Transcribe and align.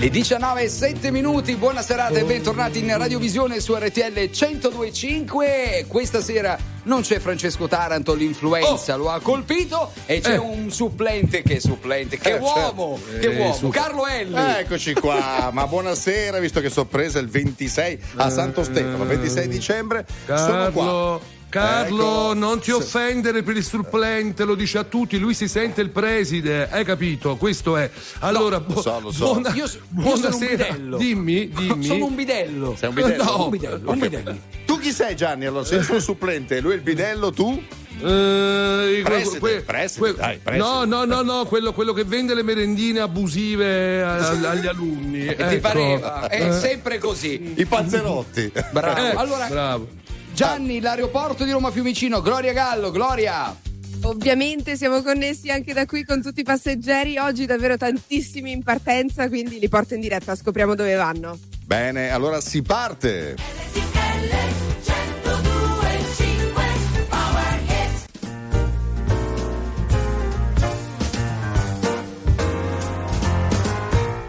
Le 0.00 0.08
19 0.08 0.62
e 0.62 0.68
7 0.70 1.10
minuti, 1.10 1.56
buona 1.56 1.82
serata 1.82 2.18
e 2.18 2.24
bentornati 2.24 2.78
in 2.78 2.96
Radiovisione 2.96 3.60
su 3.60 3.74
RTL 3.74 4.30
1025. 4.32 5.84
Questa 5.86 6.22
sera 6.22 6.56
non 6.84 7.02
c'è 7.02 7.18
Francesco 7.18 7.68
Taranto, 7.68 8.14
l'influenza 8.14 8.94
Oh. 8.94 8.96
lo 8.96 9.10
ha 9.10 9.20
colpito 9.20 9.92
e 10.06 10.20
c'è 10.20 10.32
Eh. 10.32 10.36
un 10.38 10.70
supplente 10.70 11.42
che 11.42 11.60
supplente, 11.60 12.16
che 12.16 12.30
Eh, 12.36 12.38
uomo, 12.38 12.98
certo. 13.04 13.20
che 13.28 13.34
Eh, 13.34 13.40
uomo, 13.40 13.52
su- 13.54 13.68
Carlo 13.68 14.06
Elli. 14.06 14.34
Eccoci 14.34 14.94
qua, 14.94 15.50
ma 15.52 15.66
buonasera, 15.66 16.38
visto 16.38 16.62
che 16.62 16.70
sorpresa 16.70 17.18
il 17.18 17.28
26 17.28 18.00
a 18.16 18.30
Santo 18.30 18.64
Stefano, 18.64 19.04
26 19.04 19.48
dicembre, 19.48 20.06
sono 20.24 20.70
qua. 20.72 21.20
Carlo, 21.50 22.30
Ecco. 22.30 22.34
non 22.34 22.58
ti 22.60 22.70
Se- 22.70 22.72
offendere 22.76 23.42
per 23.42 23.56
il 23.56 23.64
supplente, 23.64 24.44
lo 24.44 24.54
dice 24.54 24.78
a 24.78 24.84
tutti, 24.84 25.18
lui 25.18 25.34
si 25.34 25.48
sente 25.48 25.80
il 25.80 25.90
preside, 25.90 26.68
hai 26.70 26.84
capito? 26.84 27.36
Questo 27.36 27.76
è. 27.76 27.90
Allora, 28.20 28.60
bu- 28.60 28.74
lo 28.74 28.80
so, 28.80 29.00
lo 29.00 29.10
so. 29.10 29.32
buona- 29.32 29.48
Io, 29.50 29.64
io 29.64 29.66
sono 29.66 29.82
un 29.96 30.02
buonasera. 30.02 30.64
bidello. 30.68 30.96
Dimmi, 30.96 31.48
dimmi. 31.48 31.84
Sono 31.84 32.04
un 32.06 32.14
bidello. 32.14 32.76
Sei 32.78 32.88
un 32.88 32.94
bidello? 32.94 33.24
No, 33.24 33.44
un 33.44 33.50
bidello, 33.50 33.90
un 33.90 33.98
bidello. 33.98 34.36
Tu 34.64 34.78
chi 34.78 34.92
sei 34.92 35.16
Gianni? 35.16 35.44
Allora, 35.46 35.64
sei 35.64 35.78
il 35.78 35.84
suo 35.84 35.98
supplente, 36.00 36.60
lui 36.60 36.72
è 36.72 36.76
il 36.76 36.82
bidello, 36.82 37.32
tu? 37.32 37.60
Eh, 38.02 39.00
Preside, 39.04 39.60
preside, 39.60 40.14
dai, 40.14 40.38
preside. 40.42 40.64
No, 40.64 40.84
no, 40.84 41.04
no, 41.04 41.20
no, 41.20 41.44
quello, 41.44 41.72
quello 41.74 41.92
che 41.92 42.04
vende 42.04 42.32
le 42.34 42.42
merendine 42.42 43.00
abusive 43.00 44.02
a- 44.02 44.28
agli 44.48 44.66
alunni. 44.66 45.26
E 45.26 45.36
ti 45.36 45.42
ecco. 45.42 45.60
pareva? 45.60 46.26
È 46.28 46.46
Eh, 46.48 46.52
sempre 46.52 46.96
così. 46.98 47.54
I 47.56 47.66
panzerotti. 47.66 48.50
Bravo. 48.72 49.00
eh, 49.00 49.12
allora, 49.16 49.46
bravo. 49.48 49.88
Gianni, 50.32 50.80
l'aeroporto 50.80 51.44
di 51.44 51.50
Roma 51.50 51.70
Fiumicino, 51.70 52.20
Gloria 52.20 52.52
Gallo, 52.52 52.90
Gloria. 52.90 53.54
Ovviamente 54.02 54.76
siamo 54.76 55.02
connessi 55.02 55.50
anche 55.50 55.74
da 55.74 55.84
qui 55.84 56.04
con 56.04 56.22
tutti 56.22 56.40
i 56.40 56.44
passeggeri. 56.44 57.18
Oggi 57.18 57.44
davvero 57.44 57.76
tantissimi 57.76 58.50
in 58.50 58.62
partenza, 58.62 59.28
quindi 59.28 59.58
li 59.58 59.68
porto 59.68 59.94
in 59.94 60.00
diretta, 60.00 60.34
scopriamo 60.34 60.74
dove 60.74 60.94
vanno. 60.94 61.38
Bene, 61.66 62.10
allora 62.10 62.40
si 62.40 62.62
parte. 62.62 63.36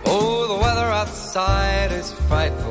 Oh, 0.03 0.47
the 0.47 0.53
weather 0.62 0.92
outside 0.92 1.92
is 1.97 2.12
frightful, 2.28 2.70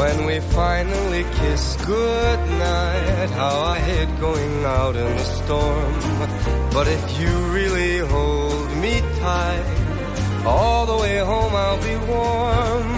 When 0.00 0.24
we 0.24 0.40
finally 0.40 1.24
kiss 1.24 1.76
goodnight, 1.84 3.28
how 3.40 3.56
I 3.74 3.78
hate 3.78 4.12
going 4.18 4.64
out 4.64 4.96
in 4.96 5.04
the 5.04 5.28
storm. 5.40 5.92
But 6.72 6.88
if 6.88 7.20
you 7.20 7.32
really 7.58 7.98
hold 7.98 8.70
me 8.78 9.02
tight, 9.20 10.44
all 10.46 10.86
the 10.86 10.96
way 11.02 11.18
home 11.18 11.54
I'll 11.54 11.82
be 11.82 11.96
warm. 12.12 12.88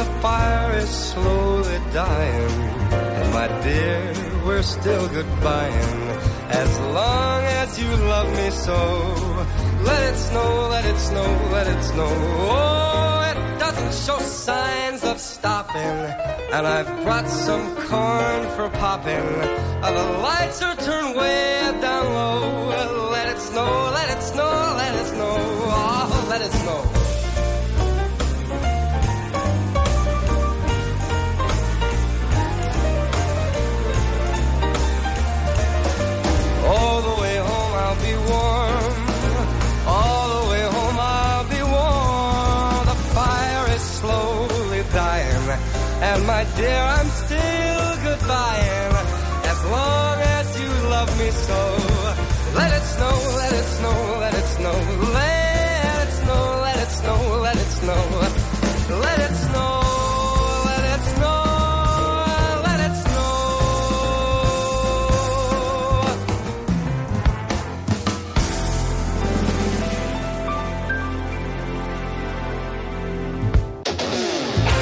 The 0.00 0.08
fire 0.22 0.78
is 0.78 0.88
slowly 0.88 1.80
dying, 1.92 2.60
and 3.18 3.32
my 3.34 3.48
dear, 3.62 4.14
we're 4.46 4.62
still 4.62 5.06
goodbying. 5.08 6.17
As 6.48 6.78
long 6.80 7.42
as 7.44 7.78
you 7.78 7.88
love 7.88 8.28
me 8.36 8.50
so, 8.50 8.80
let 9.82 10.02
it 10.12 10.16
snow, 10.16 10.68
let 10.70 10.84
it 10.84 10.98
snow, 10.98 11.50
let 11.52 11.66
it 11.66 11.82
snow. 11.82 12.08
Oh, 12.08 13.30
it 13.30 13.58
doesn't 13.58 13.94
show 14.06 14.18
signs 14.18 15.04
of 15.04 15.20
stopping. 15.20 15.98
And 16.52 16.66
I've 16.66 17.04
brought 17.04 17.28
some 17.28 17.76
corn 17.76 18.42
for 18.56 18.68
popping. 18.78 19.28
The 19.82 20.18
lights 20.22 20.62
are 20.62 20.76
turned 20.76 21.16
way 21.16 21.70
down 21.80 22.04
low. 22.14 22.67
It 52.78 52.84
snow, 52.84 53.16
let 53.36 53.52
it 53.52 53.68
snow, 53.76 54.18
let 54.20 54.34
it 54.34 54.48
snow. 54.56 54.78
Let 55.14 56.02
it 56.04 56.10
snow, 56.20 56.60
let 56.62 56.76
it 56.76 56.90
snow, 56.98 57.40
let 57.42 57.56
it 57.56 57.70
snow. 57.78 58.02
Let 59.04 59.18
it 59.26 59.34
snow. 59.46 59.76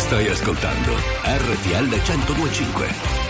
Stai 0.07 0.29
ascoltando 0.29 0.93
RTL 1.25 1.87
1025. 1.89 3.26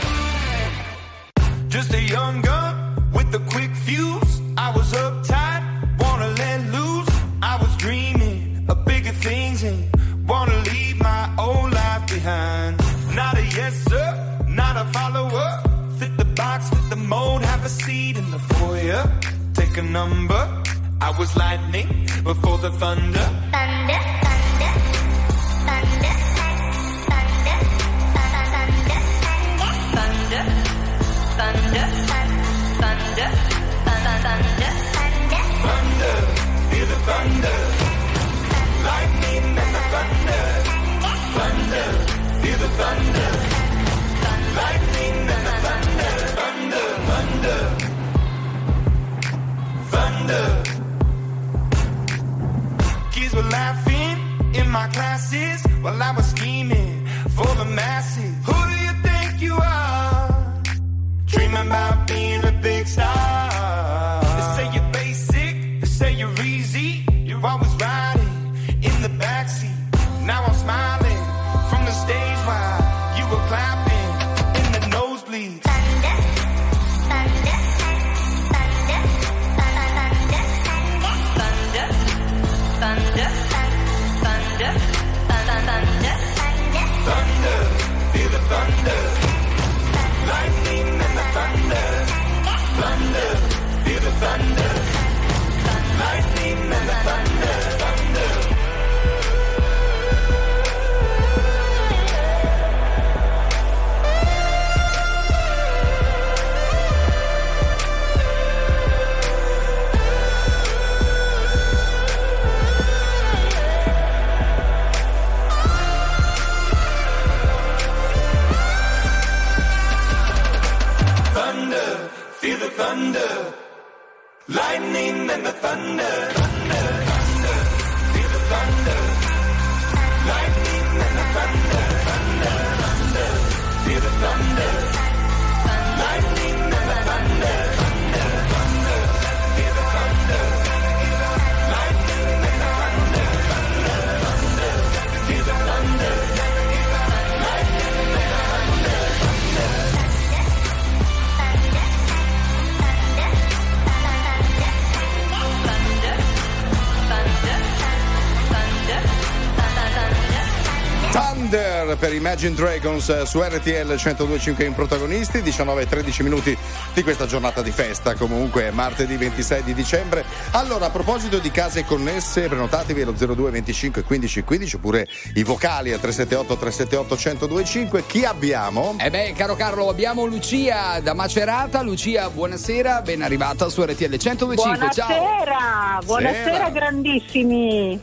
Imagine 162.36 162.54
Dragons 162.54 163.08
eh, 163.08 163.24
su 163.24 163.40
RTL 163.40 163.94
1025 163.94 164.62
in 164.62 164.74
protagonisti, 164.74 165.40
19 165.40 165.80
e 165.80 165.86
13 165.86 166.22
minuti 166.22 166.58
di 166.92 167.02
questa 167.02 167.24
giornata 167.24 167.62
di 167.62 167.70
festa, 167.70 168.14
comunque 168.14 168.64
è 168.64 168.70
martedì 168.72 169.16
26 169.16 169.62
di 169.62 169.72
dicembre. 169.72 170.22
Allora, 170.50 170.84
a 170.84 170.90
proposito 170.90 171.38
di 171.38 171.50
case 171.50 171.86
connesse, 171.86 172.46
prenotatevi 172.46 173.00
allo 173.00 173.12
02 173.12 173.50
25 173.52 174.02
15 174.02 174.42
15 174.42 174.76
oppure 174.76 175.08
i 175.36 175.44
vocali 175.44 175.94
al 175.94 175.98
378 175.98 176.58
378 176.58 177.14
1025. 177.14 178.04
Chi 178.04 178.26
abbiamo? 178.26 178.96
Eh 179.00 179.08
beh, 179.08 179.32
caro 179.34 179.56
Carlo, 179.56 179.88
abbiamo 179.88 180.26
Lucia 180.26 181.00
da 181.00 181.14
Macerata. 181.14 181.80
Lucia, 181.80 182.28
buonasera, 182.28 183.00
ben 183.00 183.22
arrivata 183.22 183.70
su 183.70 183.82
RTL 183.82 184.10
1025. 184.10 184.90
Ciao. 184.92 185.06
Buonasera, 185.08 186.00
buonasera 186.04 186.52
Sera. 186.52 186.68
grandissimi. 186.68 187.98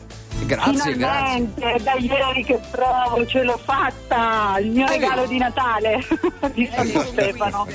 Grazie, 0.45 0.95
grazie. 0.95 1.49
Da 1.81 1.93
ieri 1.93 2.43
che 2.43 2.59
provo, 2.71 3.25
ce 3.25 3.43
l'ho 3.43 3.59
fatta. 3.63 4.57
Il 4.59 4.71
mio 4.71 4.85
Hai 4.85 4.99
regalo 4.99 5.25
di 5.25 5.37
Natale 5.37 6.05
di 6.53 6.69
Santo 6.73 7.03
Stefano. 7.05 7.67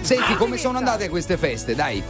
Senti, 0.00 0.34
come 0.34 0.56
sono 0.56 0.78
andate 0.78 1.08
queste 1.08 1.36
feste? 1.36 1.74
Dai. 1.74 2.02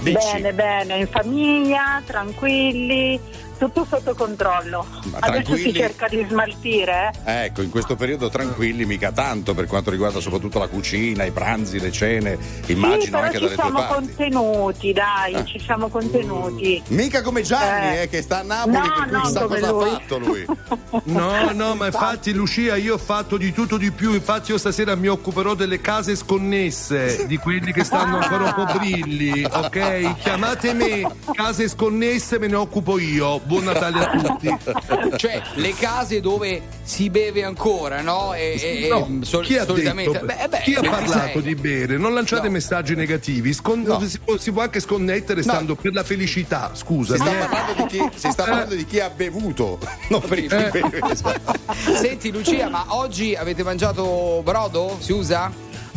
Dici. 0.00 0.32
Bene, 0.32 0.52
bene, 0.52 0.96
in 0.96 1.06
famiglia, 1.06 2.02
tranquilli, 2.04 3.20
tutto 3.60 3.86
sotto 3.88 4.14
controllo. 4.14 4.86
Ma 5.10 5.18
Adesso 5.20 5.42
tranquilli? 5.42 5.62
si 5.72 5.72
cerca 5.74 6.08
di 6.08 6.26
smaltire. 6.28 7.10
eh. 7.26 7.44
Ecco, 7.44 7.60
in 7.62 7.68
questo 7.70 7.94
periodo 7.94 8.30
tranquilli, 8.30 8.86
mica 8.86 9.12
tanto 9.12 9.52
per 9.54 9.66
quanto 9.66 9.90
riguarda 9.90 10.18
soprattutto 10.20 10.58
la 10.58 10.66
cucina, 10.68 11.24
i 11.24 11.30
pranzi, 11.30 11.78
le 11.78 11.92
cene, 11.92 12.38
immagino 12.66 13.00
sì, 13.02 13.10
però 13.10 13.22
anche 13.22 13.38
ci 13.38 13.44
dalle 13.44 13.54
tue 13.54 13.62
siamo 13.64 13.78
parti. 13.78 13.94
contenuti, 13.94 14.92
dai, 14.92 15.34
Ah. 15.34 15.44
ci 15.44 15.58
siamo 15.60 15.88
contenuti. 15.88 16.82
Mica 16.88 17.20
come 17.22 17.42
Gianni, 17.42 17.96
Eh. 17.98 18.02
eh, 18.02 18.08
che 18.08 18.22
sta 18.22 18.38
a 18.40 18.42
Napoli, 18.42 18.76
No, 18.76 18.82
per 18.82 18.92
cui 19.02 19.10
no, 19.12 19.20
chissà 19.20 19.44
cosa 19.46 19.70
lui. 19.70 19.88
ha 19.88 19.92
fatto 19.92 20.18
lui. 20.18 20.46
No, 21.04 21.50
no, 21.52 21.74
ma 21.76 21.86
infatti 21.86 22.32
Lucia 22.32 22.76
io 22.76 22.94
ho 22.94 22.98
fatto 22.98 23.36
di 23.36 23.52
tutto 23.52 23.76
di 23.76 23.90
più, 23.92 24.12
infatti 24.14 24.50
io 24.50 24.58
stasera 24.58 24.94
mi 24.96 25.06
occuperò 25.08 25.54
delle 25.54 25.80
case 25.80 26.16
sconnesse, 26.16 27.26
di 27.26 27.36
quelli 27.36 27.72
che 27.72 27.84
stanno 27.84 28.18
ancora 28.18 28.44
un 28.46 28.54
po' 28.54 28.78
brilli, 28.78 29.44
ok? 29.44 30.16
Chiamate 30.20 30.72
me, 30.74 31.08
case 31.32 31.68
sconnesse 31.68 32.38
me 32.38 32.46
ne 32.48 32.56
occupo 32.56 32.98
io. 32.98 33.40
Buon 33.50 33.64
Natale 33.64 33.98
a 33.98 34.10
tutti. 34.10 34.56
Cioè, 35.16 35.42
le 35.54 35.74
case 35.74 36.20
dove 36.20 36.62
si 36.84 37.10
beve 37.10 37.42
ancora, 37.42 38.00
no? 38.00 38.32
E, 38.32 38.86
No, 38.88 39.18
sol- 39.22 39.44
chi 39.44 39.56
ha, 39.56 39.64
solitamente. 39.64 40.12
detto- 40.12 40.24
Beh, 40.24 40.46
beh, 40.48 40.60
chi 40.62 40.74
ha 40.76 40.80
26. 40.80 41.08
parlato 41.08 41.40
di 41.40 41.54
bere? 41.56 41.96
Non 41.96 42.14
lanciate 42.14 42.46
No. 42.46 42.52
messaggi 42.52 42.94
negativi, 42.94 43.52
scon- 43.52 43.82
No. 43.82 44.00
si, 44.06 44.20
può, 44.20 44.36
si 44.38 44.52
può 44.52 44.62
anche 44.62 44.78
sconnettere 44.78 45.42
stando 45.42 45.74
per 45.74 45.92
la 45.92 46.04
felicità, 46.04 46.70
scusa. 46.74 47.16
Si 47.16 47.22
sta, 47.22 47.30
eh. 47.32 47.38
parlando 47.48 47.72
di 47.82 47.86
chi, 47.88 48.08
si 48.14 48.30
sta 48.30 48.44
parlando 48.44 48.74
di 48.76 48.84
chi 48.86 49.00
ha 49.00 49.10
bevuto, 49.10 49.78
non 50.10 50.20
per 50.20 50.38
i 50.38 50.44
Eh. 50.44 50.70
beve. 50.70 51.00
Senti, 52.00 52.30
Lucia, 52.30 52.68
ma 52.68 52.84
oggi 52.90 53.34
avete 53.34 53.64
mangiato 53.64 54.42
brodo? 54.44 54.96
Si 55.00 55.10
usa? 55.10 55.50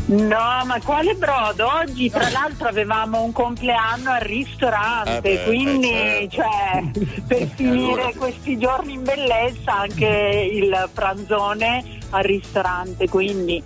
No, 0.06 0.64
ma 0.66 0.80
quale 0.84 1.14
brodo? 1.16 1.66
Oggi 1.82 2.10
tra 2.10 2.30
l'altro 2.30 2.68
avevamo 2.68 3.22
un 3.22 3.32
compleanno 3.32 4.12
al 4.12 4.20
ristorante, 4.20 5.18
Eh 5.18 5.22
beh, 5.22 5.44
quindi 5.46 5.92
eh, 5.92 6.28
certo. 6.30 7.00
cioè, 7.00 7.22
per 7.26 7.48
finire 7.56 8.14
questi 8.18 8.58
giorni 8.58 8.94
in 8.94 9.04
bellezza 9.04 9.80
anche 9.80 10.50
il 10.52 10.90
pranzone 10.94 12.00
al 12.10 12.24
ristorante, 12.24 13.08
quindi 13.08 13.64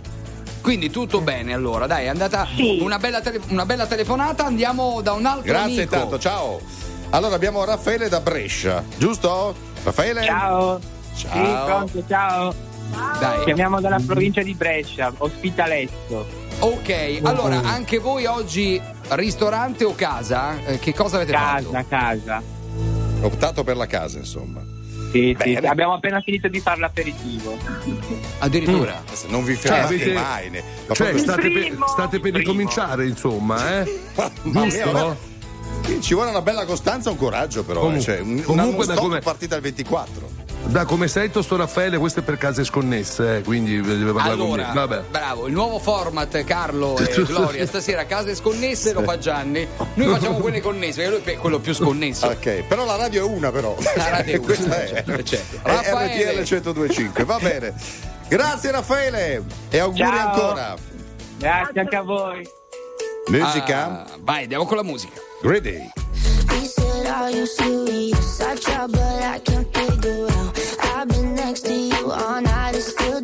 Quindi 0.61 0.91
tutto 0.91 1.21
bene 1.21 1.53
allora, 1.53 1.87
dai, 1.87 2.05
è 2.05 2.09
andata 2.09 2.47
Sì. 2.55 2.77
una, 2.81 2.99
bella 2.99 3.19
tele- 3.21 3.41
una 3.49 3.65
bella 3.65 3.87
telefonata, 3.87 4.45
andiamo 4.45 5.01
da 5.01 5.13
un 5.13 5.25
altro 5.25 5.41
Grazie 5.43 5.81
amico. 5.81 5.95
tanto, 5.95 6.19
ciao. 6.19 6.59
Allora 7.11 7.33
abbiamo 7.35 7.63
Raffaele 7.65 8.09
da 8.09 8.19
Brescia, 8.19 8.83
giusto? 8.97 9.55
Raffaele? 9.83 10.23
Ciao. 10.23 10.79
Ciao. 11.15 11.33
Sì, 11.33 11.65
pronto, 11.65 12.03
ciao. 12.07 12.53
Dai. 13.19 13.43
Chiamiamo 13.43 13.79
dalla 13.81 13.99
provincia 14.05 14.41
di 14.41 14.53
Brescia, 14.53 15.11
Ospitaletto. 15.17 16.45
Ok, 16.59 17.19
allora 17.23 17.61
anche 17.63 17.99
voi 17.99 18.25
oggi 18.25 18.81
ristorante 19.09 19.83
o 19.83 19.93
casa? 19.93 20.57
Eh, 20.65 20.79
che 20.79 20.93
cosa 20.93 21.17
avete 21.17 21.31
Casa, 21.31 21.69
fatto? 21.69 21.85
casa. 21.87 22.41
Ho 23.21 23.25
optato 23.25 23.63
per 23.63 23.75
la 23.77 23.85
casa, 23.87 24.17
insomma. 24.17 24.61
Sì, 25.11 25.35
sì, 25.39 25.55
abbiamo 25.55 25.93
appena 25.93 26.19
finito 26.21 26.47
di 26.47 26.59
fare 26.59 26.79
l'aperitivo. 26.79 27.57
Addirittura. 28.39 29.01
Se 29.11 29.27
Non 29.29 29.43
vi 29.43 29.53
fermate 29.55 29.83
avete- 29.95 30.13
mai. 30.13 30.49
ne- 30.49 30.63
ma 30.87 30.93
Cioè, 30.93 31.17
state 31.17 31.41
per, 31.41 31.51
primo. 31.51 31.87
state 31.87 32.09
per 32.19 32.31
Primo. 32.31 32.37
ricominciare, 32.37 33.07
insomma, 33.07 33.79
eh? 33.81 34.01
Giusto? 34.43 35.17
Ci 36.01 36.13
vuole 36.13 36.31
una 36.31 36.41
bella 36.41 36.65
costanza 36.65 37.09
e 37.09 37.11
un 37.13 37.17
coraggio, 37.17 37.63
però. 37.63 37.81
Comunque- 37.81 38.13
eh, 38.13 38.17
cioè, 38.17 38.19
un, 38.23 38.37
un 38.37 38.43
comunque 38.43 38.85
da 38.85 38.95
come- 38.95 39.19
partita 39.19 39.55
al 39.55 39.61
24. 39.61 40.29
Da 40.65 40.83
come 40.83 41.07
sento 41.07 41.41
sto 41.41 41.55
Raffaele, 41.55 41.97
questo 41.97 42.19
è 42.19 42.23
per 42.23 42.37
case 42.37 42.65
sconnesse, 42.65 43.37
eh, 43.37 43.41
quindi 43.41 43.79
deve 43.79 44.11
parlare 44.11 44.33
Allora, 44.33 44.65
con 44.65 44.73
me. 44.73 44.85
Vabbè. 44.87 45.01
bravo, 45.09 45.47
il 45.47 45.53
nuovo 45.53 45.79
format 45.79 46.43
Carlo 46.43 46.97
e 46.97 47.07
Gloria, 47.23 47.65
stasera 47.65 48.05
case 48.05 48.35
sconnesse 48.35 48.91
lo 48.91 49.01
fa 49.03 49.17
Gianni, 49.17 49.65
noi 49.93 50.07
facciamo 50.13 50.39
quelle 50.39 50.59
connesse, 50.59 51.03
perché 51.03 51.23
lui 51.25 51.35
è 51.35 51.37
quello 51.39 51.59
più 51.59 51.73
sconnesso. 51.73 52.27
Ok, 52.27 52.63
però 52.67 52.83
la 52.85 52.97
radio 52.97 53.25
è 53.25 53.29
una, 53.31 53.49
però. 53.49 53.77
La 53.95 54.09
radio 54.09 54.33
è 54.33 54.37
una, 54.39 54.45
Questa 54.45 54.83
è. 54.83 54.87
certo, 54.87 55.23
certo. 55.23 55.59
Raffaele. 55.63 56.41
RTL 56.41 56.55
1025, 56.73 57.23
va 57.23 57.37
bene. 57.39 57.73
Grazie 58.27 58.71
Raffaele 58.71 59.43
e 59.69 59.77
auguri 59.79 60.03
Ciao. 60.03 60.27
ancora. 60.33 60.75
Grazie 61.37 61.79
anche 61.79 61.95
a 61.95 62.01
voi. 62.01 62.49
Musica, 63.29 63.85
Ah, 64.03 64.07
vai, 64.19 64.43
andiamo 64.43 64.65
con 64.65 64.75
la 64.75 64.83
musica. 64.83 65.13
Greedy. 65.41 65.89
Are 67.09 67.31
you 67.31 67.45
serious? 67.45 68.41
I 68.41 68.55
try, 68.55 68.87
but 68.87 68.99
I 69.01 69.39
can't 69.39 69.67
figure 69.73 70.27
out. 70.29 70.59
I've 70.95 71.07
been 71.07 71.35
next 71.35 71.61
to 71.61 71.73
you 71.73 72.11
all 72.11 72.41
night 72.41 72.75
and 72.75 72.83
still 72.83 73.21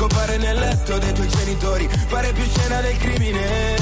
scopare 0.00 0.38
nel 0.38 0.58
letto 0.58 0.96
dei 0.96 1.12
tuoi 1.12 1.28
genitori, 1.28 1.86
fare 2.06 2.32
più 2.32 2.44
scena 2.44 2.80
del 2.80 2.96
crimine. 2.96 3.76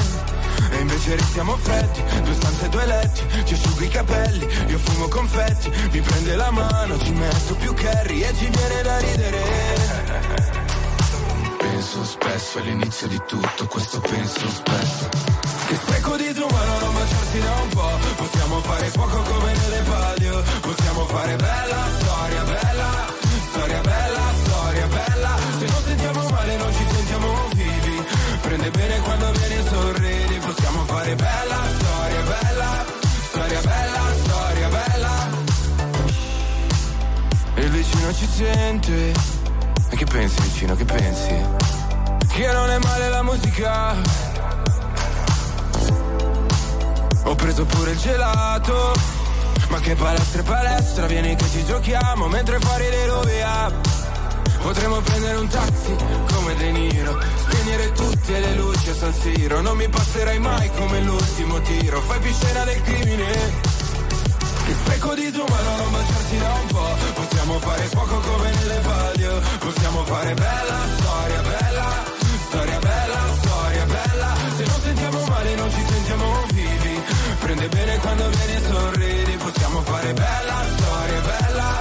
E 0.71 0.79
invece 0.81 1.15
restiamo 1.15 1.55
freddi, 1.55 2.03
due 2.23 2.33
stanze, 2.33 2.67
due 2.67 2.85
letti, 2.85 3.21
ci 3.45 3.53
asciugo 3.53 3.83
i 3.83 3.87
capelli, 3.87 4.45
io 4.67 4.77
fumo 4.79 5.07
confetti, 5.07 5.71
mi 5.91 6.01
prende 6.01 6.35
la 6.35 6.51
mano, 6.51 6.99
ci 6.99 7.11
metto 7.11 7.55
più 7.55 7.73
curry 7.73 8.21
e 8.21 8.33
ci 8.35 8.49
viene 8.49 8.81
da 8.81 8.97
ridere. 8.97 9.43
Penso 11.57 12.03
spesso 12.03 12.59
all'inizio 12.59 13.07
di 13.07 13.21
tutto, 13.25 13.67
questo 13.67 14.01
penso 14.01 14.49
spesso. 14.49 15.07
Che 15.67 15.75
spreco 15.75 16.17
di 16.17 16.33
ma 16.33 16.79
non 16.79 16.93
baciarsi 16.95 17.39
da 17.39 17.53
un 17.61 17.69
po' 17.69 17.91
Possiamo 18.15 18.59
fare 18.61 18.87
fuoco 18.87 19.21
come 19.21 19.53
nelle 19.53 19.81
palio 19.83 20.43
Possiamo 20.61 21.05
fare 21.05 21.35
bella 21.35 21.85
storia, 21.99 22.43
bella 22.43 23.13
Storia 23.51 23.81
bella, 23.81 24.33
storia 24.43 24.87
bella 24.87 25.09
Prende 28.49 28.71
bene 28.71 28.99
quando 29.01 29.31
vieni 29.33 29.57
e 29.57 29.63
sorridi. 29.63 30.39
Possiamo 30.39 30.83
fare 30.85 31.13
bella 31.13 31.57
storia, 31.77 32.21
bella 32.21 32.85
Storia 33.27 33.61
bella, 33.61 34.01
storia 34.23 34.67
bella. 34.69 35.27
E 37.53 37.61
il 37.61 37.69
vicino 37.69 38.11
ci 38.11 38.27
sente. 38.27 39.13
E 39.89 39.95
che 39.95 40.05
pensi 40.05 40.41
vicino, 40.41 40.75
che 40.75 40.83
pensi? 40.83 41.45
Che 42.27 42.51
non 42.51 42.71
è 42.71 42.79
male 42.79 43.09
la 43.09 43.21
musica. 43.21 43.95
Ho 47.25 47.35
preso 47.35 47.65
pure 47.65 47.91
il 47.91 47.99
gelato. 47.99 48.93
Ma 49.69 49.79
che 49.79 49.93
palestra 49.93 50.41
e 50.41 50.43
palestra 50.43 51.05
Vieni 51.05 51.35
che 51.35 51.45
ci 51.47 51.63
giochiamo 51.63 52.27
Mentre 52.27 52.57
fuori 52.57 52.89
le 52.89 53.05
rovia 53.05 53.71
Potremmo 54.63 54.99
prendere 55.01 55.37
un 55.37 55.47
taxi 55.47 55.95
come 56.33 56.55
De 56.55 56.71
Niro 56.71 57.19
Spegnere 57.59 57.91
tutte 57.91 58.39
le 58.39 58.53
luci 58.55 58.89
a 58.89 58.93
San 58.93 59.13
Siro. 59.13 59.59
Non 59.59 59.75
mi 59.75 59.89
passerai 59.89 60.39
mai 60.39 60.71
come 60.77 61.01
l'ultimo 61.01 61.59
tiro. 61.59 61.99
Fai 61.99 62.19
più 62.19 62.31
scena 62.33 62.63
del 62.63 62.81
crimine. 62.83 63.27
Che 64.65 64.73
spreco 64.79 65.13
di 65.13 65.29
tu 65.31 65.43
ma 65.45 65.59
non 65.77 65.91
baciarsi 65.91 66.37
da 66.37 66.53
un 66.53 66.67
po' 66.67 66.95
Possiamo 67.15 67.59
fare 67.59 67.83
fuoco 67.83 68.17
come 68.19 68.49
nelle 68.49 68.79
palio. 68.79 69.41
Possiamo 69.59 70.03
fare 70.05 70.33
bella 70.35 70.77
storia, 70.99 71.41
bella 71.41 71.87
Storia 72.47 72.79
bella, 72.79 73.19
storia 73.41 73.85
bella. 73.85 74.35
Se 74.55 74.63
non 74.63 74.81
sentiamo 74.81 75.25
male 75.27 75.55
non 75.55 75.69
ci 75.69 75.83
sentiamo 75.85 76.25
vivi. 76.53 77.01
Prende 77.41 77.67
bene 77.67 77.97
quando 77.97 78.29
vieni 78.29 78.53
e 78.53 78.61
sorridi. 78.71 79.31
Possiamo 79.35 79.81
fare 79.81 80.13
bella 80.13 80.63
storia, 80.77 81.19
bella 81.19 81.78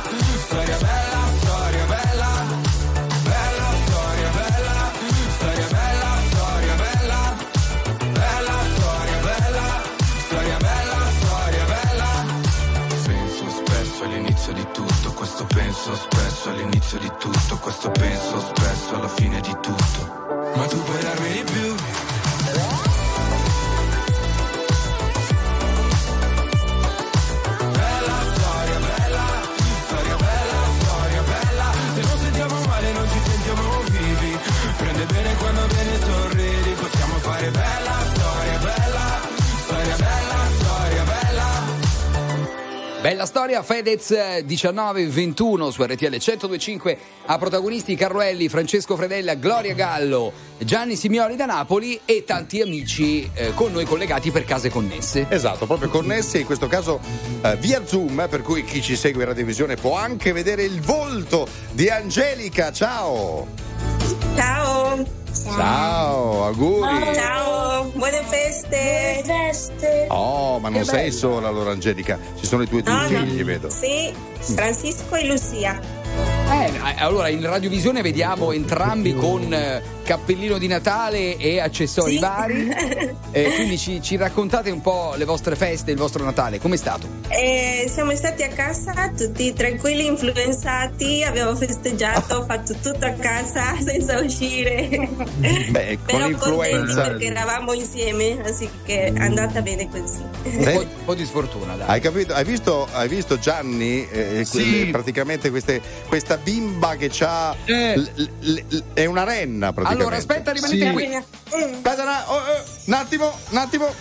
all'inizio 16.89 16.99
di 16.99 17.13
tutto 17.19 17.59
Questo 17.59 17.91
penso 17.91 18.41
spesso 18.41 18.95
alla 18.95 19.09
fine 19.09 19.41
di 19.41 19.57
tutto 19.61 20.18
Bella 43.09 43.25
storia, 43.25 43.63
Fedez 43.63 44.11
19-21 44.11 45.71
su 45.71 45.83
RTL 45.83 46.09
1025 46.11 46.99
a 47.25 47.39
protagonisti 47.39 47.95
Carloelli, 47.95 48.51
Francesco 48.51 48.97
Fredella, 48.97 49.33
Gloria 49.33 49.73
Gallo, 49.73 50.31
Gianni 50.59 50.95
Simioli 50.95 51.35
da 51.35 51.47
Napoli 51.47 51.99
e 52.05 52.25
tanti 52.27 52.61
amici 52.61 53.27
eh, 53.33 53.55
con 53.55 53.73
noi 53.73 53.87
collegati 53.87 54.31
per 54.31 54.45
case 54.45 54.69
connesse. 54.69 55.25
Esatto, 55.31 55.65
proprio 55.65 55.89
connessi 55.89 56.41
in 56.41 56.45
questo 56.45 56.67
caso 56.67 57.01
eh, 57.41 57.57
via 57.57 57.87
Zoom, 57.87 58.27
per 58.29 58.43
cui 58.43 58.63
chi 58.63 58.83
ci 58.83 58.95
segue 58.95 59.23
in 59.23 59.29
radiovisione 59.29 59.77
può 59.77 59.97
anche 59.97 60.33
vedere 60.33 60.65
il 60.65 60.83
volto 60.83 61.49
di 61.73 61.89
Angelica. 61.89 62.71
Ciao! 62.73 63.47
Ciao. 64.37 65.18
Ciao, 65.55 66.45
auguri! 66.45 67.15
Ciao, 67.15 67.85
buone 67.95 68.23
feste. 68.29 69.23
Buone 69.25 69.45
feste. 69.49 70.07
Oh, 70.11 70.59
ma 70.59 70.69
non 70.69 70.81
Che 70.81 70.85
sei 70.87 71.05
bello. 71.09 71.13
sola 71.17 71.49
allora 71.49 71.71
Angelica, 71.71 72.19
ci 72.39 72.47
sono 72.47 72.63
i 72.63 72.69
tuoi 72.69 72.83
due 72.83 72.93
No, 72.93 73.01
no. 73.03 73.07
figli, 73.09 73.45
vedo. 73.45 73.71
Sì, 73.71 74.13
Francisco 74.55 75.15
e 75.15 75.27
Lucia. 75.27 75.81
Eh, 76.51 76.95
allora 76.99 77.29
in 77.29 77.45
radiovisione 77.45 78.01
vediamo 78.01 78.53
entrambi 78.53 79.15
con 79.15 79.53
eh, 79.53 79.83
cappellino 80.03 80.57
di 80.57 80.67
Natale 80.67 81.37
e 81.37 81.61
accessori 81.61 82.13
Sì. 82.15 82.19
vari. 82.19 83.17
Eh, 83.31 83.53
quindi 83.57 83.77
ci, 83.77 84.01
ci 84.01 84.17
raccontate 84.17 84.71
un 84.71 84.81
po' 84.81 85.13
le 85.15 85.27
vostre 85.27 85.55
feste, 85.55 85.91
il 85.91 85.99
vostro 85.99 86.25
Natale, 86.25 86.59
com'è 86.59 86.77
stato? 86.79 87.07
E 87.29 87.87
siamo 87.93 88.17
stati 88.17 88.43
a 88.43 88.49
casa 88.49 89.13
tutti 89.17 89.53
tranquilli, 89.53 90.07
influenzati, 90.07 91.23
abbiamo 91.23 91.55
festeggiato, 91.55 92.45
fatto 92.47 92.73
tutto 92.83 93.05
a 93.05 93.11
casa 93.13 93.77
senza 93.85 94.19
uscire. 94.19 94.89
Beh, 94.89 95.99
con 95.99 96.07
Però 96.07 96.19
contenti 96.19 96.29
l'influenza. 96.31 97.03
perché 97.03 97.27
eravamo 97.27 97.75
insieme, 97.75 98.41
così 98.43 98.69
che 98.85 99.13
è 99.13 99.19
andata 99.19 99.61
bene 99.61 99.89
così. 99.91 100.23
Un 100.45 100.65
po', 100.65 100.81
un 100.81 101.05
po' 101.05 101.15
di 101.15 101.27
sfortuna, 101.27 101.75
dai. 101.77 101.87
Hai 101.87 102.01
capito? 102.01 102.33
Hai 102.33 102.45
visto, 102.45 102.89
hai 102.93 103.09
visto 103.09 103.39
Gianni? 103.39 104.09
eh, 104.09 104.43
Sì. 104.47 104.51
quelle- 104.53 104.91
praticamente 104.91 105.51
queste- 105.51 105.83
questa 106.09 106.38
bimba 106.43 106.97
che 106.97 107.11
ha. 107.21 107.55
è 107.65 109.05
una 109.07 109.25
renna 109.25 109.73
praticamente. 109.73 110.03
Allora, 110.03 110.17
aspetta, 110.17 110.53
rimanete 110.53 110.87
Sì. 110.87 110.93
qui. 110.93 111.15
Aspetta, 111.15 112.03
una- 112.03 112.31
oh, 112.31 112.37
oh, 112.37 112.65
un 112.87 112.93
attimo, 112.95 113.39
un 113.51 113.57
attimo. 113.57 113.95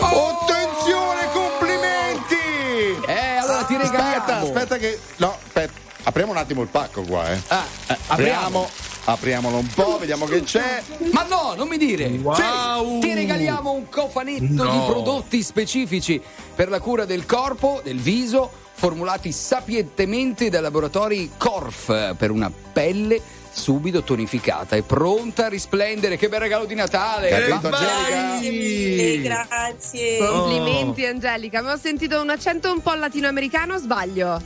Attenzione, 0.00 1.28
complimenti! 1.32 3.04
Eh, 3.06 3.36
allora 3.36 3.62
ti 3.64 3.76
regaliamo. 3.76 4.08
Aspetta, 4.16 4.36
aspetta 4.38 4.76
che. 4.78 4.98
No, 5.16 5.36
aspetta. 5.46 5.80
Apriamo 6.04 6.32
un 6.32 6.38
attimo 6.38 6.62
il 6.62 6.68
pacco 6.68 7.02
qua, 7.02 7.30
eh. 7.30 7.40
Ah, 7.48 7.64
Eh, 7.88 7.96
apriamo. 8.08 8.68
Apriamolo 9.04 9.56
un 9.58 9.66
po', 9.66 9.98
vediamo 9.98 10.26
che 10.26 10.42
c'è. 10.44 10.80
Ma 11.12 11.24
no, 11.24 11.54
non 11.56 11.66
mi 11.66 11.76
dire! 11.76 12.06
Wow! 12.06 13.00
Ti 13.00 13.12
regaliamo 13.14 13.72
un 13.72 13.88
cofanetto 13.88 14.62
No. 14.62 14.70
di 14.70 14.78
prodotti 14.86 15.42
specifici 15.42 16.20
per 16.54 16.68
la 16.68 16.78
cura 16.78 17.04
del 17.04 17.26
corpo, 17.26 17.80
del 17.82 17.98
viso, 17.98 18.48
formulati 18.74 19.32
sapientemente 19.32 20.48
dai 20.50 20.60
laboratori 20.62 21.32
Corf 21.36 22.14
per 22.16 22.30
una 22.30 22.50
pelle 22.72 23.20
subito 23.52 24.02
tonificata 24.02 24.76
e 24.76 24.82
pronta 24.82 25.46
a 25.46 25.48
risplendere. 25.48 26.16
Che 26.16 26.28
bel 26.28 26.40
regalo 26.40 26.64
di 26.64 26.74
Natale! 26.76 27.28
Capito, 27.28 27.54
Angelica? 27.74 28.08
Grazie 28.08 28.50
mille, 28.50 29.20
grazie. 29.20 30.18
Complimenti 30.26 31.04
Angelica, 31.06 31.58
avevo 31.58 31.76
sentito 31.76 32.20
un 32.20 32.30
accento 32.30 32.70
un 32.70 32.80
po' 32.80 32.94
latinoamericano, 32.94 33.78
sbaglio? 33.78 34.40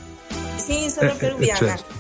Sì, 0.57 0.89
sono 0.89 1.15
peruviana. 1.15 1.59
certo. 1.59 1.96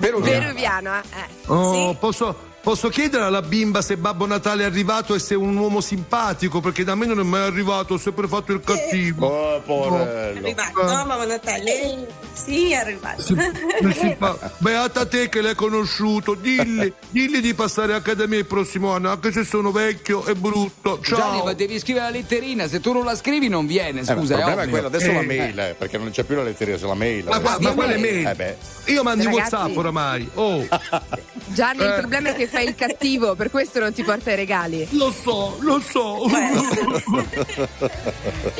Peruviano. 0.00 0.40
Peruviana, 0.40 1.02
eh. 1.02 1.26
Oh, 1.46 1.90
Sì. 1.90 1.96
posso, 2.00 2.34
posso 2.62 2.88
chiedere 2.88 3.24
alla 3.24 3.42
bimba 3.42 3.82
se 3.82 3.96
Babbo 3.96 4.26
Natale 4.26 4.62
è 4.62 4.66
arrivato 4.66 5.14
e 5.14 5.18
se 5.18 5.34
è 5.34 5.36
un 5.36 5.56
uomo 5.56 5.80
simpatico? 5.80 6.60
Perché 6.60 6.84
da 6.84 6.94
me 6.94 7.06
non 7.06 7.18
è 7.20 7.22
mai 7.22 7.42
arrivato, 7.42 7.94
ho 7.94 7.98
sempre 7.98 8.28
fatto 8.28 8.52
il 8.52 8.60
cattivo. 8.60 9.26
Oh, 9.26 9.56
È 9.56 9.60
porello. 9.60 10.38
arrivato, 10.46 10.72
Babbo 10.84 11.26
Natale? 11.26 12.06
Sì, 12.32 12.72
è 12.72 12.76
arrivato. 12.76 13.22
Sì, 13.22 13.34
simpa- 13.94 14.38
Beata 14.58 15.06
te 15.06 15.28
che 15.28 15.40
l'hai 15.40 15.54
conosciuto, 15.54 16.34
dilli, 16.34 16.92
dilli 17.10 17.40
di 17.40 17.54
passare 17.54 17.94
anche 17.94 18.14
da 18.14 18.26
me 18.26 18.36
il 18.38 18.46
prossimo 18.46 18.92
anno, 18.92 19.10
anche 19.10 19.32
se 19.32 19.44
sono 19.44 19.70
vecchio 19.72 20.24
e 20.26 20.34
brutto. 20.34 21.00
Ciao. 21.02 21.18
Gianni, 21.18 21.42
ma 21.44 21.52
devi 21.52 21.78
scrivere 21.78 22.04
la 22.06 22.10
letterina, 22.10 22.68
se 22.68 22.80
tu 22.80 22.92
non 22.92 23.04
la 23.04 23.16
scrivi 23.16 23.48
non 23.48 23.66
viene, 23.66 24.00
Eh, 24.00 24.04
scusa. 24.04 24.14
ma 24.14 24.20
il 24.20 24.26
problema 24.26 24.50
è, 24.50 24.54
ovvio. 24.64 24.70
quello, 24.70 24.86
adesso 24.86 25.10
Eh, 25.10 25.14
la 25.14 25.22
mail, 25.22 25.58
eh, 25.58 25.74
perché 25.78 25.98
non 25.98 26.10
c'è 26.10 26.22
più 26.24 26.36
la 26.36 26.42
letteria, 26.42 26.76
c'è 26.76 26.86
la 26.86 26.94
mail. 26.94 27.24
Ma, 27.24 27.40
qua- 27.40 27.56
ma 27.60 27.72
quale 27.72 27.98
mail? 27.98 28.26
Eh 28.26 28.34
beh. 28.34 28.56
Io 28.86 29.02
mandi 29.02 29.24
Ragazzi- 29.24 29.54
WhatsApp 29.54 29.76
oramai. 29.76 30.30
Oh, 30.34 30.66
Gianni, 31.48 31.82
il 31.82 31.88
Eh. 31.90 31.98
problema 31.98 32.30
è 32.30 32.34
che 32.34 32.48
fai 32.50 32.66
il 32.66 32.74
cattivo, 32.74 33.34
per 33.34 33.50
questo 33.50 33.78
non 33.78 33.92
ti 33.92 34.02
porta 34.02 34.32
i 34.32 34.36
regali. 34.36 34.86
lo 34.90 35.12
so, 35.12 35.56
lo 35.60 35.80
so. 35.80 36.26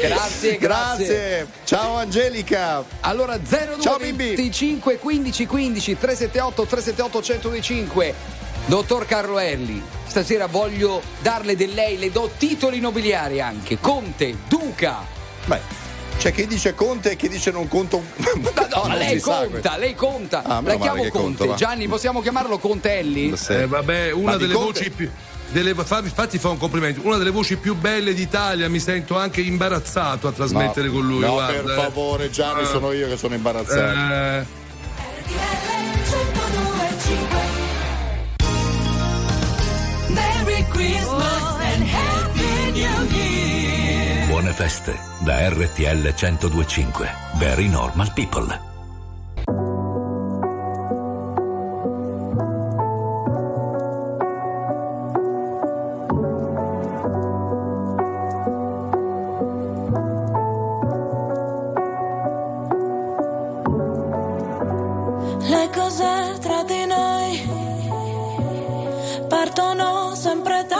Grazie, 0.01 0.57
grazie. 0.57 0.59
Grazie. 0.59 1.47
Ciao 1.65 1.97
Angelica. 1.97 2.85
Allora 3.01 3.37
02 3.39 3.81
Ciao, 3.81 3.99
bimbi. 3.99 4.35
25 4.35 4.99
15 4.99 5.47
15 5.47 5.99
378 5.99 6.67
378 6.67 7.19
1025 7.19 8.15
Dottor 8.67 9.07
Carloelli, 9.07 9.83
stasera 10.07 10.47
voglio 10.47 11.03
darle 11.23 11.57
del 11.57 11.71
lei, 11.71 11.99
le 11.99 12.13
do 12.13 12.31
titoli 12.37 12.79
nobiliari 12.79 13.41
anche, 13.41 13.79
conte, 13.81 14.37
duca. 14.49 15.05
Beh, 15.47 15.61
c'è 16.21 16.33
chi 16.35 16.47
dice 16.47 16.75
conte 16.75 17.13
e 17.13 17.17
chi 17.17 17.31
dice 17.31 17.51
non 17.51 17.67
conto. 17.67 18.03
Ma 18.43 18.67
no, 18.75 18.87
non 18.89 18.99
lei 18.99 19.19
conta, 19.21 19.79
lei 19.79 19.95
conta. 19.95 20.43
Ah, 20.45 20.61
La 20.63 20.77
chiamo 20.77 21.07
Conte. 21.09 21.11
conto. 21.11 21.55
Gianni, 21.55 21.89
possiamo 21.89 22.21
chiamarlo 22.21 22.59
Contelli? 22.59 23.35
Sì. 23.39 23.53
Eh, 23.55 23.67
vabbè, 23.67 24.11
una 24.13 24.33
Ma 24.33 24.37
delle 24.37 24.53
Conte- 24.53 24.73
voci 24.81 24.91
più. 24.91 25.11
Delle, 25.51 25.75
fa- 25.75 26.01
infatti 26.05 26.39
fa 26.39 26.51
un 26.51 26.59
complimento, 26.59 27.01
una 27.05 27.17
delle 27.17 27.31
voci 27.31 27.57
più 27.57 27.75
belle 27.75 28.13
d'Italia, 28.13 28.69
mi 28.69 28.79
sento 28.79 29.17
anche 29.17 29.41
imbarazzato 29.41 30.29
a 30.29 30.33
trasmettere 30.33 30.89
No, 30.89 30.93
con 30.93 31.07
lui. 31.07 31.21
No, 31.21 31.33
guarda, 31.33 31.61
per 31.63 31.71
eh. 31.71 31.75
favore, 31.75 32.31
Gianni, 32.31 32.63
Eh. 32.63 32.67
sono 32.67 32.93
io 32.93 33.09
che 33.09 33.17
sono 33.17 33.35
imbarazzato. 33.35 33.81
Eh, 33.81 34.59
Merry 40.09 40.65
Christmas 40.69 41.43
and 41.73 41.85
Happy 41.89 42.71
New 42.73 43.07
Year. 43.15 43.30
Buone 44.41 44.57
feste 44.57 44.99
da 45.19 45.51
RTL 45.51 46.15
1025. 46.15 47.09
Very 47.37 47.69
normal 47.69 48.11
people. 48.15 48.69
Le 65.49 65.71
cose 65.71 66.39
tra 66.41 66.63
di 66.63 66.87
noi 66.87 67.43
partono 69.29 70.15
sempre 70.15 70.65
dalla 70.67 70.80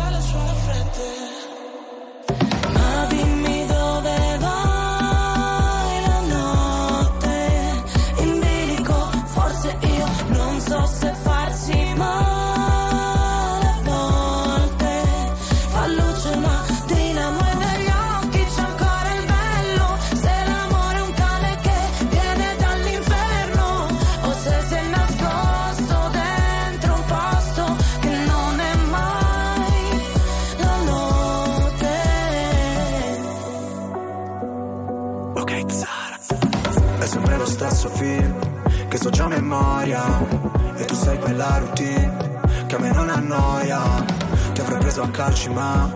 a 45.01 45.09
calci, 45.09 45.49
ma 45.49 45.91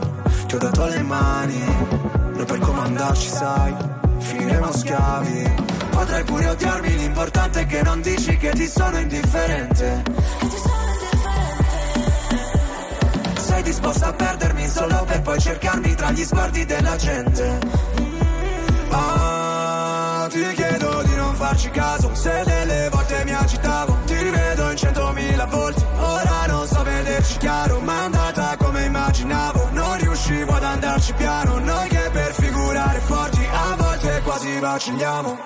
ti 0.48 0.56
ho 0.56 0.58
dato 0.58 0.86
le 0.86 1.02
mani. 1.02 1.64
Noi 2.34 2.46
per 2.46 2.60
comandarci, 2.60 3.30
sai, 3.30 3.76
finiremo 4.20 4.72
schiavi. 4.72 5.54
Potrai 5.90 6.24
pure 6.24 6.50
odiarmi, 6.50 6.98
l'importante 6.98 7.62
è 7.62 7.66
che 7.66 7.82
non 7.84 8.02
dici 8.02 8.38
che 8.38 8.50
ti 8.52 8.68
sono 8.68 8.98
indifferente. 8.98 10.04
Sei 13.38 13.64
disposta 13.64 14.08
a 14.08 14.14
perdermi 14.14 14.68
solo 14.68 15.04
per 15.06 15.22
poi 15.22 15.40
cercarmi 15.40 15.96
tra 15.96 16.12
gli 16.12 16.24
sguardi 16.24 16.66
della 16.66 16.96
gente. 16.96 17.60
Ah, 18.90 20.28
ti 20.30 20.42
chiedo 20.54 21.02
di 21.04 21.16
non 21.16 21.36
farci 21.36 21.70
caso 21.70 22.14
Se 22.14 22.44
delle 22.46 22.88
volte 22.90 23.24
mi 23.26 23.34
agitavo 23.34 23.98
Ti 24.06 24.16
rivedo 24.16 24.70
in 24.70 24.78
centomila 24.78 25.46
volte 25.46 25.86
Ora 25.98 26.46
non 26.48 26.66
so 26.68 26.82
vederci 26.84 27.38
chiaro 27.38 27.82
andarci 30.76 31.14
piano 31.14 31.58
Noi 31.60 31.88
che 31.88 32.10
per 32.12 32.34
figurare 32.34 33.00
forti 33.00 33.46
A 33.52 33.76
volte 33.78 34.22
quasi 34.24 34.60
vacilliamo. 34.60 35.38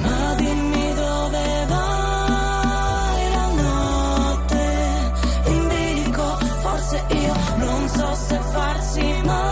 Ma 0.00 0.34
dimmi 0.36 0.94
dove 0.94 1.66
vai 1.68 3.30
la 3.30 3.62
notte? 3.62 5.12
In 5.46 5.68
bilico 5.68 6.38
forse 6.60 7.04
io 7.08 7.34
non 7.56 7.88
so 7.88 8.14
se 8.14 8.40
farsi 8.52 9.20
male 9.24 9.51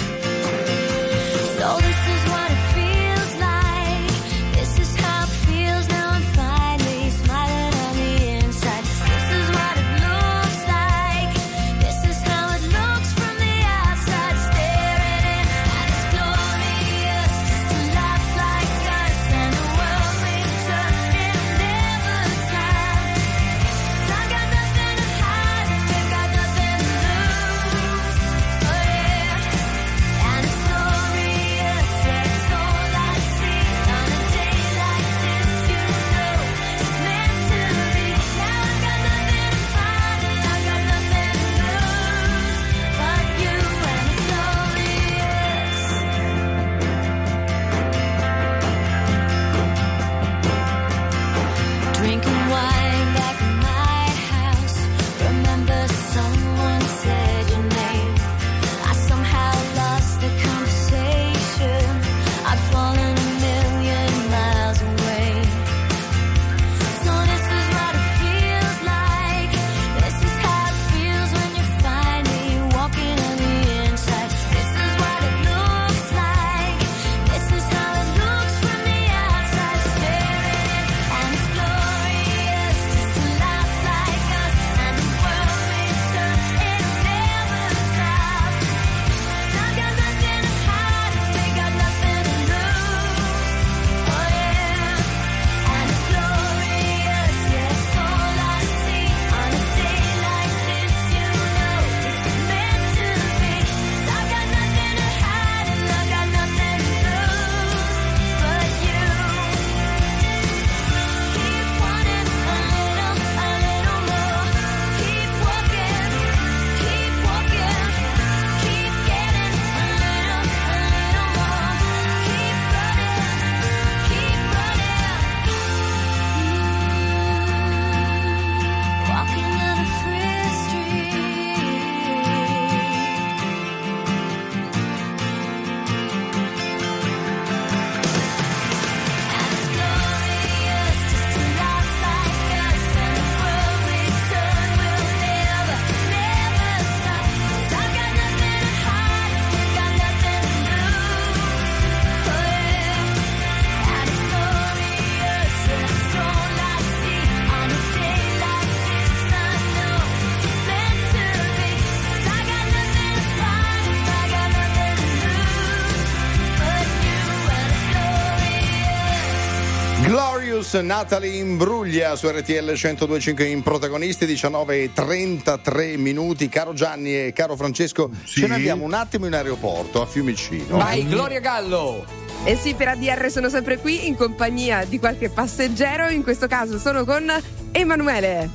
Glorious 170.71 170.73
Natalie 170.73 171.37
Imbruglia 171.37 172.15
su 172.15 172.29
RTL 172.29 172.71
1025 172.71 173.45
in 173.45 173.61
protagonisti 173.61 174.25
19 174.25 174.83
e 174.83 174.93
33 174.93 175.97
minuti 175.97 176.47
caro 176.47 176.73
Gianni 176.73 177.25
e 177.25 177.33
caro 177.33 177.57
Francesco 177.57 178.09
ce 178.23 178.47
ne 178.47 178.55
andiamo 178.55 178.85
un 178.85 178.93
attimo 178.93 179.25
in 179.25 179.33
aeroporto 179.33 180.01
a 180.01 180.05
Fiumicino 180.05 180.77
Vai, 180.77 181.05
Gloria 181.05 181.41
Gallo! 181.41 182.05
Eh 182.45 182.55
sì, 182.55 182.73
per 182.73 182.87
ADR 182.87 183.29
sono 183.29 183.49
sempre 183.49 183.79
qui 183.79 184.07
in 184.07 184.15
compagnia 184.15 184.85
di 184.85 184.97
qualche 184.97 185.29
passeggero. 185.29 186.09
In 186.09 186.23
questo 186.23 186.47
caso 186.47 186.79
sono 186.79 187.05
con 187.05 187.31
Emanuele. 187.71 188.49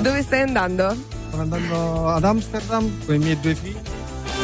Dove 0.00 0.22
stai 0.22 0.42
andando? 0.42 0.94
Sto 1.28 1.38
andando 1.38 2.08
ad 2.08 2.22
Amsterdam 2.22 3.04
con 3.04 3.16
i 3.16 3.18
miei 3.18 3.40
due 3.40 3.54
figli. 3.56 3.80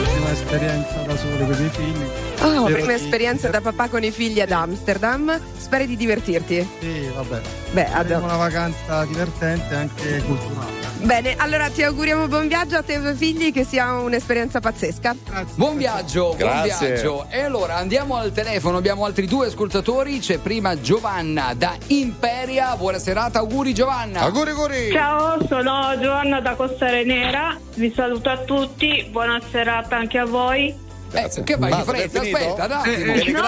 Prima 0.03 0.33
esperienza 0.33 1.03
da 1.07 1.17
solo 1.17 1.37
con 1.45 1.55
i 1.55 1.59
miei 1.59 1.71
figli. 1.71 2.28
Oh, 2.41 2.51
Spero 2.51 2.65
prima 2.67 2.87
di- 2.87 2.93
esperienza 2.93 3.49
da 3.49 3.61
papà 3.61 3.89
con 3.89 4.05
i 4.05 4.11
figli 4.13 4.41
ad 4.41 4.53
Amsterdam. 4.53 5.39
Speri 5.57 5.87
di 5.87 5.97
divertirti? 5.97 6.69
Sì, 6.81 7.09
vabbè. 7.15 7.41
Beh, 7.73 7.87
ad- 7.93 8.11
una 8.11 8.37
vacanza 8.37 9.05
divertente 9.05 9.75
e 9.75 9.77
anche 9.77 10.23
culturale. 10.25 10.77
Bene, 11.01 11.35
allora 11.37 11.69
ti 11.69 11.83
auguriamo 11.83 12.27
buon 12.27 12.49
viaggio 12.49 12.77
a 12.77 12.83
te 12.83 12.93
e 12.93 12.97
ai 12.97 13.01
tuoi 13.03 13.15
figli, 13.15 13.53
che 13.53 13.65
sia 13.65 13.93
un'esperienza 13.95 14.61
pazzesca. 14.61 15.15
Buon 15.55 15.77
viaggio, 15.77 16.35
buon 16.37 16.37
Grazie. 16.39 16.93
viaggio. 16.93 17.27
E 17.29 17.41
allora 17.43 17.77
andiamo 17.77 18.17
al 18.17 18.33
telefono, 18.33 18.77
abbiamo 18.79 19.05
altri 19.05 19.27
due 19.27 19.47
ascoltatori. 19.47 20.19
C'è 20.21 20.39
prima 20.39 20.81
Giovanna 20.81 21.55
da 21.57 21.77
Imperia. 21.89 22.75
Buona 22.77 22.99
serata, 22.99 23.39
auguri 23.41 23.75
Giovanna. 23.75 24.21
Auguri, 24.23 24.51
auguri. 24.51 24.91
Ciao, 24.93 25.39
sono 25.47 25.97
Giovanna 26.01 26.41
da 26.41 26.55
Costa 26.55 26.87
Nera, 26.91 27.57
vi 27.75 27.93
saluto 27.95 28.29
a 28.31 28.39
tutti, 28.39 29.07
buona 29.11 29.41
serata 29.51 29.97
anche 29.97 30.19
a 30.19 30.25
voi. 30.25 30.87
Eh, 31.11 31.43
che 31.45 31.57
vai 31.57 31.75
di 31.75 31.83
fretta? 31.83 32.21
Aspetta, 32.21 32.65
un 32.67 32.73
attimo. 32.73 32.95
Eh, 32.95 33.19
eh, 33.19 33.33
No, 33.33 33.43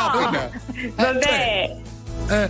vabbè, 0.97 1.77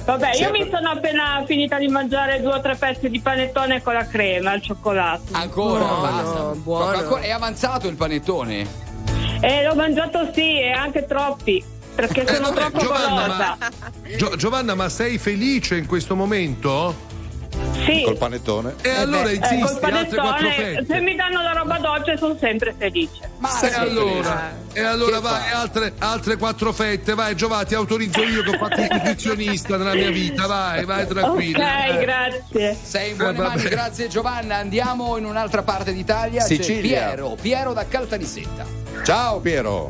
vabbè, 0.04 0.34
sì, 0.34 0.42
io 0.42 0.50
mi 0.50 0.68
sono 0.70 0.90
appena 0.90 1.42
finita 1.46 1.78
di 1.78 1.88
mangiare 1.88 2.40
due 2.42 2.52
o 2.52 2.60
tre 2.60 2.76
pezzi 2.76 3.08
di 3.08 3.18
panettone 3.20 3.82
con 3.82 3.94
la 3.94 4.06
crema 4.06 4.50
al 4.52 4.60
cioccolato. 4.62 5.22
Ancora, 5.32 5.84
Buono, 5.84 6.00
basta. 6.00 6.40
buono. 6.54 6.84
Ancora- 6.98 7.20
è 7.22 7.30
avanzato 7.30 7.88
il 7.88 7.96
panettone. 7.96 8.66
E 9.40 9.64
l'ho 9.64 9.74
mangiato 9.74 10.30
sì, 10.34 10.60
e 10.60 10.70
anche 10.70 11.06
troppi, 11.06 11.64
perché 11.94 12.22
Eh, 12.24 12.34
sono 12.34 12.48
vabbè, 12.52 12.60
troppo 12.60 12.78
Giovanna, 12.78 13.22
golosa. 13.22 13.56
ma, 13.58 13.68
Gio- 14.16 14.36
Giovanna, 14.36 14.74
ma 14.74 14.88
sei 14.90 15.16
felice 15.18 15.76
in 15.76 15.86
questo 15.86 16.14
momento? 16.14 17.08
Sì. 17.94 18.02
col 18.02 18.16
panettone 18.16 18.74
E 18.82 18.90
allora 18.90 19.28
Eh, 19.30 19.34
insisti, 19.34 19.60
col 19.80 19.92
altre 19.92 20.16
quattro 20.16 20.48
panettone, 20.48 20.84
se 20.88 21.00
mi 21.00 21.14
danno 21.16 21.42
la 21.42 21.52
roba 21.52 21.78
dolce 21.78 22.16
sono 22.16 22.36
sempre 22.38 22.74
felice. 22.76 23.30
Ma 23.38 23.60
E 23.60 23.72
allora, 23.74 24.52
e 24.72 24.80
allora 24.82 25.16
Che 25.16 25.22
vai, 25.22 25.50
altre, 25.52 25.92
altre 25.98 26.36
quattro 26.36 26.72
fette, 26.72 27.14
vai 27.14 27.34
Giovanni, 27.34 27.66
ti 27.66 27.74
autorizzo 27.74 28.22
io 28.22 28.42
che 28.42 28.50
ho 28.50 28.58
fatto 28.58 28.80
il 28.80 28.88
nutrizionista 28.92 29.76
nella 29.76 29.94
mia 29.94 30.10
vita, 30.10 30.46
vai, 30.46 30.84
vai 30.84 31.06
tranquilla. 31.06 31.58
Ok, 31.58 31.94
Eh. 31.94 31.98
grazie. 31.98 32.78
Sei 32.82 33.10
in 33.10 33.16
buone 33.16 33.38
Eh, 33.38 33.40
mani, 33.42 33.62
grazie 33.64 34.08
Giovanna. 34.08 34.56
Andiamo 34.56 35.16
in 35.16 35.24
un'altra 35.24 35.62
parte 35.62 35.92
d'Italia. 35.92 36.42
C'è 36.42 36.56
Sicilia. 36.56 37.06
Piero, 37.06 37.36
Piero 37.40 37.72
da 37.72 37.86
Caltanissetta. 37.86 38.64
ciao 39.04 39.40
Piero 39.40 39.88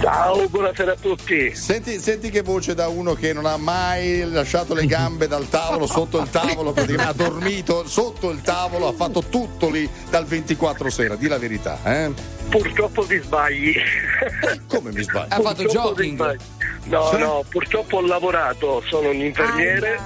Ciao, 0.00 0.48
buonasera 0.48 0.92
a 0.92 0.96
tutti. 0.96 1.52
Senti, 1.56 1.98
senti 1.98 2.30
che 2.30 2.42
voce 2.42 2.74
da 2.74 2.86
uno 2.86 3.14
che 3.14 3.32
non 3.32 3.46
ha 3.46 3.56
mai 3.56 4.22
lasciato 4.30 4.72
le 4.72 4.86
gambe 4.86 5.26
dal 5.26 5.48
tavolo, 5.48 5.86
sotto 5.86 6.20
il 6.20 6.30
tavolo, 6.30 6.72
praticamente 6.72 7.24
ha 7.24 7.28
dormito 7.28 7.86
sotto 7.88 8.30
il 8.30 8.40
tavolo, 8.40 8.86
ha 8.86 8.92
fatto 8.92 9.24
tutto 9.24 9.68
lì 9.70 9.88
dal 10.08 10.24
24 10.24 10.88
sera, 10.90 11.16
di 11.16 11.26
la 11.26 11.38
verità, 11.38 11.78
eh? 11.84 12.12
Purtroppo 12.48 13.04
ti 13.04 13.18
sbagli. 13.18 13.74
Come 14.68 14.92
mi 14.92 15.02
sbaglio? 15.02 15.34
Ha 15.34 15.40
fatto 15.40 15.64
jogging. 15.64 16.14
sbagli. 16.14 16.38
No, 16.84 17.08
Cioè? 17.10 17.18
no, 17.18 17.44
purtroppo 17.48 17.96
ho 17.96 18.06
lavorato, 18.06 18.82
sono 18.86 19.08
un 19.10 19.16
infermiere. 19.16 19.98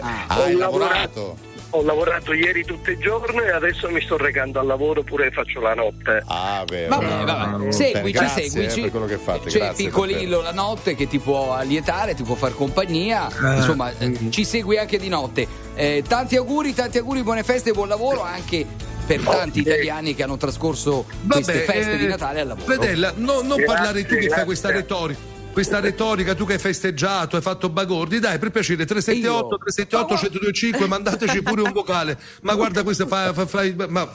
Ah, 0.00 0.38
ho, 0.38 0.42
hai 0.44 0.54
lavorato, 0.54 0.56
lavorato? 0.56 1.38
Ho 1.76 1.82
lavorato 1.82 2.32
ieri 2.32 2.64
tutto 2.64 2.90
il 2.90 2.98
giorno 2.98 3.42
e 3.42 3.50
adesso 3.50 3.88
mi 3.90 4.00
sto 4.00 4.16
recando 4.16 4.60
al 4.60 4.66
lavoro 4.66 5.02
pure 5.02 5.30
faccio 5.30 5.60
la 5.60 5.74
notte. 5.74 6.22
Ah, 6.26 6.64
vero. 6.66 6.96
Vabbè, 6.96 7.24
vabbè. 7.24 7.72
Seguici, 7.72 8.12
grazie, 8.12 8.48
seguici. 8.48 8.78
eh, 8.78 8.82
per 8.82 8.90
quello 8.90 9.06
che 9.06 9.16
fate. 9.18 9.48
C'è 9.48 9.58
grazie 9.58 9.84
Piccolillo 9.84 10.40
la 10.40 10.52
notte 10.52 10.94
che 10.94 11.06
ti 11.06 11.18
può 11.18 11.52
allietare, 11.52 12.14
ti 12.14 12.22
può 12.22 12.34
far 12.34 12.54
compagnia. 12.54 13.28
Eh. 13.28 13.56
Insomma, 13.56 13.92
eh, 13.98 14.18
ci 14.30 14.44
segui 14.44 14.78
anche 14.78 14.98
di 14.98 15.08
notte. 15.08 15.46
Eh, 15.74 16.02
tanti 16.06 16.36
auguri, 16.36 16.72
tanti 16.74 16.98
auguri, 16.98 17.22
buone 17.22 17.42
feste 17.42 17.70
e 17.70 17.72
buon 17.72 17.88
lavoro 17.88 18.22
anche 18.22 18.66
per 19.06 19.20
tanti 19.20 19.60
italiani 19.60 20.14
che 20.14 20.24
hanno 20.24 20.36
trascorso 20.36 21.04
queste 21.28 21.60
feste 21.60 21.92
eh, 21.92 21.96
di 21.96 22.06
Natale 22.06 22.40
al 22.40 22.48
lavoro. 22.48 22.72
Fedella, 22.72 23.12
no- 23.16 23.42
non 23.42 23.58
Grazie, 23.58 23.64
parlare 23.64 24.04
tu 24.06 24.16
che 24.16 24.28
fai 24.28 24.44
questa 24.44 24.70
retorica. 24.70 25.34
Questa 25.56 25.80
retorica, 25.80 26.34
tu 26.34 26.44
che 26.44 26.52
hai 26.52 26.58
festeggiato, 26.58 27.36
hai 27.36 27.40
fatto 27.40 27.70
bagordi, 27.70 28.18
dai, 28.18 28.38
per 28.38 28.50
piacere, 28.50 28.84
378, 28.84 29.56
378, 29.56 30.28
1025, 30.38 30.86
mandateci 30.86 31.42
pure 31.42 31.62
un 31.62 31.72
vocale. 31.72 32.18
Ma 32.42 32.54
guarda, 32.54 32.82
questo 32.82 33.06
fa, 33.06 33.32
fa- 33.32 33.46
fa- 33.46 33.62
ma, 33.88 34.06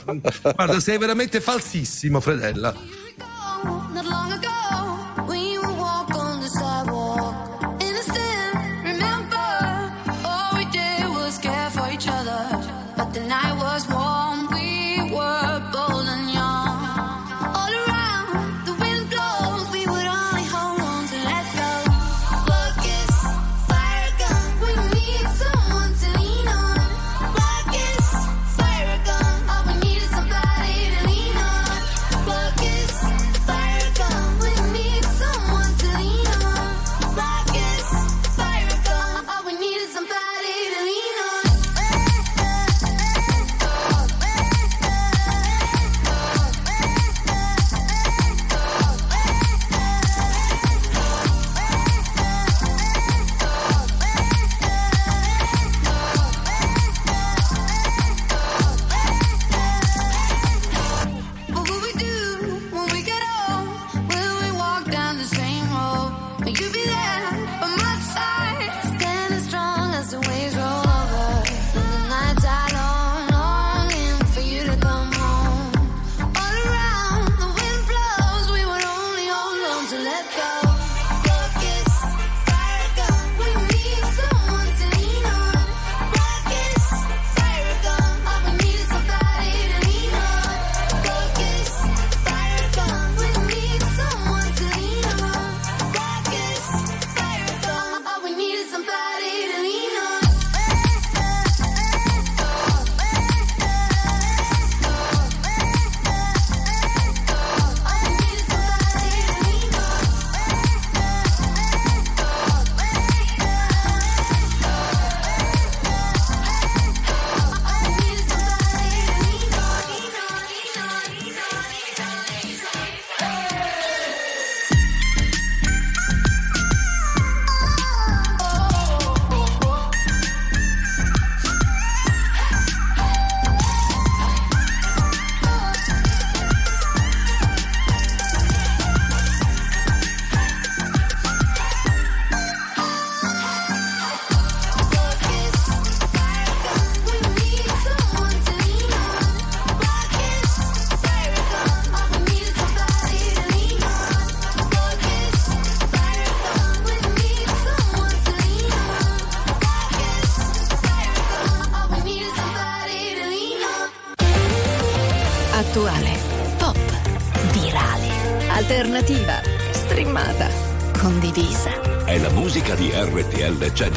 guarda, 0.56 0.80
sei 0.80 0.99
veramente 0.99 1.41
falsissimo, 1.41 2.19
Fredella. 2.19 2.75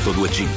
RTL 0.04 0.12
1025. 0.12 0.44
Non 0.44 0.53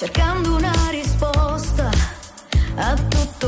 cercando 0.00 0.56
una 0.56 0.72
risposta 0.88 1.90
a 2.76 2.94
tutto 2.94 3.39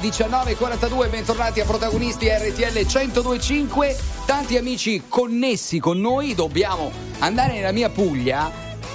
1942, 0.00 1.08
bentornati 1.08 1.60
a 1.60 1.64
protagonisti 1.66 2.26
RTL 2.26 2.86
1025. 2.86 3.96
Tanti 4.24 4.56
amici 4.56 5.02
connessi 5.06 5.78
con 5.78 6.00
noi, 6.00 6.34
dobbiamo 6.34 6.90
andare 7.18 7.52
nella 7.52 7.70
mia 7.70 7.90
Puglia. 7.90 8.50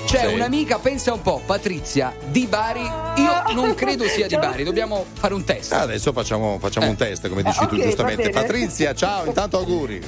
C'è 0.07 0.27
Sì. 0.27 0.33
un'amica, 0.33 0.79
pensa 0.79 1.13
un 1.13 1.21
po', 1.21 1.41
Patrizia 1.45 2.11
di 2.29 2.47
Bari. 2.47 2.81
Io 3.17 3.53
non 3.53 3.75
credo 3.75 4.07
sia 4.07 4.25
di 4.25 4.35
Bari, 4.35 4.63
dobbiamo 4.63 5.05
fare 5.13 5.35
un 5.35 5.43
test. 5.43 5.73
Ah, 5.73 5.81
Adesso 5.81 6.11
facciamo, 6.11 6.57
facciamo 6.59 6.87
un 6.89 6.95
test, 6.95 7.29
come 7.29 7.43
dici 7.43 7.61
Eh, 7.63 7.67
tu 7.67 7.75
ok, 7.75 7.81
giustamente. 7.83 8.29
Patrizia, 8.31 8.95
ciao, 8.95 9.25
intanto 9.25 9.57
auguri. 9.59 10.01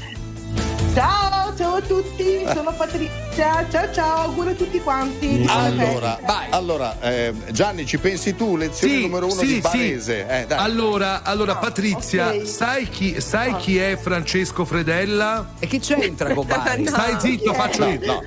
Ciao, 0.96 1.56
ciao 1.56 1.76
a 1.76 1.82
tutti, 1.82 2.44
sono 2.52 2.74
Patrizia. 2.74 3.27
Ciao 3.38 3.94
ciao, 3.94 4.22
auguri 4.24 4.50
a 4.50 4.54
tutti 4.56 4.80
quanti. 4.80 5.46
Allora, 5.48 6.18
allora 6.50 7.00
eh, 7.02 7.32
Gianni, 7.52 7.86
ci 7.86 8.00
pensi 8.00 8.36
tu? 8.36 8.56
Lezione 8.56 8.94
Sì, 8.96 9.02
numero 9.02 9.28
uno 9.28 9.36
sì, 9.36 9.46
di 9.46 9.54
sì. 9.54 9.60
Barese. 9.62 10.28
Eh, 10.28 10.46
dai. 10.48 10.58
Allora, 10.58 11.22
allora 11.22 11.56
Patrizia, 11.58 12.30
ok. 12.34 12.48
sai, 12.48 12.90
chi, 12.90 13.22
sai 13.22 13.52
Ah. 13.52 13.56
chi 13.58 13.78
è 13.78 13.96
Francesco 13.96 14.66
Fredella? 14.66 15.50
E 15.60 15.68
che 15.68 15.78
c'entra 15.80 16.34
con 16.34 16.48
Bari? 16.50 16.84
No. 16.84 16.90
Stai 16.90 17.20
zitto, 17.20 17.52
Chi 17.52 17.56
faccio 17.58 17.86
io. 17.86 18.00
No. 18.06 18.22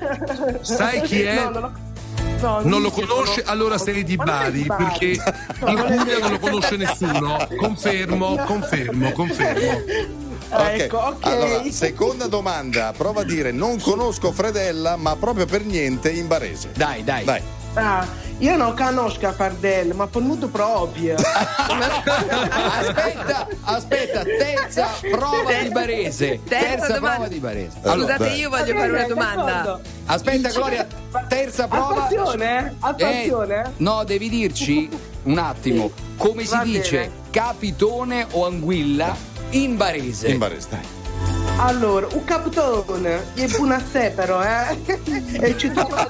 Sai 0.61 1.01
chi 1.01 1.21
è? 1.23 1.43
No, 1.43 1.49
non 1.49 1.61
lo, 1.61 1.71
no, 2.39 2.61
Non 2.63 2.81
lo 2.81 2.89
conosce? 2.91 3.41
non 3.45 3.51
Allora 3.53 3.77
sei 3.77 4.03
di 4.05 4.15
Bari, 4.15 4.63
Bari. 4.63 4.83
perché 4.85 5.17
No, 5.59 5.69
in 5.71 5.97
Puglia 5.97 6.17
non 6.19 6.31
lo 6.31 6.39
conosce 6.39 6.77
nessuno. 6.77 7.47
Confermo, 7.57 8.35
confermo, 8.45 9.11
confermo. 9.11 10.19
Ok. 10.51 10.79
Ecco, 10.79 10.97
ok. 10.97 11.25
Allora, 11.25 11.63
seconda 11.71 12.27
domanda. 12.27 12.93
Prova 12.95 13.21
a 13.21 13.23
dire 13.23 13.51
non 13.51 13.79
conosco 13.79 14.31
Fredella, 14.31 14.97
ma 14.97 15.15
proprio 15.15 15.45
per 15.45 15.63
niente 15.63 16.11
in 16.11 16.27
barese. 16.27 16.71
Dai, 16.75 17.03
dai. 17.03 17.23
Dai. 17.23 17.41
Ah, 17.73 18.05
io 18.39 18.57
non 18.57 18.75
conosco 18.75 19.31
Fardel, 19.31 19.93
ma 19.95 20.05
per 20.07 20.21
nudo 20.21 20.49
proprio. 20.49 21.15
Aspetta, 22.75 23.47
aspetta, 23.61 24.23
terza 24.23 24.89
prova 25.09 25.53
di 25.61 25.69
Barese. 25.69 26.41
Terza 26.43 26.67
Terza 26.67 26.93
domanda. 26.93 27.09
prova 27.15 27.27
di 27.29 27.39
Barese. 27.39 27.77
Allora, 27.83 28.15
Scusate, 28.15 28.35
io 28.35 28.49
voglio 28.49 28.75
fare 28.75 28.91
una 28.91 29.07
domanda. 29.07 29.79
Aspetta, 30.05 30.49
Gloria, 30.49 30.85
terza 31.29 31.67
prova. 31.67 32.03
Attenzione, 32.05 32.67
eh, 32.67 32.75
attenzione. 32.79 33.61
Eh, 33.61 33.69
no, 33.77 34.03
devi 34.03 34.27
dirci 34.27 34.89
un 35.23 35.37
attimo 35.37 35.91
come 36.17 36.45
si 36.45 36.59
dice 36.63 37.11
capitone 37.29 38.27
o 38.31 38.45
anguilla 38.45 39.15
in 39.51 39.77
barese. 39.77 40.29
In 40.29 40.37
barese, 40.37 40.67
dai. 40.69 40.99
Allora, 41.57 42.07
un 42.11 42.23
capitone, 42.23 43.33
è 43.35 43.45
buona 43.47 43.75
a 43.75 43.83
sé 43.91 44.11
però, 44.15 44.41
eh? 44.41 44.79
E 45.41 45.57
ci 45.57 45.69
trova 45.71 46.09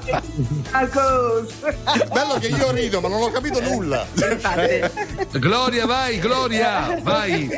a 0.71 0.87
cosa. 0.87 2.05
Bello 2.11 2.35
che 2.39 2.47
io 2.47 2.71
rido, 2.71 3.01
ma 3.01 3.09
non 3.09 3.21
ho 3.21 3.31
capito 3.31 3.59
nulla. 3.61 4.05
Gloria, 5.31 5.85
vai, 5.85 6.19
Gloria, 6.19 6.97
vai. 7.01 7.49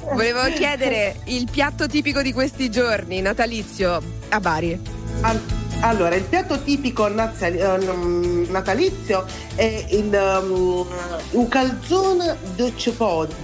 Volevo 0.00 0.42
chiedere 0.54 1.20
il 1.24 1.48
piatto 1.50 1.86
tipico 1.86 2.20
di 2.22 2.32
questi 2.32 2.68
giorni, 2.70 3.20
natalizio, 3.20 4.02
a 4.28 4.40
Bari. 4.40 4.80
Al- 5.20 5.64
Allora, 5.80 6.14
il 6.14 6.24
piatto 6.24 6.62
tipico 6.62 7.06
ehm, 7.06 8.46
natalizio 8.48 9.26
è 9.54 9.84
il, 9.90 10.40
um, 10.42 10.86
un 11.32 11.48
calzone 11.48 12.36
de 12.56 12.72
cepod 12.76 13.34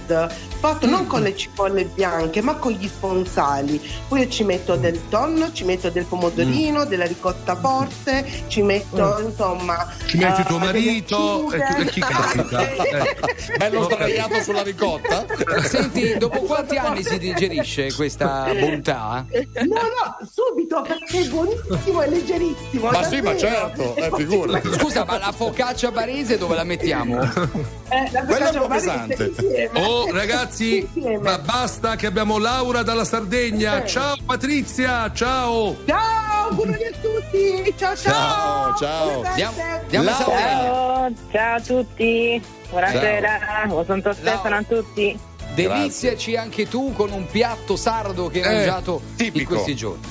fatto 0.63 0.87
non 0.87 1.07
con 1.07 1.21
le 1.21 1.35
cipolle 1.35 1.83
bianche 1.83 2.41
ma 2.41 2.55
con 2.55 2.71
gli 2.71 2.87
sponsali. 2.87 3.81
Poi 4.07 4.21
io 4.21 4.29
ci 4.29 4.45
metto 4.45 4.77
del 4.77 5.09
tonno, 5.09 5.51
ci 5.51 5.65
metto 5.65 5.89
del 5.89 6.05
pomodorino, 6.05 6.85
della 6.85 7.05
ricotta 7.05 7.53
forte, 7.57 8.25
ci 8.47 8.61
metto 8.61 9.19
insomma. 9.19 9.91
Ci 10.05 10.15
metti 10.15 10.39
eh, 10.39 10.45
tuo 10.45 10.59
marito 10.59 11.51
e, 11.51 11.57
tu- 11.57 11.81
e 11.81 11.85
chi 11.87 11.99
capita. 11.99 12.61
Eh. 12.93 13.57
Bello 13.57 13.83
sdraiato 13.83 14.41
sulla 14.41 14.61
ricotta. 14.61 15.25
Senti, 15.63 16.15
dopo 16.17 16.41
quanti 16.41 16.77
anni 16.77 17.03
si 17.03 17.17
digerisce 17.17 17.91
questa 17.93 18.51
bontà? 18.57 19.25
No, 19.29 19.81
no, 19.81 20.17
subito 20.29 20.81
perché 20.81 21.19
è 21.19 21.27
buonissimo 21.27 22.01
e 22.01 22.09
leggerissimo. 22.09 22.89
Ma 22.89 23.03
sì, 23.03 23.21
ma 23.21 23.33
davvero. 23.33 23.37
certo, 23.37 23.95
eh, 23.95 24.09
figurati. 24.15 24.73
Scusa, 24.73 25.05
ma 25.05 25.17
la 25.17 25.31
focaccia 25.31 25.91
barese 25.91 26.37
dove 26.37 26.55
la 26.55 26.63
mettiamo? 26.63 27.21
Eh, 27.21 28.11
la 28.11 28.23
Quella 28.25 28.49
è 28.51 28.55
un 28.55 28.61
po' 28.61 28.67
pesante. 28.67 29.31
Oh 29.73 30.11
ragazzi, 30.11 30.52
Insieme. 30.61 31.17
ma 31.17 31.37
basta 31.39 31.95
che 31.95 32.05
abbiamo 32.07 32.37
Laura 32.37 32.83
dalla 32.83 33.05
Sardegna. 33.05 33.83
Eh. 33.83 33.87
Ciao 33.87 34.15
Patrizia, 34.25 35.11
ciao. 35.13 35.75
Ciao, 35.85 36.49
auguri 36.49 36.73
a 36.73 36.91
tutti. 37.01 37.73
Ciao, 37.77 37.95
Ciao, 37.95 38.75
ciao. 38.75 38.77
ciao. 38.77 39.23
Andiamo, 39.23 39.61
andiamo 39.81 40.09
in. 40.09 40.25
Ciao, 40.35 41.11
ciao 41.31 41.55
a 41.55 41.61
tutti. 41.61 42.41
Buonasera, 42.69 43.39
buon 43.67 43.85
Santo 43.85 44.13
Stefano 44.13 44.55
a 44.57 44.63
tutti. 44.63 45.19
Deliziaci 45.53 46.35
anche 46.35 46.67
tu 46.67 46.93
con 46.93 47.11
un 47.11 47.27
piatto 47.27 47.75
sardo 47.75 48.27
che 48.27 48.41
hai 48.41 48.49
Eh, 48.51 48.55
mangiato 48.57 49.01
in 49.05 49.15
tipico. 49.15 49.53
questi 49.53 49.75
giorni. 49.75 50.01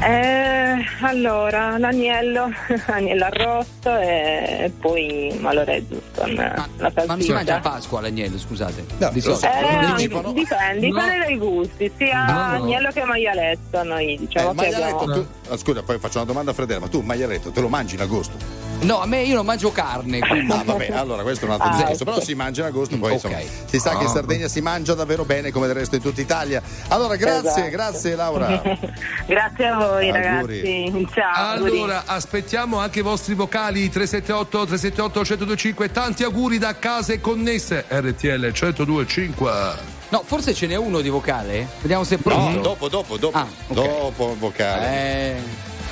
Eh, 0.00 0.84
allora, 1.00 1.76
l'agnello, 1.76 2.50
agnello 2.86 3.24
arrosto 3.24 3.96
e 3.98 4.70
poi 4.78 5.36
malore 5.40 5.84
con 6.14 6.32
la 6.34 6.68
Ma 6.78 7.04
non 7.06 7.20
si 7.20 7.32
mangia 7.32 7.56
a. 7.56 7.60
Pasqua 7.60 8.00
l'agnello, 8.00 8.38
scusate. 8.38 8.84
No, 8.98 9.10
Di 9.10 9.20
solito. 9.20 9.40
so. 9.40 9.46
Eh, 9.46 9.94
dipende, 9.96 10.32
dipende 10.32 10.88
No. 10.88 10.98
dai 11.00 11.36
gusti, 11.36 11.92
sia 11.96 12.24
No, 12.26 12.32
no. 12.32 12.40
agnello 12.64 12.90
che 12.92 13.04
maialetto. 13.04 13.82
Noi 13.82 14.16
diciamo 14.18 14.52
Eh, 14.52 14.54
che 14.54 14.66
abbiamo. 14.74 14.96
maialetto, 15.04 15.12
tu... 15.44 15.52
ah, 15.52 15.56
scusa, 15.56 15.82
poi 15.82 15.98
faccio 15.98 16.18
una 16.18 16.26
domanda 16.26 16.52
a 16.52 16.54
Fredella, 16.54 16.80
ma 16.80 16.88
tu 16.88 16.98
il 17.00 17.04
maialetto 17.04 17.50
te 17.50 17.60
lo 17.60 17.68
mangi 17.68 17.94
in 17.96 18.00
agosto? 18.00 18.36
No, 18.80 19.00
a 19.00 19.06
me 19.06 19.22
io 19.22 19.34
non 19.34 19.44
mangio 19.44 19.72
carne, 19.72 20.20
quindi. 20.20 20.52
Ah, 20.52 20.62
vabbè, 20.64 20.90
allora 20.92 21.22
questo 21.22 21.44
è 21.44 21.48
un 21.48 21.54
altro 21.54 21.68
Ah, 21.68 21.72
discorso. 21.72 22.02
ecco. 22.02 22.10
Però 22.12 22.24
si 22.24 22.34
mangia 22.34 22.60
in 22.62 22.66
agosto, 22.68 22.96
poi 22.96 23.08
Ok. 23.10 23.14
insomma, 23.24 23.38
si 23.66 23.78
sa 23.80 23.90
che 23.96 24.02
in 24.04 24.08
Ah. 24.08 24.12
Sardegna 24.12 24.48
si 24.48 24.60
mangia 24.60 24.94
davvero 24.94 25.24
bene 25.24 25.50
come 25.50 25.66
del 25.66 25.74
resto 25.76 25.96
in 25.96 26.00
tutta 26.02 26.20
Italia. 26.20 26.62
Allora, 26.88 27.16
grazie, 27.16 27.50
Esatto. 27.50 27.68
grazie 27.70 28.14
Laura. 28.14 28.62
Grazie 29.26 29.66
a 29.66 29.76
voi 29.76 30.08
Auguri. 30.08 30.10
ragazzi. 30.12 31.08
Ciao. 31.12 31.52
auguri. 31.54 31.70
Allora, 31.76 32.02
aspettiamo 32.06 32.78
anche 32.78 33.00
i 33.00 33.02
vostri 33.02 33.34
vocali 33.34 33.90
378 33.90 34.64
378 34.66 35.18
1025. 35.20 35.90
Tanti 35.90 36.22
auguri 36.22 36.58
da 36.58 36.76
case 36.78 37.20
connesse. 37.20 37.84
RTL 37.88 38.52
1025. 38.52 39.96
No, 40.10 40.22
forse 40.24 40.54
ce 40.54 40.66
n'è 40.66 40.76
uno 40.76 41.00
di 41.02 41.10
vocale? 41.10 41.66
Vediamo 41.80 42.04
se 42.04 42.14
è 42.14 42.18
pronto. 42.18 42.50
No, 42.56 42.62
dopo, 42.62 42.88
dopo, 42.88 43.16
dopo. 43.18 43.36
Ah, 43.36 43.46
ok. 43.66 43.74
Dopo 43.74 44.30
il 44.32 44.38
vocale. 44.38 44.86
Eh, 44.86 45.36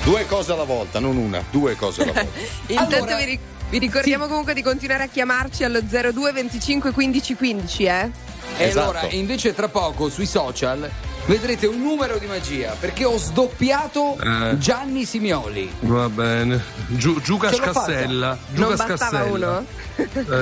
Due 0.03 0.25
cose 0.25 0.51
alla 0.53 0.63
volta, 0.63 0.99
non 0.99 1.17
una, 1.17 1.43
due 1.51 1.75
cose 1.75 2.03
alla 2.03 2.13
volta. 2.13 2.39
Intanto 2.67 2.95
Allora- 2.95 3.15
vi, 3.17 3.25
ri- 3.25 3.39
vi 3.69 3.77
ricordiamo 3.79 4.27
comunque 4.27 4.53
di 4.53 4.61
continuare 4.61 5.03
a 5.03 5.07
chiamarci 5.07 5.63
allo 5.65 5.81
02 5.81 6.31
25 6.31 6.91
15 6.91 7.35
15, 7.35 7.83
eh? 7.83 8.11
E 8.57 8.63
Esatto. 8.67 8.89
allora, 8.97 9.07
invece, 9.11 9.53
tra 9.53 9.67
poco 9.67 10.09
sui 10.09 10.25
social 10.25 10.89
vedrete 11.25 11.67
un 11.67 11.81
numero 11.81 12.17
di 12.17 12.25
magia 12.25 12.73
perché 12.79 13.03
ho 13.03 13.17
sdoppiato 13.17 14.17
Eh. 14.17 14.57
Gianni 14.57 15.03
Simioli. 15.03 15.69
Va 15.81 16.07
bene. 16.07 16.63
Giù, 16.87 17.19
Giuca. 17.21 17.51
Scassella. 17.51 18.37
Non 18.53 18.71
Giuca 18.71 18.85
bastava 18.85 19.17
Scassella. 19.17 19.57
uno? 19.57 19.65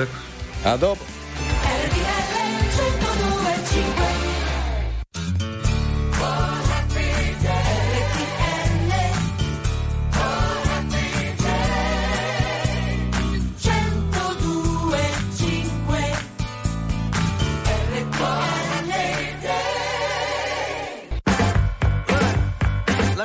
Eh. 0.00 0.06
A 0.62 0.76
dopo. 0.76 1.04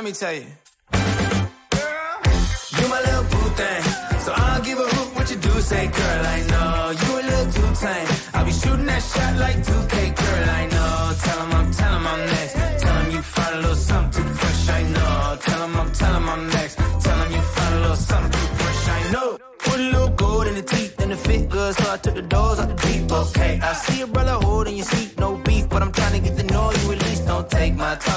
Let 0.02 0.08
me 0.08 0.14
tell 0.14 0.32
you. 0.32 0.46
Girl, 1.70 2.18
You 2.76 2.88
my 2.88 3.00
little 3.06 3.22
boo 3.22 3.48
thing. 3.54 3.82
So 4.18 4.32
I'll 4.34 4.60
give 4.60 4.80
a 4.80 4.82
hoot 4.82 5.14
what 5.14 5.30
you 5.30 5.36
do 5.36 5.50
say, 5.60 5.86
girl. 5.86 6.26
I 6.26 6.40
know 6.50 6.90
you 6.90 7.20
a 7.20 7.24
little 7.30 7.52
too 7.52 7.70
tame. 7.80 8.08
I'll 8.34 8.44
be 8.44 8.50
shooting 8.50 8.86
that 8.86 9.00
shot 9.00 9.36
like 9.36 9.58
2K, 9.58 10.16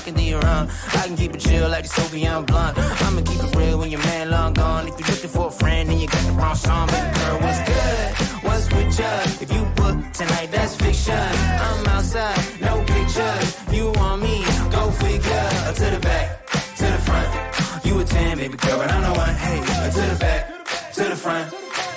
I 0.08 1.08
can 1.08 1.18
keep 1.18 1.34
it 1.34 1.39
chill 1.39 1.68
like 1.68 1.84
the 1.84 1.89
Soviet 1.89 2.41
blunt. 2.43 2.78
I'ma 2.78 3.22
keep 3.22 3.41
it 3.41 3.56
real 3.56 3.80
when 3.80 3.89
your 3.89 4.01
man 4.01 4.30
long 4.30 4.53
gone. 4.53 4.88
If 4.88 4.99
you're 4.99 5.10
looking 5.10 5.30
for 5.32 5.47
a 5.47 5.51
friend 5.51 5.89
and 5.89 5.99
you 5.99 6.08
got 6.08 6.24
the 6.28 6.32
wrong 6.34 6.56
song, 6.56 6.88
baby 6.88 7.18
girl, 7.18 7.39
what's 7.39 7.60
good? 7.66 8.43
What's 8.45 8.66
with 8.72 8.99
ya? 8.99 9.22
If 9.41 9.51
you 9.51 9.66
book 9.76 9.97
tonight, 10.14 10.49
that's 10.51 10.76
fiction. 10.76 11.16
I'm 11.16 11.88
outside, 11.88 12.38
no 12.62 12.84
pictures. 12.86 13.74
You 13.74 13.91
want 13.93 14.22
me? 14.22 14.45
Go 14.70 14.91
figure. 14.91 15.49
To 15.74 15.86
the 15.89 15.99
back, 15.99 16.45
to 16.78 16.84
the 16.84 17.01
front. 17.08 17.86
You 17.86 17.99
a 17.99 18.03
10, 18.03 18.38
baby 18.38 18.58
girl, 18.58 18.78
but 18.78 18.91
I'm 18.91 19.01
the 19.01 19.20
one. 19.20 19.36
Hey, 19.36 19.60
to 19.89 20.01
the 20.14 20.18
back, 20.20 20.93
to 20.93 21.03
the 21.03 21.16
front. 21.16 21.53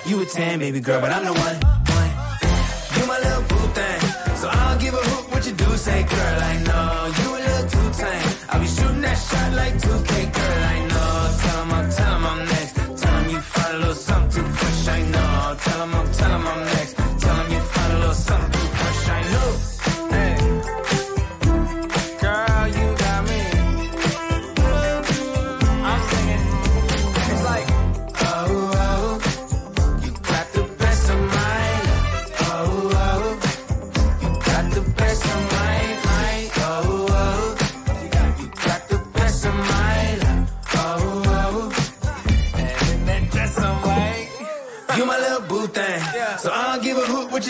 You 0.06 0.22
a 0.22 0.24
10, 0.24 0.59
baby 0.61 0.80
girl, 0.80 1.00
but 1.02 1.11
I'm 1.11 1.24
the 1.26 1.34
one. 1.34 1.77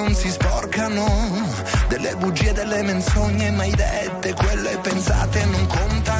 Non 0.00 0.14
si 0.14 0.30
sporcano. 0.30 1.06
Delle 1.88 2.14
bugie, 2.16 2.52
delle 2.52 2.82
menzogne 2.82 3.50
mai 3.50 3.70
dette, 3.70 4.32
quelle 4.34 4.78
pensate 4.82 5.44
non 5.44 5.66
contano. 5.66 6.19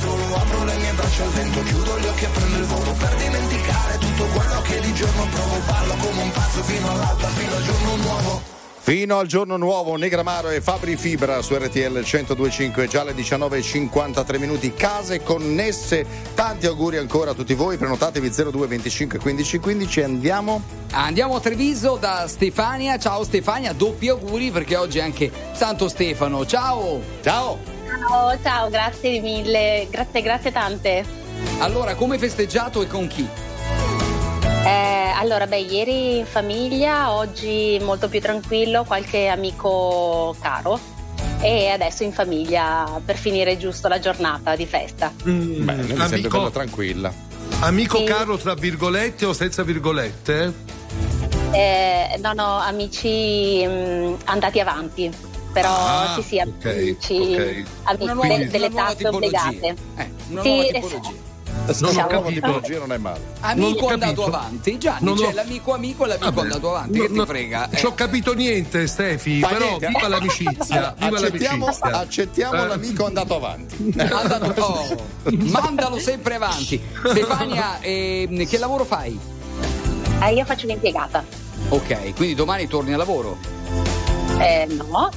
solo 0.00 0.34
Apro 0.34 0.64
le 0.64 0.76
mie 0.76 0.92
braccia 0.92 1.22
al 1.24 1.30
vento, 1.30 1.62
chiudo 1.62 1.98
gli 1.98 2.06
occhi 2.06 2.24
e 2.24 2.28
prendo 2.28 2.56
il 2.58 2.64
volo 2.64 2.92
Per 2.92 3.14
dimenticare 3.16 3.98
tutto 3.98 4.24
quello 4.26 4.62
che 4.62 4.80
di 4.80 4.94
giorno 4.94 5.26
provo 5.30 5.58
Ballo 5.66 5.94
come 5.94 6.22
un 6.22 6.30
pazzo 6.32 6.62
fino 6.62 6.90
all'alba, 6.90 7.26
fino 7.28 7.54
al 7.54 7.62
giorno 7.62 7.96
nuovo 7.96 8.54
Fino 8.86 9.18
al 9.18 9.26
giorno 9.26 9.56
nuovo, 9.56 9.96
Negramaro 9.96 10.48
e 10.48 10.60
Fabri 10.60 10.94
Fibra 10.94 11.42
su 11.42 11.56
RTL 11.56 12.04
1025, 12.04 12.86
già 12.86 13.00
alle 13.00 13.14
19.53 13.14 14.38
minuti, 14.38 14.74
case 14.74 15.24
connesse. 15.24 16.06
Tanti 16.36 16.66
auguri 16.66 16.96
ancora 16.96 17.32
a 17.32 17.34
tutti 17.34 17.54
voi, 17.54 17.78
prenotatevi 17.78 18.30
02 18.30 18.66
25 18.68 19.18
15 19.18 19.58
15 19.58 19.98
e 19.98 20.04
andiamo. 20.04 20.62
Andiamo 20.92 21.34
a 21.34 21.40
Treviso 21.40 21.96
da 21.96 22.28
Stefania. 22.28 22.96
Ciao 22.96 23.24
Stefania, 23.24 23.72
doppi 23.72 24.08
auguri 24.08 24.52
perché 24.52 24.76
oggi 24.76 24.98
è 24.98 25.02
anche 25.02 25.32
Santo 25.52 25.88
Stefano. 25.88 26.46
Ciao! 26.46 27.02
Ciao! 27.24 27.75
Ciao, 28.08 28.38
ciao, 28.42 28.68
grazie 28.70 29.20
mille, 29.20 29.86
grazie, 29.90 30.22
grazie 30.22 30.52
tante. 30.52 31.04
Allora, 31.58 31.94
come 31.94 32.18
festeggiato 32.18 32.82
e 32.82 32.86
con 32.86 33.06
chi? 33.06 33.28
Allora, 35.18 35.46
beh, 35.46 35.58
ieri 35.58 36.18
in 36.18 36.26
famiglia, 36.26 37.12
oggi 37.12 37.80
molto 37.82 38.08
più 38.08 38.20
tranquillo, 38.20 38.84
qualche 38.84 39.28
amico 39.28 40.36
caro 40.40 40.78
e 41.40 41.68
adesso 41.68 42.02
in 42.04 42.12
famiglia 42.12 43.00
per 43.04 43.16
finire 43.16 43.56
giusto 43.56 43.88
la 43.88 43.98
giornata 43.98 44.54
di 44.54 44.66
festa. 44.66 45.12
Mm, 45.26 45.64
Bene, 45.64 45.82
mi 45.82 45.86
sembra 45.88 46.04
amico, 46.04 46.36
bella 46.38 46.50
tranquilla. 46.50 47.12
amico 47.60 47.96
Sì. 47.98 48.04
caro 48.04 48.36
tra 48.36 48.54
virgolette 48.54 49.24
o 49.24 49.32
senza 49.32 49.62
virgolette? 49.62 50.52
Eh, 51.52 52.18
no, 52.22 52.32
no, 52.34 52.58
amici 52.58 53.64
mm, 53.66 54.14
andati 54.24 54.60
avanti, 54.60 55.10
però 55.60 55.74
Ah, 55.74 56.14
sì, 56.16 56.22
sì, 56.22 56.36
ok, 56.38 56.64
amici, 56.66 57.14
ok. 57.34 57.62
amici 57.84 58.12
nuova- 58.12 58.26
delle 58.44 58.68
tipologia. 58.68 59.08
obbligate. 59.08 59.66
Eh, 59.96 60.10
una 60.28 60.42
Sì, 60.42 60.48
nuova 60.48 60.62
tipologia. 60.64 61.24
Non 61.66 61.74
ho 61.84 61.88
Diciamo- 61.88 62.22
tipologia 62.28 62.78
non 62.78 62.92
è 62.92 62.98
male. 62.98 63.20
Amico 63.40 63.80
Non 63.80 63.88
ho 63.88 63.92
andato 63.94 64.24
avanti, 64.26 64.78
Gianni, 64.78 65.04
Non 65.04 65.16
ho- 65.18 65.20
c'è 65.22 65.32
l'amico 65.32 65.72
amico 65.72 66.04
e 66.04 66.08
l'amico 66.08 66.26
Vabbè. 66.30 66.40
andato 66.42 66.68
avanti. 66.70 66.98
No, 66.98 67.04
che 67.06 67.12
ti 67.12 67.26
frega? 67.26 67.68
Non 67.72 67.80
ho 67.86 67.94
capito 67.94 68.34
niente, 68.34 68.86
Stefi, 68.86 69.40
Fa 69.40 69.48
però 69.48 69.66
niente. 69.66 69.86
viva 69.88 70.08
l'amicizia, 70.08 70.94
viva 70.98 71.16
accettiamo, 71.16 71.64
l'amicizia. 71.64 71.98
accettiamo 71.98 72.62
Eh. 72.62 72.66
l'amico 72.66 73.06
andato 73.06 73.36
avanti. 73.36 73.94
Andato- 73.98 74.62
oh, 74.62 75.06
mandalo 75.50 75.98
sempre 75.98 76.34
avanti. 76.34 76.80
Stefania, 77.08 77.80
ehm, 77.80 78.46
che 78.46 78.58
lavoro 78.58 78.84
fai? 78.84 79.18
Eh, 80.22 80.34
io 80.34 80.44
faccio 80.44 80.66
l'impiegata. 80.66 81.24
Ok, 81.70 82.14
quindi 82.14 82.34
domani 82.34 82.68
torni 82.68 82.92
al 82.92 82.98
lavoro. 82.98 83.38
Eh, 84.38 84.66
no, 84.68 85.08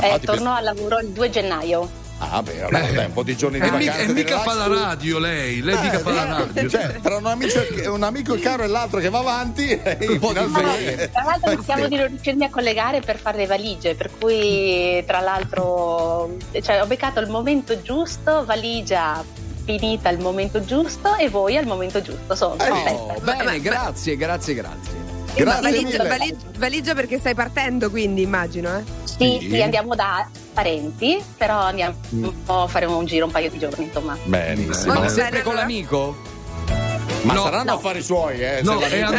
Eh, 0.00 0.18
ti 0.20 0.26
torno 0.26 0.52
al 0.54 0.64
lavoro 0.64 0.98
il 0.98 1.08
2 1.08 1.30
gennaio. 1.30 2.02
Ah, 2.18 2.40
beh, 2.42 2.62
allora 2.62 2.78
dai, 2.92 3.06
un 3.06 3.12
po' 3.12 3.24
di 3.24 3.36
giorni 3.36 3.58
di 3.58 3.66
E 3.66 3.70
mica, 3.72 3.90
vacanza. 3.90 4.02
e 4.02 4.06
di 4.06 4.12
mica 4.12 4.28
relax. 4.28 4.44
fa 4.44 4.54
la 4.54 4.66
radio 4.82 5.18
lei, 5.18 5.60
lei 5.62 5.74
mica 5.82 5.96
Eh, 5.96 5.98
fa 5.98 6.10
la 6.12 6.24
radio. 6.24 6.68
Cioè, 6.70 7.00
tra 7.02 7.16
un 7.16 7.26
amico, 7.26 7.60
un 7.92 8.02
amico 8.04 8.38
caro 8.38 8.62
e 8.62 8.66
l'altro 8.68 9.00
che 9.00 9.10
va 9.10 9.18
avanti, 9.18 9.80
un 10.08 10.18
po' 10.20 10.32
di 10.32 10.50
Tra 10.52 11.22
l'altro 11.24 11.50
rischiamo 11.56 11.88
di 11.88 11.96
non 11.96 12.06
riuscirmi 12.06 12.44
a 12.44 12.50
collegare 12.50 13.00
per 13.00 13.18
fare 13.18 13.38
le 13.38 13.46
valigie, 13.46 13.94
per 13.96 14.10
cui 14.18 15.02
tra 15.06 15.20
l'altro 15.20 16.36
cioè, 16.62 16.80
ho 16.80 16.86
beccato 16.86 17.18
il 17.20 17.28
momento 17.28 17.82
giusto, 17.82 18.44
valigia 18.44 19.22
finita 19.64 20.08
al 20.08 20.18
momento 20.18 20.64
giusto 20.64 21.16
e 21.16 21.28
voi 21.28 21.56
al 21.56 21.66
momento 21.66 22.00
giusto. 22.00 22.34
Sono 22.36 22.56
Oh, 22.58 23.14
bene, 23.22 23.60
grazie, 23.60 24.16
grazie, 24.16 24.54
grazie. 24.54 25.03
Eh, 25.36 25.44
ma 25.44 25.60
valigia, 25.60 26.04
valigia- 26.04 26.36
valigia 26.58 26.94
perché 26.94 27.18
stai 27.18 27.34
partendo, 27.34 27.90
quindi 27.90 28.22
immagino, 28.22 28.76
eh? 28.78 28.82
Sì, 29.04 29.48
sì, 29.50 29.60
andiamo 29.62 29.94
da 29.94 30.28
parenti, 30.52 31.20
però 31.36 31.58
andiamo 31.60 31.94
a 32.46 32.66
fare 32.68 32.84
un 32.86 33.04
giro 33.04 33.26
un 33.26 33.32
paio 33.32 33.50
di 33.50 33.58
giorni, 33.58 33.84
insomma. 33.84 34.16
Benissimo. 34.24 34.94
Ma 34.94 35.08
sempre 35.08 35.42
con 35.42 35.54
l'amico? 35.54 36.16
Ma 37.22 37.32
No. 37.34 37.42
saranno 37.44 37.70
No. 37.72 37.76
affari 37.78 38.02
suoi, 38.02 38.40
eh? 38.40 38.60
No, 38.62 38.78
è, 38.80 39.00
and- 39.00 39.14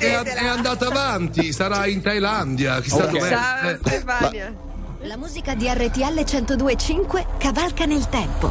è 0.00 0.14
and- 0.14 0.26
è 0.28 0.46
andata 0.46 0.86
avanti, 0.86 1.52
sarà 1.52 1.86
in 1.86 2.00
Thailandia, 2.00 2.80
chissà 2.80 3.04
Ok. 3.04 3.10
dov'è. 3.10 3.28
Ciao 3.28 3.68
Eh. 3.70 3.78
Stefania. 3.84 4.54
La 5.04 5.16
musica 5.16 5.54
di 5.54 5.66
RTL 5.66 6.24
1025 6.24 7.26
cavalca 7.38 7.86
nel 7.86 8.06
tempo. 8.10 8.50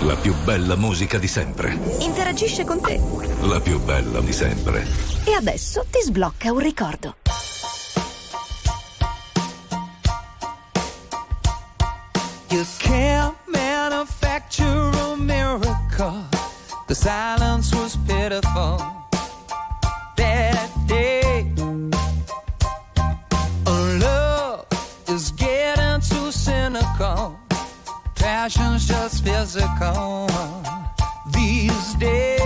La 0.00 0.16
più 0.16 0.34
bella 0.42 0.74
musica 0.74 1.18
di 1.18 1.28
sempre. 1.28 1.78
Interagisce 1.98 2.64
con 2.64 2.80
te. 2.80 2.98
La 3.42 3.60
più 3.60 3.78
bella 3.78 4.22
di 4.22 4.32
sempre. 4.32 4.86
E 5.24 5.34
adesso 5.34 5.84
ti 5.90 6.00
sblocca 6.00 6.50
un 6.50 6.60
ricordo. 6.60 7.16
You 12.48 12.64
can't 12.78 13.36
manufacture 13.44 14.98
a 14.98 15.14
miracle. 15.18 16.26
The 16.86 16.94
silence 16.94 17.74
was 17.74 17.81
physical 29.24 30.28
these 31.32 31.94
days. 31.94 32.41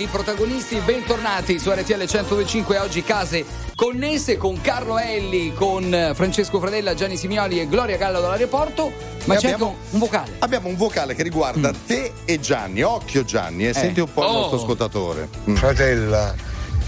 Di 0.00 0.06
protagonisti, 0.06 0.80
bentornati 0.82 1.58
su 1.58 1.70
RTL 1.70 1.92
1025 1.98 2.78
oggi 2.78 3.02
case 3.02 3.44
connesse 3.74 4.38
con 4.38 4.58
Carlo 4.62 4.98
Elli, 4.98 5.52
con 5.52 6.12
Francesco 6.14 6.58
Fradella, 6.58 6.94
Gianni 6.94 7.18
Simioli 7.18 7.60
e 7.60 7.68
Gloria 7.68 7.98
Gallo 7.98 8.18
dall'aeroporto, 8.22 8.90
Ma 9.24 9.36
c'è 9.36 9.52
abbiamo, 9.52 9.66
anche 9.66 9.78
un 9.90 9.98
vocale. 9.98 10.36
abbiamo 10.38 10.68
un 10.68 10.76
vocale 10.76 11.14
che 11.14 11.22
riguarda 11.22 11.70
te 11.86 12.12
e 12.24 12.40
Gianni. 12.40 12.80
Occhio 12.80 13.24
Gianni, 13.24 13.68
eh, 13.68 13.74
senti 13.74 14.00
un 14.00 14.10
po' 14.10 14.22
il 14.22 14.28
Oh. 14.28 14.32
nostro 14.32 14.56
ascoltatore. 14.56 15.28
Mm. 15.50 15.54
Fratella, 15.56 16.34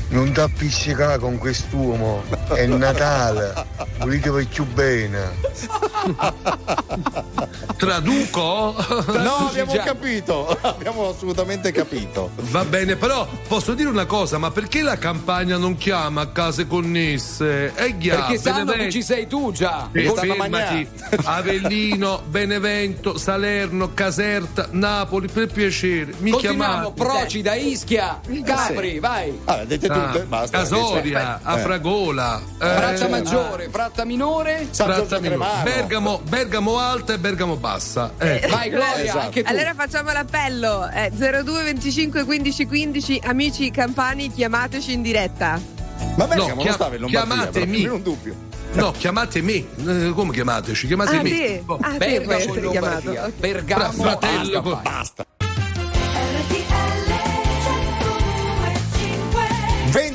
non 0.09 0.33
ti 0.33 0.41
appiccicare 0.41 1.19
con 1.19 1.37
quest'uomo. 1.37 2.23
È 2.49 2.67
Natale. 2.67 3.55
Volete 3.99 4.31
più 4.47 4.65
bene. 4.67 5.31
Traduco? 7.77 8.75
No, 9.23 9.49
abbiamo 9.49 9.73
capito, 9.85 10.57
abbiamo 10.61 11.09
assolutamente 11.09 11.73
capito. 11.73 12.31
Va 12.37 12.65
bene, 12.65 12.97
però 12.97 13.27
posso 13.49 13.75
dire 13.75 13.89
una 13.89 14.07
cosa, 14.07 14.39
ma 14.39 14.51
perché 14.51 14.83
la 14.83 14.97
campagna 14.99 15.57
non 15.57 15.77
chiama 15.77 16.23
a 16.23 16.29
case 16.29 16.67
connesse? 16.67 17.73
È 17.75 17.97
chiaro. 17.97 18.21
Perché 18.27 18.39
sanno 18.39 18.73
che 18.73 18.91
ci 18.91 19.03
sei 19.03 19.27
tu 19.27 19.53
già. 19.53 19.89
E 19.93 20.13
fermati 20.15 20.89
Avellino, 21.25 22.23
Benevento, 22.27 23.19
Salerno, 23.19 23.93
Caserta, 23.95 24.69
Napoli, 24.71 25.29
per 25.29 25.47
piacere. 25.49 26.13
Mi 26.19 26.33
chiamate. 26.37 26.93
Procida, 26.95 27.55
Ischia, 27.55 28.21
Capri, 28.45 28.99
vai. 28.99 29.39
Vabbè, 29.45 29.65
dette 29.67 29.87
Ah, 29.89 29.95
tutte, 30.07 30.25
basta. 30.25 30.59
Casoria, 30.59 31.37
Eh. 31.39 31.41
Afragola, 31.43 32.32
Fratta 32.59 33.07
eh, 33.07 33.09
maggiore, 33.09 33.69
fratta 33.71 34.05
minore. 34.05 34.69
Fratta 34.71 35.19
Minore, 35.21 35.63
Bergamo, 35.65 36.21
Bergamo 36.29 36.79
alta 36.79 37.13
e 37.15 37.19
Bergamo 37.19 37.57
bassa. 37.57 38.13
Eh. 38.19 38.47
Vai 38.51 38.71
Gloria, 38.71 39.03
Esatto. 39.03 39.19
anche 39.19 39.43
tu. 39.43 39.51
Allora 39.51 39.75
facciamo 39.75 40.13
l'appello. 40.13 40.89
Eh, 40.91 41.11
02 41.11 41.63
25 41.65 42.25
15 42.25 42.67
15 42.67 43.21
amici 43.25 43.71
campani 43.71 44.31
chiamateci 44.33 44.93
in 44.93 45.03
diretta. 45.03 45.61
Ma 46.17 46.25
No, 46.25 46.27
Bergamo 46.27 46.55
chia- 46.57 46.65
non 46.65 46.73
stava 46.75 46.95
in 46.95 47.01
Lombardia, 47.01 47.35
chiamatemi. 47.35 47.81
però, 47.83 47.93
non 47.93 48.03
dubbio. 48.03 48.35
No, 48.75 48.91
chiamate 48.93 49.43
me. 49.43 49.53
Eh, 49.55 50.13
Come 50.15 50.33
chiamateci? 50.33 50.87
Chiamate 50.87 51.17
Ah, 51.17 51.23
me. 51.23 51.29
sì. 51.29 51.63
Oh, 51.67 51.79
Ah, 51.81 51.91
te 51.93 51.99
Bergamo 51.99 52.33
essere 52.33 52.59
in 52.59 52.63
Lombardia. 52.65 53.11
chiamato. 53.13 53.33
Ok. 53.33 53.41
Bergamo, 53.41 53.93
fratello, 53.93 54.63
basta, 54.63 54.91
Basta. 54.91 55.27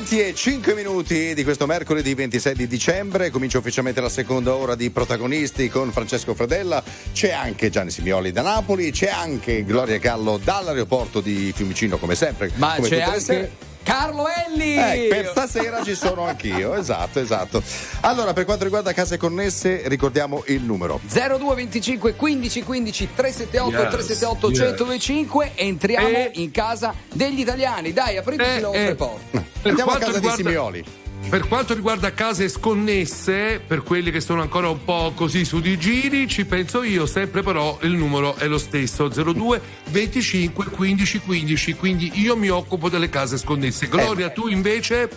20 0.08 0.20
e 0.20 0.34
5 0.34 0.74
minuti 0.74 1.34
di 1.34 1.44
questo 1.44 1.66
mercoledì 1.66 2.14
26 2.14 2.54
di 2.54 2.66
dicembre, 2.66 3.28
comincia 3.28 3.58
ufficialmente 3.58 4.00
la 4.00 4.08
seconda 4.08 4.54
ora 4.54 4.74
di 4.74 4.88
protagonisti 4.88 5.68
con 5.68 5.92
Francesco 5.92 6.32
Fredella, 6.32 6.82
c'è 7.12 7.30
anche 7.30 7.68
Gianni 7.68 7.90
Simioli 7.90 8.32
da 8.32 8.40
Napoli, 8.40 8.90
c'è 8.90 9.10
anche 9.10 9.66
Gloria 9.66 9.98
Gallo 9.98 10.40
dall'aeroporto 10.42 11.20
di 11.20 11.52
Fiumicino 11.54 11.98
come 11.98 12.14
sempre. 12.14 12.50
Ma 12.54 12.76
come 12.76 12.88
c'è 12.88 13.02
anche. 13.02 13.50
Carlo 13.88 14.26
Elli. 14.28 14.76
Eh, 14.76 15.06
per 15.08 15.28
stasera 15.28 15.82
ci 15.82 15.94
sono 15.94 16.26
anch'io, 16.26 16.74
esatto, 16.74 17.20
esatto. 17.20 17.62
Allora, 18.00 18.34
per 18.34 18.44
quanto 18.44 18.64
riguarda 18.64 18.92
case 18.92 19.16
connesse, 19.16 19.82
ricordiamo 19.86 20.42
il 20.48 20.60
numero. 20.62 21.00
02 21.06 21.54
25 21.54 22.14
15 22.14 22.62
15 22.64 23.08
378 23.14 23.70
Yes, 23.80 23.90
378 23.90 24.50
yes. 24.50 24.58
1025 24.58 25.52
entriamo 25.54 26.08
Eh. 26.08 26.30
in 26.34 26.50
casa 26.50 26.92
degli 27.14 27.40
italiani 27.40 27.94
dai 27.94 28.18
apriteci 28.18 28.50
Eh, 28.50 28.54
le 28.60 28.66
vostre 28.66 28.88
eh. 28.90 28.94
porte 28.94 29.44
Andiamo 29.62 29.90
a 29.90 29.96
quanto 29.96 29.98
casa 30.04 30.12
riguarda- 30.18 30.36
di 30.36 30.48
Simioli. 30.48 30.84
Per 31.28 31.46
quanto 31.46 31.74
riguarda 31.74 32.14
case 32.14 32.48
sconnesse, 32.48 33.60
per 33.66 33.82
quelli 33.82 34.10
che 34.10 34.20
sono 34.20 34.40
ancora 34.40 34.70
un 34.70 34.82
po' 34.82 35.12
così 35.14 35.44
su 35.44 35.60
di 35.60 35.78
giri, 35.78 36.26
ci 36.26 36.46
penso 36.46 36.82
io, 36.82 37.04
sempre 37.04 37.42
però 37.42 37.78
il 37.82 37.92
numero 37.92 38.34
è 38.36 38.46
lo 38.46 38.56
stesso, 38.56 39.08
02 39.08 39.60
25 39.90 40.64
15 40.70 41.18
15, 41.20 41.74
quindi 41.74 42.10
io 42.14 42.34
mi 42.34 42.48
occupo 42.48 42.88
delle 42.88 43.10
case 43.10 43.36
sconnesse. 43.36 43.88
Gloria, 43.88 44.30
tu 44.30 44.48
invece? 44.48 45.10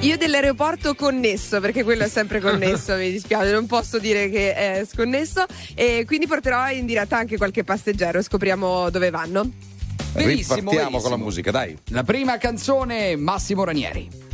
Io 0.00 0.16
dell'aeroporto 0.16 0.94
connesso, 0.94 1.58
perché 1.58 1.82
quello 1.82 2.04
è 2.04 2.08
sempre 2.08 2.38
connesso, 2.38 2.94
mi 2.98 3.10
dispiace, 3.10 3.50
non 3.50 3.66
posso 3.66 3.98
dire 3.98 4.30
che 4.30 4.54
è 4.54 4.86
sconnesso. 4.88 5.46
E 5.74 6.04
quindi 6.06 6.28
porterò 6.28 6.70
in 6.70 6.86
diretta 6.86 7.16
anche 7.16 7.36
qualche 7.36 7.64
passeggero 7.64 8.18
e 8.18 8.22
scopriamo 8.22 8.88
dove 8.90 9.10
vanno. 9.10 9.50
Benissimo, 10.12 10.54
Ripartiamo 10.54 10.70
benissimo. 10.70 11.00
con 11.00 11.10
la 11.10 11.16
musica, 11.16 11.50
dai. 11.50 11.76
la 11.88 12.04
prima 12.04 12.38
canzone 12.38 13.16
Massimo 13.16 13.64
Ranieri 13.64 14.25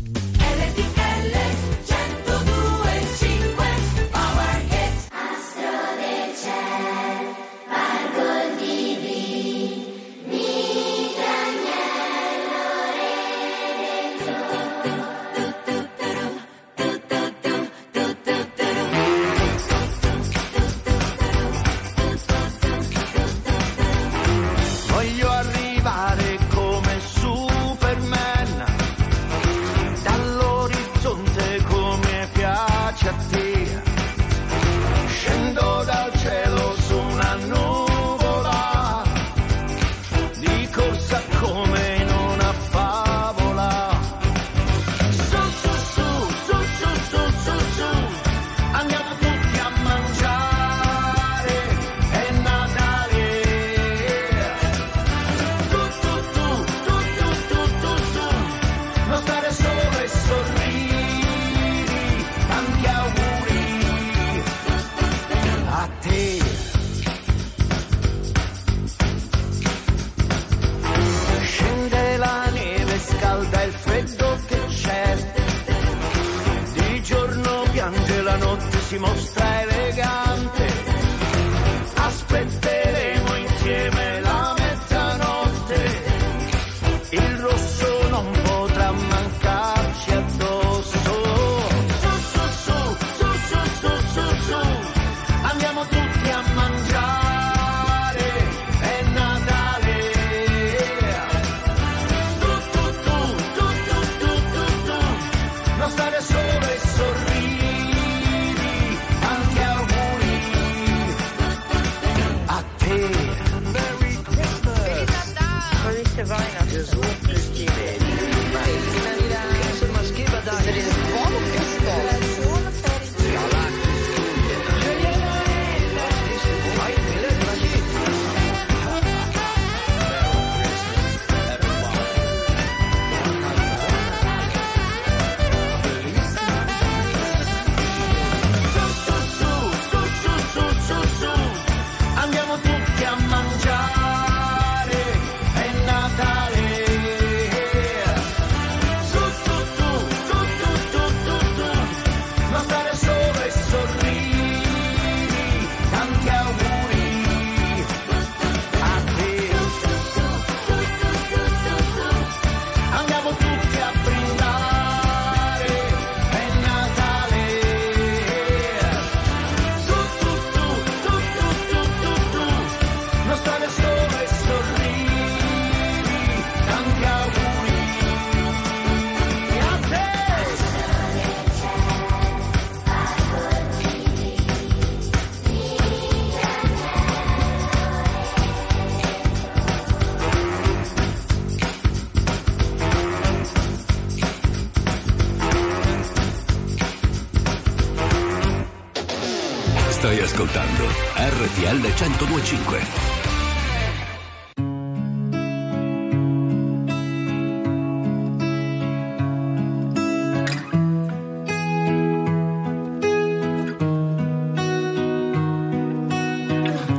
ascoltando 200.42 200.88
RTL 201.14 201.80
1025. 201.80 202.80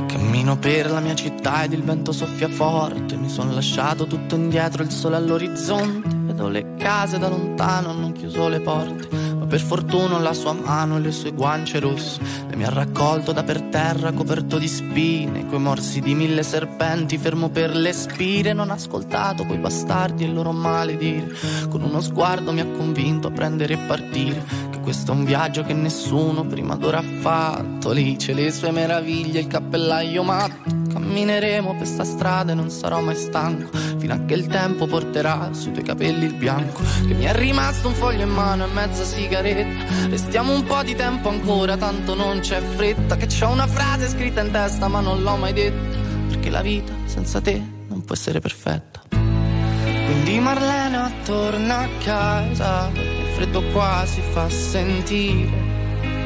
Cammino 0.08 0.58
per 0.58 0.90
la 0.90 1.02
mia 1.02 1.14
città 1.14 1.64
ed 1.64 1.74
il 1.74 1.84
vento 1.84 2.14
soffia 2.14 2.48
forte. 2.48 3.18
Mi 3.18 3.28
sono 3.28 3.52
lasciato 3.52 4.08
tutto 4.08 4.36
indietro, 4.36 4.84
il 4.84 4.92
sole 4.92 5.18
all'orizzonte. 5.18 6.08
Vedo 6.16 6.48
le 6.48 6.76
case 6.78 7.20
da 7.20 7.28
lontano, 7.28 7.90
hanno 7.90 8.14
chiuso 8.14 8.48
le 8.48 8.62
porte. 8.62 9.34
Ma 9.38 9.46
per 9.46 9.60
fortuna 9.60 10.18
la 10.20 10.34
sua 10.34 10.54
mano 10.54 10.96
e 10.96 11.00
le 11.02 11.12
sue 11.12 11.34
guance 11.34 11.80
rosse. 11.80 12.43
E 12.54 12.56
mi 12.56 12.66
ha 12.66 12.70
raccolto 12.70 13.32
da 13.32 13.42
per 13.42 13.64
terra, 13.64 14.12
coperto 14.12 14.60
di 14.60 14.68
spine. 14.68 15.48
Coi 15.48 15.58
morsi 15.58 16.02
di 16.02 16.14
mille 16.14 16.44
serpenti, 16.44 17.18
fermo 17.18 17.50
per 17.50 17.76
le 17.76 17.92
spire. 17.94 18.54
Non 18.54 18.70
ho 18.70 18.74
ascoltato 18.74 19.44
quei 19.44 19.58
bastardi 19.58 20.24
e 20.24 20.28
il 20.28 20.36
loro 20.36 20.52
maledire. 20.52 21.32
Con 21.68 21.82
uno 21.82 22.00
sguardo 22.00 22.52
mi 22.54 22.60
ha 22.60 22.68
convinto 22.68 23.30
a 23.30 23.32
prendere 23.32 23.74
e 23.74 23.78
partire. 23.78 24.46
Che 24.70 24.80
questo 24.82 25.14
è 25.14 25.16
un 25.16 25.26
viaggio 25.26 25.64
che 25.64 25.74
nessuno 25.74 26.46
prima 26.46 26.76
d'ora 26.76 27.00
ha 27.00 27.20
fatto. 27.22 27.92
Lì 27.92 28.18
c'è 28.18 28.34
le 28.34 28.52
sue 28.52 28.70
meraviglie, 28.70 29.40
il 29.40 29.48
cappellaio 29.48 30.22
matto. 30.22 30.83
Cammineremo 31.14 31.76
per 31.76 31.86
sta 31.86 32.04
strada 32.04 32.54
e 32.54 32.56
non 32.56 32.72
sarò 32.72 33.00
mai 33.00 33.16
stanco. 33.16 33.78
Fino 34.00 34.16
a 34.16 34.26
che 34.26 34.34
il 34.34 34.48
tempo 34.48 34.88
porterà 34.88 35.54
sui 35.54 35.72
tuoi 35.72 35.86
capelli 35.86 36.26
il 36.26 36.34
bianco. 36.34 36.82
Che 37.06 37.14
mi 37.14 37.26
è 37.26 37.36
rimasto 37.36 37.90
un 37.90 37.94
foglio 37.94 38.24
in 38.24 38.32
mano 38.32 38.66
e 38.66 38.74
mezza 38.74 39.04
sigaretta. 39.04 40.10
Restiamo 40.10 40.56
un 40.56 40.64
po' 40.64 40.82
di 40.82 40.96
tempo 40.96 41.30
ancora, 41.30 41.78
tanto 41.78 42.16
non 42.16 42.40
c'è 42.40 42.60
fretta. 42.62 43.16
Che 43.16 43.28
c'ho 43.28 43.50
una 43.50 43.68
frase 43.68 44.08
scritta 44.08 44.42
in 44.42 44.50
testa, 44.50 44.88
ma 44.88 45.02
non 45.02 45.22
l'ho 45.22 45.36
mai 45.36 45.54
detta. 45.54 45.98
Perché 46.30 46.50
la 46.50 46.64
vita 46.64 46.92
senza 47.06 47.40
te 47.40 47.62
non 47.90 48.04
può 48.04 48.16
essere 48.16 48.40
perfetta. 48.40 49.02
Quindi 49.12 50.40
Marlena 50.40 51.12
torna 51.24 51.82
a 51.82 51.90
casa, 52.04 52.90
il 52.92 53.28
freddo 53.36 53.62
qua 53.72 54.04
si 54.08 54.22
fa 54.32 54.50
sentire. 54.50 55.73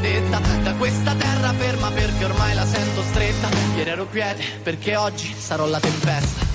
da 0.00 0.74
questa 0.76 1.14
terra 1.14 1.52
ferma 1.52 1.90
perché 1.90 2.24
ormai 2.24 2.54
la 2.54 2.64
sento 2.64 3.02
stretta, 3.02 3.48
ieri 3.76 3.90
ero 3.90 4.06
quiete 4.06 4.42
perché 4.62 4.96
oggi 4.96 5.34
sarò 5.36 5.66
la 5.66 5.78
tempesta. 5.78 6.46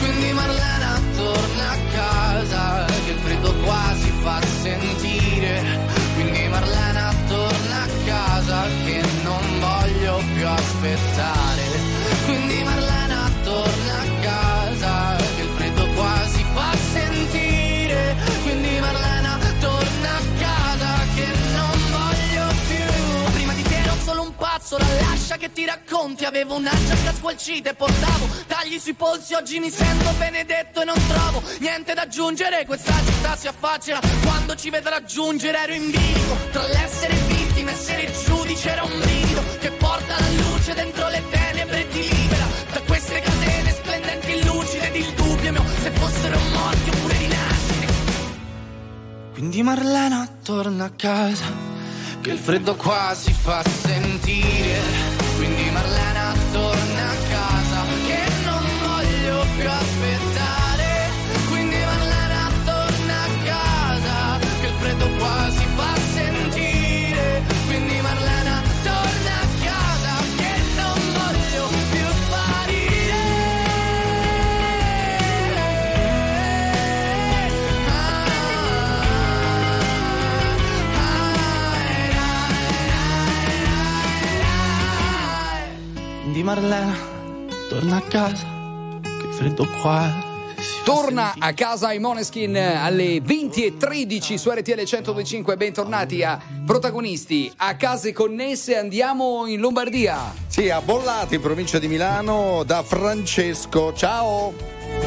Quindi 0.00 0.32
Marlena 0.32 1.00
torna 1.16 1.70
a 1.70 1.76
casa, 1.92 2.84
che 3.04 3.10
il 3.12 3.18
freddo 3.18 3.54
qua 3.62 3.94
si 3.98 4.12
fa 4.20 4.40
sentire. 4.60 5.62
Quindi 6.14 6.48
Marlena 6.48 7.14
torna 7.28 7.82
a 7.82 7.88
casa, 8.04 8.62
che 8.84 9.00
non 9.22 9.60
voglio 9.60 10.22
più 10.34 10.46
aspettare. 10.46 11.62
Quindi 12.26 12.62
Marlena 12.62 12.83
lascia 25.24 25.36
che 25.38 25.52
ti 25.52 25.64
racconti. 25.64 26.24
Avevo 26.26 26.56
una 26.56 26.70
giacca 26.70 27.14
squalcita 27.14 27.70
e 27.70 27.74
portavo 27.74 28.28
tagli 28.46 28.78
sui 28.78 28.92
polsi. 28.92 29.32
Oggi 29.32 29.58
mi 29.58 29.70
sento 29.70 30.12
benedetto 30.18 30.82
e 30.82 30.84
non 30.84 31.00
trovo 31.08 31.42
niente 31.60 31.94
da 31.94 32.02
aggiungere. 32.02 32.66
Questa 32.66 32.92
città 33.04 33.34
si 33.34 33.48
affaccia 33.48 34.00
quando 34.22 34.54
ci 34.54 34.68
vedrà 34.68 34.90
raggiungere. 34.90 35.58
Ero 35.58 35.72
in 35.72 35.90
bilico 35.90 36.36
tra 36.52 36.66
l'essere 36.66 37.14
vittima 37.26 37.70
e 37.70 37.72
essere 37.72 38.12
giudice. 38.24 38.70
Era 38.70 38.82
un 38.82 38.98
brivido 38.98 39.42
che 39.60 39.70
porta 39.70 40.20
la 40.20 40.28
luce 40.30 40.74
dentro 40.74 41.08
le 41.08 41.22
tenebre 41.30 41.80
e 41.80 41.88
ti 41.88 42.02
libera 42.02 42.46
da 42.72 42.80
queste 42.80 43.20
catene 43.20 43.70
splendenti, 43.70 44.44
lucide 44.44 44.88
ed 44.88 44.96
il 44.96 45.12
dubbio 45.14 45.52
mio. 45.52 45.64
Se 45.80 45.90
fossero 45.90 46.38
morti 46.52 46.90
oppure 46.90 47.16
rinascite. 47.16 47.92
Quindi 49.32 49.62
Marlena 49.62 50.28
torna 50.42 50.84
a 50.84 50.90
casa, 50.90 51.46
che 52.20 52.30
il 52.30 52.38
freddo 52.38 52.76
qua 52.76 53.14
si 53.16 53.32
fa 53.32 53.62
sentire. 53.64 55.13
Quindi 55.36 55.70
Marlena 55.70 56.33
Marlena 86.44 86.94
torna 87.70 87.96
a 87.96 88.00
casa, 88.02 88.46
che 89.00 89.32
freddo 89.32 89.66
qua 89.80 90.32
Torna 90.84 91.34
a 91.38 91.52
casa 91.54 91.88
ai 91.88 91.98
Moneskin 91.98 92.56
alle 92.56 93.16
20.13 93.16 94.34
su 94.34 94.50
RTL 94.50 94.76
1025. 94.76 95.56
Bentornati 95.56 96.22
a 96.22 96.38
protagonisti 96.64 97.50
a 97.56 97.76
case 97.76 98.12
connesse. 98.12 98.76
Andiamo 98.76 99.46
in 99.46 99.60
Lombardia. 99.60 100.34
Sì, 100.46 100.68
a 100.68 100.80
Bollati, 100.80 101.36
in 101.36 101.40
provincia 101.40 101.78
di 101.78 101.88
Milano, 101.88 102.62
da 102.64 102.82
Francesco. 102.82 103.94
Ciao. 103.94 104.52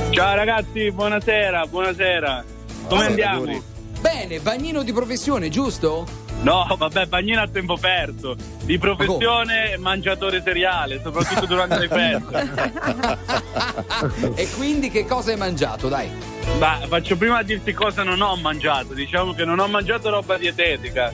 Ciao 0.09 0.35
ragazzi, 0.35 0.91
buonasera, 0.91 1.65
buonasera. 1.67 2.43
Come 2.87 3.05
andiamo? 3.05 3.61
Bene, 3.99 4.39
bagnino 4.39 4.81
di 4.81 4.91
professione, 4.93 5.49
giusto? 5.49 6.26
No, 6.41 6.75
vabbè, 6.77 7.07
bagnino 7.07 7.41
a 7.41 7.47
tempo 7.47 7.77
perso. 7.77 8.35
Di 8.63 8.77
professione 8.77 9.77
mangiatore 9.77 10.41
seriale, 10.43 11.01
soprattutto 11.03 11.45
durante 11.45 11.79
le 11.79 11.87
feste. 11.87 12.71
e 14.35 14.49
quindi 14.55 14.89
che 14.89 15.05
cosa 15.05 15.31
hai 15.31 15.37
mangiato, 15.37 15.87
dai? 15.87 16.09
Ma 16.59 16.79
faccio 16.87 17.17
prima 17.17 17.39
a 17.39 17.43
dirti 17.43 17.73
cosa 17.73 18.03
non 18.03 18.21
ho 18.21 18.35
mangiato. 18.35 18.93
Diciamo 18.93 19.33
che 19.33 19.45
non 19.45 19.59
ho 19.59 19.67
mangiato 19.67 20.09
roba 20.09 20.37
dietetica. 20.37 21.11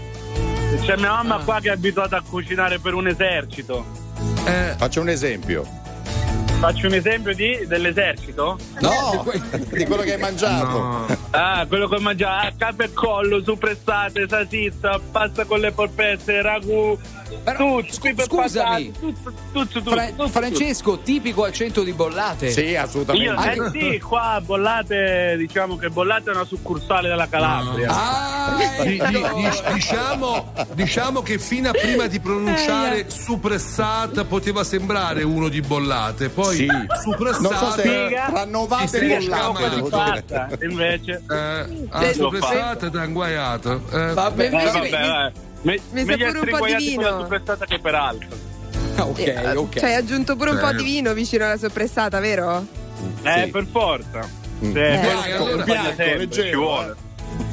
C'è 0.82 0.98
mia 0.98 1.12
mamma 1.12 1.38
qua 1.44 1.60
che 1.60 1.70
è 1.70 1.72
abituata 1.72 2.18
a 2.18 2.22
cucinare 2.22 2.80
per 2.80 2.94
un 2.94 3.08
esercito. 3.08 3.86
Faccio 4.78 5.02
un 5.02 5.10
esempio. 5.10 5.82
Faccio 6.64 6.88
un 6.88 6.94
esempio 6.94 7.36
di, 7.36 7.66
dell'esercito? 7.68 8.58
No, 8.80 9.26
di 9.74 9.86
quello 9.86 10.02
che 10.02 10.14
hai 10.14 10.20
mangiato. 10.20 11.06
Ah, 11.32 11.66
quello 11.68 11.90
che 11.90 11.96
ho 11.96 12.00
mangiato, 12.00 12.48
ah, 12.48 12.54
capo 12.58 12.84
e 12.84 12.94
collo, 12.94 13.44
suppressate, 13.44 14.26
salsiccia, 14.30 14.98
pasta 15.12 15.44
con 15.44 15.60
le 15.60 15.74
polpette, 15.74 16.42
ragù, 16.42 16.98
tutto, 17.44 17.84
pippe 18.02 18.22
e 18.22 18.26
scusami. 18.26 18.92
tutto, 18.92 19.34
tutto, 19.52 19.66
tutto, 19.66 19.92
Fra- 19.92 20.06
tutto, 20.06 20.28
Francesco, 20.30 21.00
tipico 21.00 21.44
accento 21.44 21.84
di 21.84 21.92
bollate. 21.92 22.50
Sì, 22.52 22.62
Io, 23.14 23.36
eh, 23.42 23.70
sì, 23.72 24.00
qua 24.00 24.42
Bollate, 24.44 25.36
diciamo 25.38 25.76
che 25.76 25.90
Bollate 25.90 26.32
è 26.32 26.34
una 26.34 26.46
succursale 26.46 27.10
della 27.10 27.28
Calabria. 27.28 27.90
Ah, 27.90 28.56
Di- 28.84 28.90
di- 28.90 29.00
di- 29.00 29.74
diciamo, 29.74 30.54
diciamo 30.74 31.22
che 31.22 31.40
fino 31.40 31.70
a 31.70 31.72
prima 31.72 32.08
di 32.08 32.20
pronunciare 32.20 33.10
supressata 33.10 34.24
poteva 34.26 34.64
sembrare 34.64 35.24
uno 35.24 35.50
di 35.50 35.62
bollate, 35.62 36.30
poi 36.30 36.53
Sì. 36.54 36.68
supressata 37.02 37.42
Non 37.42 37.54
so 37.58 37.72
se 37.82 38.10
tra 38.30 38.46
novate 38.46 39.00
e 39.00 39.30
fatta, 39.90 40.50
invece 40.62 41.22
Eh, 41.30 41.86
ah, 41.90 42.02
L'ho 42.02 42.14
supressata 42.14 42.86
ed 42.88 42.96
anguaiato. 42.96 43.82
Eh, 43.92 44.14
Vabbè, 44.14 44.46
Eh, 44.46 44.50
vabbè, 44.50 44.90
dai. 44.90 45.32
Me- 45.62 45.80
mi 45.92 46.00
sa 46.02 46.06
meglio 46.06 46.32
pure 46.32 46.52
un 46.52 46.58
po' 46.60 46.66
di 46.66 46.76
vino. 46.76 47.20
superstata 47.22 47.66
che 47.66 47.80
per 47.80 47.96
altro. 47.96 48.28
Ok, 48.96 49.20
Eh, 49.20 49.56
ok. 49.56 49.80
Cioè, 49.80 49.90
hai 49.90 49.96
aggiunto 49.96 50.36
pure 50.36 50.52
un 50.52 50.60
po' 50.60 50.72
di 50.74 50.84
vino 50.84 51.14
vicino 51.14 51.46
alla 51.46 51.58
soppressata, 51.58 52.20
vero? 52.20 52.64
Eh, 53.24 53.50
per 53.52 53.66
forza. 53.72 54.22
Se- 54.60 54.70
Bianco, 54.70 55.44
quello 55.44 55.58
che 55.58 55.64
bianco, 55.64 55.64
sbaglia 55.64 55.84
sempre, 55.96 56.18
leggero, 56.18 56.48
ci 56.50 56.56
vuole. 56.56 56.96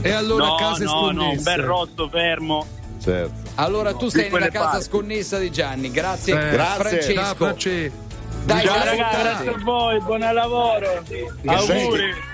E 0.02 0.10
allora 0.12 0.44
no, 0.44 0.54
case 0.56 0.84
no, 0.84 1.10
no, 1.10 1.30
un 1.30 1.42
bel 1.42 1.62
rosso 1.62 2.08
fermo. 2.10 2.66
Certo. 3.02 3.32
Allora 3.54 3.94
tu 3.94 4.08
sei 4.08 4.30
nella 4.30 4.48
casa 4.50 4.68
parti. 4.68 4.84
sconnessa 4.84 5.38
di 5.38 5.50
Gianni. 5.50 5.90
Grazie, 5.90 6.34
Eh, 6.34 6.50
grazie. 6.50 6.82
Francesco. 6.84 7.12
Ciao, 7.14 7.34
France. 7.34 7.92
Dai, 8.44 8.64
Ciao 8.64 8.84
ragazzi, 8.84 9.20
grazie 9.22 9.48
a 9.50 9.58
voi, 9.62 10.00
buon 10.00 10.20
lavoro. 10.20 11.02
Auguri. 11.46 12.28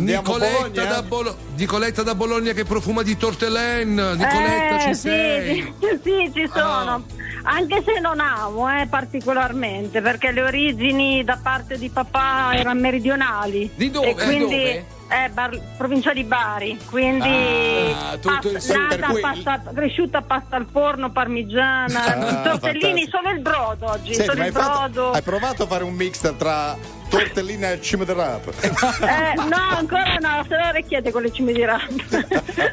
Nicoletta 0.00 0.84
da, 0.84 1.02
Bolo- 1.02 1.36
Nicoletta 1.56 2.02
da 2.02 2.14
Bologna 2.14 2.52
che 2.52 2.64
profuma 2.64 3.02
di 3.02 3.16
tortellen. 3.16 3.94
Nicoletta, 3.94 4.76
Eh, 4.76 4.80
ci 4.80 4.94
sì, 4.94 5.00
sei? 5.00 5.74
sì, 6.02 6.32
ci 6.34 6.50
sono. 6.52 6.90
Ah. 6.90 7.02
Anche 7.48 7.82
se 7.84 8.00
non 8.00 8.18
amo 8.18 8.68
eh, 8.68 8.86
particolarmente, 8.88 10.00
perché 10.00 10.32
le 10.32 10.42
origini 10.42 11.22
da 11.22 11.38
parte 11.40 11.78
di 11.78 11.88
papà 11.88 12.50
erano 12.54 12.80
meridionali. 12.80 13.70
Di 13.76 13.90
dove? 13.90 14.08
E 14.10 14.14
quindi, 14.14 14.56
Dove? 14.64 14.86
Eh, 15.08 15.28
Bar- 15.30 15.60
provincia 15.76 16.12
di 16.12 16.24
Bari. 16.24 16.78
Quindi 16.90 17.94
Ah, 17.94 18.16
tutto 18.18 18.50
il 18.50 18.60
sud, 18.60 18.74
nata, 18.74 19.06
cui- 19.06 19.20
pasta, 19.20 19.62
cresciuta 19.72 20.20
pasta 20.22 20.56
al 20.56 20.66
forno, 20.70 21.10
parmigiana, 21.12 22.04
Ah, 22.04 22.42
tortellini, 22.42 23.06
fantastico. 23.06 23.16
solo 23.16 23.30
il 23.30 23.40
brodo 23.40 23.90
oggi, 23.90 24.14
Senti, 24.14 24.30
solo 24.32 24.44
il 24.46 24.52
fatto- 24.52 24.78
brodo. 24.90 25.10
hai 25.12 25.22
provato 25.22 25.62
a 25.62 25.66
fare 25.68 25.84
un 25.84 25.94
mix 25.94 26.34
tra 26.36 26.76
tortellina 27.08 27.70
e 27.70 27.80
cime 27.80 28.04
di 28.04 28.12
rap? 28.12 28.48
Eh, 28.60 29.34
no, 29.48 29.56
ancora 29.76 30.16
no, 30.18 30.44
se 30.48 30.56
no 30.56 30.72
le 30.72 30.82
chiede 30.84 31.12
con 31.12 31.22
le 31.22 31.30
cime 31.32 31.52
di 31.52 31.64
rap. 31.64 31.86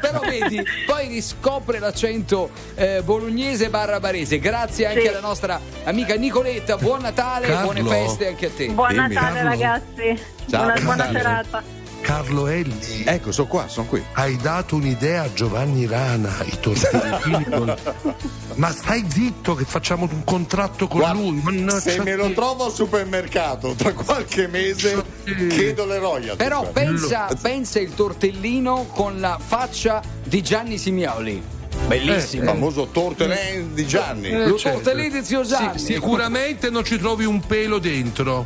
Però 0.00 0.18
vedi, 0.18 0.60
poi 0.86 1.06
riscopre 1.06 1.78
l'accento 1.78 2.50
eh, 2.74 3.00
bolognese 3.04 3.70
barra 3.70 4.00
barese. 4.00 4.40
Grazie 4.40 4.86
anche 4.88 5.02
Sì. 5.02 5.06
alla 5.06 5.20
nostra 5.20 5.60
amica 5.84 6.16
Nicoletta. 6.16 6.76
Buon 6.78 7.02
Natale 7.02 7.46
e 7.46 7.50
Carlo. 7.50 7.72
buone 7.72 7.88
feste 7.88 8.26
anche 8.26 8.46
a 8.46 8.50
te. 8.50 8.66
Buon 8.70 8.88
Dimmi, 8.88 9.14
Natale 9.14 9.34
Carlo. 9.34 9.48
ragazzi, 9.50 10.22
Ciao, 10.50 10.62
buona, 10.64 10.72
buon 10.72 10.84
buona 10.84 10.96
Natale. 10.96 11.18
serata. 11.18 11.73
Carlo 12.04 12.48
Elli. 12.48 13.02
Ecco, 13.06 13.32
sono 13.32 13.48
qua, 13.48 13.66
sono 13.66 13.86
qui. 13.86 14.04
Hai 14.12 14.36
dato 14.36 14.76
un'idea 14.76 15.22
a 15.22 15.32
Giovanni 15.32 15.86
Rana, 15.86 16.36
i 16.44 16.58
tortellini. 16.60 17.44
con- 17.48 17.74
Ma 18.56 18.70
stai 18.72 19.06
zitto 19.08 19.54
che 19.54 19.64
facciamo 19.64 20.06
un 20.10 20.22
contratto 20.22 20.86
con 20.86 21.00
Guarda, 21.00 21.18
lui. 21.18 21.40
Mannaggia 21.42 21.80
se 21.80 22.02
me 22.02 22.14
lo 22.14 22.26
te. 22.26 22.34
trovo 22.34 22.66
al 22.66 22.72
supermercato 22.72 23.72
tra 23.72 23.94
qualche 23.94 24.46
mese, 24.48 25.02
chiedo 25.48 25.86
le 25.86 25.98
royalty. 25.98 26.36
Però 26.36 26.70
pensa, 26.70 27.28
pensa 27.40 27.80
il 27.80 27.94
tortellino 27.94 28.86
con 28.92 29.18
la 29.18 29.38
faccia 29.42 30.02
di 30.22 30.42
Gianni 30.42 30.76
Simioli. 30.76 31.32
il 31.32 31.42
Bellissimo. 31.86 32.44
famoso 32.44 32.88
tortellini 32.92 33.72
di 33.72 33.86
Gianni. 33.86 34.30
Lo 34.30 34.58
certo. 34.58 34.82
tortellino 34.82 35.18
di 35.20 35.24
zio 35.24 35.42
Gianni. 35.42 35.78
Sì, 35.78 35.94
sicuramente 35.94 36.68
non 36.68 36.84
ci 36.84 36.98
trovi 36.98 37.24
un 37.24 37.40
pelo 37.40 37.78
dentro. 37.78 38.44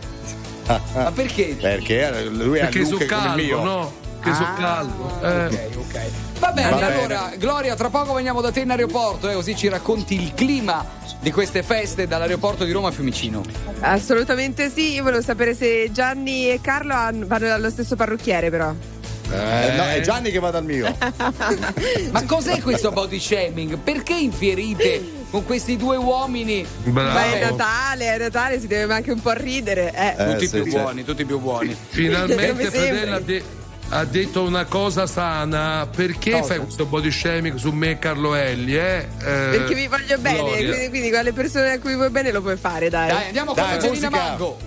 Ma 0.94 1.12
perché? 1.12 1.56
Perché 1.60 2.24
lui 2.28 2.58
è 2.58 2.62
Perché 2.62 2.80
a 2.80 2.84
sono 2.84 2.98
Luca 2.98 3.16
come 3.16 3.42
il 3.42 3.48
calvo, 3.48 3.62
mio. 3.62 3.62
no? 3.62 3.92
Che 4.22 4.34
sono 4.34 4.54
calvo. 4.58 5.20
Eh. 5.22 5.44
Ok, 5.46 5.68
ok. 5.76 6.00
Va 6.40 6.52
bene, 6.52 6.70
Va 6.70 6.76
bene. 6.76 6.94
allora, 6.94 7.30
Gloria, 7.38 7.74
tra 7.74 7.88
poco 7.88 8.12
veniamo 8.14 8.40
da 8.40 8.50
te 8.52 8.60
in 8.60 8.70
aeroporto, 8.70 9.28
eh, 9.28 9.34
così 9.34 9.56
ci 9.56 9.68
racconti 9.68 10.20
il 10.20 10.34
clima 10.34 10.84
di 11.20 11.30
queste 11.32 11.62
feste 11.62 12.06
dall'aeroporto 12.06 12.64
di 12.64 12.72
Roma 12.72 12.88
a 12.88 12.90
Fiumicino. 12.92 13.42
Assolutamente 13.80 14.70
sì. 14.70 14.92
Io 14.94 15.02
volevo 15.02 15.22
sapere 15.22 15.54
se 15.54 15.90
Gianni 15.92 16.50
e 16.50 16.60
Carlo 16.60 16.94
vanno 16.94 17.46
dallo 17.46 17.70
stesso 17.70 17.96
parrucchiere, 17.96 18.50
però. 18.50 18.72
Eh, 19.30 19.76
no, 19.76 19.84
è 19.84 20.00
Gianni 20.00 20.30
che 20.30 20.38
va 20.38 20.50
dal 20.50 20.64
mio. 20.64 20.94
Ma 22.10 22.24
cos'è 22.24 22.60
questo 22.62 22.90
body 22.90 23.18
shaming? 23.18 23.76
Perché 23.78 24.14
infierite 24.14 25.16
con 25.30 25.44
questi 25.44 25.76
due 25.76 25.96
uomini? 25.96 26.66
Ma 26.84 27.24
è 27.24 27.38
Bravo. 27.38 27.56
Natale, 27.56 28.14
è 28.14 28.18
Natale, 28.18 28.60
si 28.60 28.66
deve 28.66 28.94
anche 28.94 29.12
un 29.12 29.20
po' 29.20 29.32
ridere. 29.32 29.92
Eh. 29.94 30.14
Eh, 30.22 30.32
tutti 30.32 30.46
sì, 30.46 30.62
più 30.62 30.70
sì. 30.70 30.78
buoni, 30.78 31.04
tutti 31.04 31.24
più 31.24 31.38
buoni. 31.38 31.76
Finalmente 31.88 32.70
sempre. 32.70 33.10
ha, 33.10 33.20
de- 33.20 33.42
ha 33.90 34.04
detto 34.04 34.42
una 34.42 34.64
cosa 34.64 35.06
sana. 35.06 35.86
Perché 35.94 36.30
Cosa? 36.32 36.44
fai 36.44 36.58
questo 36.58 36.86
body 36.86 37.10
shaming 37.10 37.56
su 37.56 37.70
me 37.70 37.90
e 37.90 37.98
Carlo 37.98 38.34
Elli? 38.34 38.76
Eh? 38.76 38.96
Eh, 38.98 39.06
Perché 39.18 39.74
vi 39.74 39.86
voglio 39.88 40.18
bene, 40.18 40.38
Gloria. 40.38 40.68
quindi, 40.68 40.88
quindi 40.88 41.10
con 41.10 41.22
le 41.22 41.32
persone 41.32 41.72
a 41.72 41.78
cui 41.78 41.94
vuoi 41.94 42.10
bene 42.10 42.32
lo 42.32 42.40
puoi 42.40 42.56
fare, 42.56 42.88
dai. 42.88 43.08
Dai, 43.08 43.26
andiamo 43.26 43.52
con 43.52 43.62
Dai, 43.62 43.74
Angelina 43.74 44.08
musica. 44.08 44.28
Mango. 44.28 44.58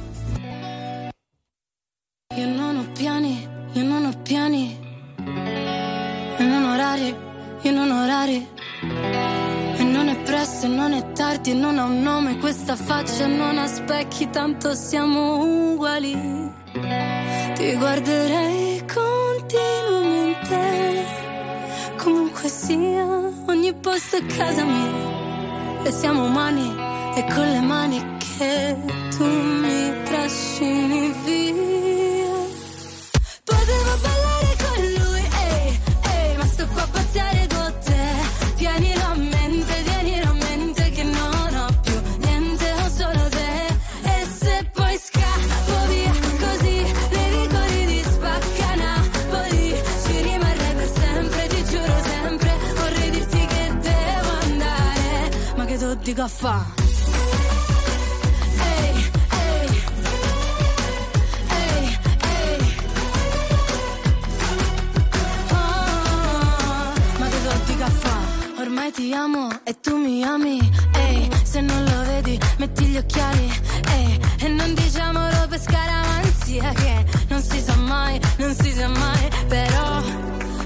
E 6.93 7.71
non 7.71 7.89
orari. 7.89 8.45
E 8.81 9.83
non 9.83 10.09
è 10.09 10.17
presto, 10.23 10.65
e 10.65 10.69
non 10.69 10.91
è 10.91 11.13
tardi, 11.13 11.51
e 11.51 11.53
non 11.53 11.79
ha 11.79 11.85
un 11.85 12.01
nome 12.01 12.37
questa 12.37 12.75
faccia, 12.75 13.27
non 13.27 13.57
ha 13.57 13.65
specchi, 13.65 14.29
tanto 14.29 14.73
siamo 14.73 15.71
uguali. 15.71 16.51
Ti 17.53 17.75
guarderei 17.75 18.83
continuamente. 18.93 21.05
Comunque 21.95 22.49
sia, 22.49 23.05
ogni 23.45 23.73
posto 23.73 24.17
è 24.17 24.25
casa 24.25 24.65
mia. 24.65 25.79
E 25.83 25.91
siamo 25.93 26.25
umani, 26.25 26.75
e 27.15 27.23
con 27.33 27.49
le 27.49 27.61
mani 27.61 28.17
che 28.17 28.75
tu 29.15 29.23
mi 29.23 29.93
trascini 30.03 31.13
via. 31.23 32.10
A 56.21 56.27
fa'? 56.27 56.65
Ehi. 58.59 59.11
Ah, 65.49 66.93
ma 67.17 67.27
che 67.65 67.75
caffè? 67.75 68.09
Ormai 68.59 68.91
ti 68.91 69.11
amo 69.13 69.49
e 69.63 69.79
tu 69.79 69.97
mi 69.97 70.23
ami. 70.23 70.59
Ehi, 70.93 71.27
se 71.43 71.61
non 71.61 71.83
lo 71.83 72.03
vedi, 72.03 72.39
metti 72.57 72.85
gli 72.85 72.97
occhiali. 72.97 73.51
Ehi, 73.95 74.19
e 74.41 74.47
non 74.47 74.75
diciamolo 74.75 75.47
per 75.49 75.59
scaramanzia 75.59 76.71
che 76.73 77.05
non 77.29 77.41
si 77.41 77.59
sa 77.61 77.75
mai, 77.77 78.19
non 78.37 78.53
si 78.53 78.71
sa 78.71 78.87
mai. 78.87 79.29
Però 79.47 80.01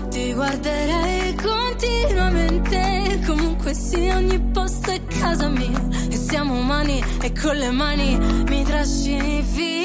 ti 0.09 0.33
guarderei 0.33 1.33
continuamente. 1.35 2.54
Comunque 3.65 3.83
sia, 3.83 4.17
ogni 4.17 4.39
posto 4.51 4.91
è 4.91 5.03
casa 5.05 5.49
mia. 5.49 5.87
E 6.11 6.15
siamo 6.15 6.53
umani 6.53 7.03
e 7.19 7.31
con 7.31 7.55
le 7.55 7.71
mani 7.71 8.15
mi 8.47 8.63
trascini 8.63 9.41
via. 9.41 9.84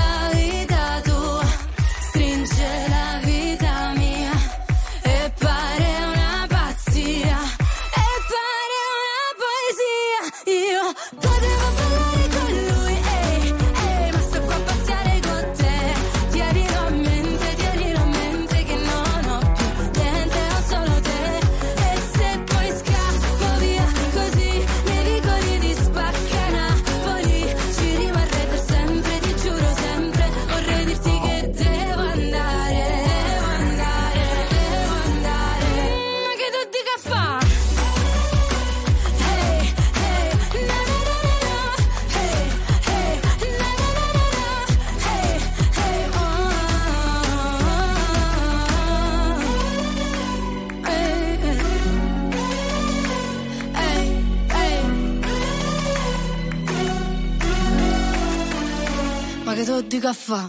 di 59.91 59.99
caffè. 59.99 60.41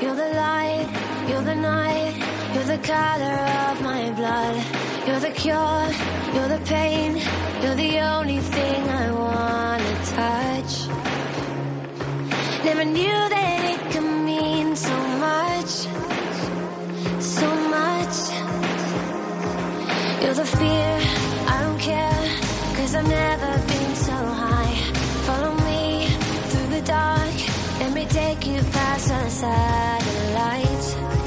You're 0.00 0.14
the 0.14 0.30
light, 0.32 0.86
you're 1.26 1.42
the 1.42 1.54
night, 1.56 2.14
you're 2.54 2.66
the 2.66 2.78
color 2.78 3.38
of 3.72 3.80
my 3.80 4.12
blood. 4.12 4.62
You're 5.06 5.18
the 5.18 5.32
cure, 5.32 5.88
you're 6.34 6.46
the 6.46 6.60
pain, 6.66 7.20
you're 7.60 7.74
the 7.74 7.98
only 8.14 8.38
thing 8.38 8.88
I 8.88 9.10
wanna 9.10 9.94
touch. 10.14 10.86
Never 12.62 12.84
knew 12.84 13.28
that 13.34 13.60
it 13.72 13.80
could 13.90 14.08
mean 14.24 14.76
so 14.76 14.96
much, 15.18 15.88
so 17.18 17.48
much. 17.74 18.16
You're 20.22 20.34
the 20.34 20.46
fear, 20.46 21.27
cause 22.88 22.94
I've 22.94 23.08
never 23.08 23.52
been 23.66 23.94
so 23.96 24.12
high. 24.12 24.74
Follow 25.26 25.54
me 25.64 26.06
through 26.48 26.68
the 26.76 26.82
dark, 26.82 27.34
let 27.80 27.92
me 27.92 28.06
take 28.06 28.46
you 28.46 28.60
past 28.72 29.08
the 29.08 29.28
satellites. 29.28 31.17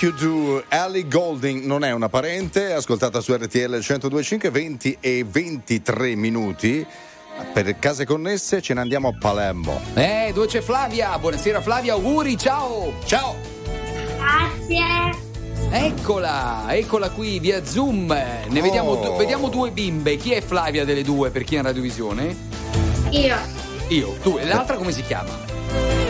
You 0.00 0.12
Do, 0.12 0.64
Ellie 0.68 1.06
Golding 1.06 1.64
non 1.64 1.84
è 1.84 1.92
una 1.92 2.08
parente, 2.08 2.72
ascoltata 2.72 3.20
su 3.20 3.34
RTL 3.34 3.76
102.5, 3.76 4.48
20 4.50 4.96
e 4.98 5.24
23 5.28 6.14
minuti. 6.16 6.86
Per 7.52 7.78
case 7.78 8.06
connesse 8.06 8.62
ce 8.62 8.72
ne 8.74 8.80
andiamo 8.80 9.08
a 9.08 9.16
Palermo. 9.18 9.78
Eh, 9.94 10.30
dove 10.32 10.46
c'è 10.46 10.60
Flavia? 10.62 11.18
Buonasera 11.18 11.60
Flavia, 11.60 11.92
auguri, 11.94 12.38
ciao! 12.38 12.94
Ciao! 13.04 13.36
Grazie. 14.16 15.18
Eccola, 15.70 16.64
eccola 16.68 17.10
qui 17.10 17.38
via 17.38 17.62
Zoom. 17.64 18.06
Ne 18.48 18.60
vediamo, 18.62 18.92
Oh. 18.92 19.02
du- 19.10 19.16
vediamo 19.18 19.48
due 19.48 19.70
bimbe. 19.70 20.16
Chi 20.16 20.32
è 20.32 20.40
Flavia 20.40 20.84
delle 20.86 21.02
due 21.02 21.30
per 21.30 21.44
chi 21.44 21.56
è 21.56 21.58
in 21.58 21.64
radiovisione? 21.64 22.34
Io, 23.10 23.36
Io, 23.88 24.16
tu 24.22 24.38
e 24.38 24.46
l'altra 24.46 24.76
come 24.76 24.92
si 24.92 25.02
chiama? 25.02 25.30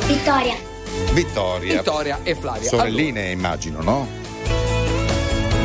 Vittoria. 0.07 0.70
Vittoria. 1.13 1.77
Vittoria 1.79 2.19
e 2.23 2.35
Flavia. 2.35 2.69
Sorelline, 2.69 3.31
immagino, 3.31 3.83
no? 3.83 4.07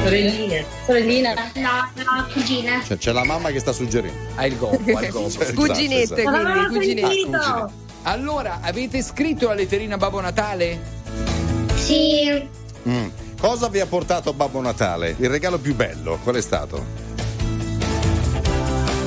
Sorelline. 0.03 0.65
Sorellina? 0.85 1.33
No, 1.55 1.89
no, 1.93 2.27
cugine. 2.33 2.81
Cioè, 2.85 2.97
c'è 2.97 3.11
la 3.11 3.23
mamma 3.23 3.49
che 3.51 3.59
sta 3.59 3.71
suggerendo. 3.71 4.17
Ha 4.35 4.45
il 4.45 4.57
gobbo, 4.57 4.99
il 4.99 5.09
gobbo. 5.09 5.27
Esatto, 5.35 5.53
Cuginette, 5.53 6.21
esatto. 6.21 6.67
quindi, 6.69 7.01
cuginette. 7.01 7.35
Ah, 7.37 7.69
Allora, 8.03 8.59
avete 8.61 9.01
scritto 9.01 9.47
la 9.47 9.53
letterina 9.53 9.97
Babbo 9.97 10.19
Natale? 10.19 10.79
Sì. 11.75 12.47
Mm. 12.87 13.07
Cosa 13.39 13.67
vi 13.69 13.79
ha 13.79 13.85
portato 13.85 14.33
Babbo 14.33 14.61
Natale? 14.61 15.15
Il 15.19 15.29
regalo 15.29 15.57
più 15.59 15.75
bello, 15.75 16.19
qual 16.23 16.35
è 16.35 16.41
stato? 16.41 17.03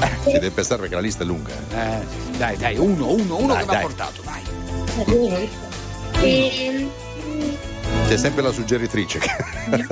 Eh, 0.00 0.08
si 0.24 0.32
deve 0.32 0.50
pensare 0.50 0.80
perché 0.80 0.94
la 0.94 1.00
lista 1.00 1.24
è 1.24 1.26
lunga. 1.26 1.52
Eh, 1.52 2.36
dai, 2.36 2.56
dai, 2.56 2.76
uno, 2.76 3.10
uno, 3.10 3.36
uno 3.38 3.52
Dai, 3.54 3.64
che 3.64 3.70
mi 3.70 3.76
ha 3.76 3.80
portato, 3.80 4.22
dai. 4.22 5.66
E... 6.22 6.88
C'è 8.08 8.16
sempre 8.16 8.42
la 8.42 8.50
suggeritrice. 8.52 9.18
Quello 9.68 9.86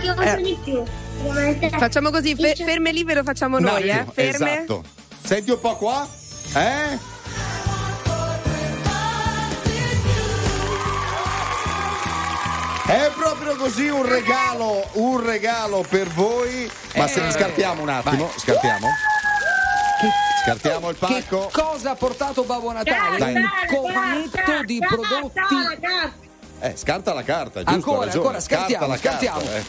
che 0.00 0.10
uso 0.10 0.20
Eh. 0.22 0.36
di 0.42 0.58
più. 0.62 0.82
Facciamo 1.78 2.10
così, 2.10 2.34
fe- 2.34 2.54
ferme 2.54 2.92
lì 2.92 3.04
ve 3.04 3.14
lo 3.14 3.22
facciamo 3.22 3.56
Un 3.56 3.62
noi, 3.64 3.88
eh? 3.88 4.04
Ferme. 4.12 4.56
Esatto. 4.58 4.84
Senti 5.22 5.50
un 5.50 5.60
po' 5.60 5.76
qua. 5.76 6.06
Eh? 6.54 7.12
È 12.86 13.10
proprio 13.16 13.56
così 13.56 13.88
un 13.88 14.06
regalo, 14.06 14.86
un 14.92 15.24
regalo 15.24 15.84
per 15.88 16.06
voi. 16.08 16.70
Ma 16.96 17.06
se 17.06 17.26
Eh, 17.26 17.32
scartiamo 17.32 17.80
un 17.82 17.88
attimo, 17.88 18.26
vai. 18.26 18.38
scartiamo. 18.38 18.88
Scartiamo 20.44 20.90
il 20.90 20.98
Che 20.98 21.06
pacco. 21.06 21.48
cosa 21.52 21.90
ha 21.92 21.94
portato 21.94 22.42
Babbo 22.44 22.72
Natale? 22.72 23.18
Dai. 23.18 23.34
Un 23.34 23.48
cofanetto 23.68 24.62
di 24.64 24.78
prodotti. 24.86 25.40
Eh, 26.60 26.76
scarta 26.76 27.12
la 27.12 27.22
carta, 27.22 27.60
giusto? 27.62 27.74
Ancora, 27.74 28.10
ancora, 28.10 28.40
scartiamo, 28.40 28.96
Scarta 28.96 29.26
la 29.26 29.28
carta, 29.28 29.28
scartiamo. 29.40 29.50
eh. 29.50 29.64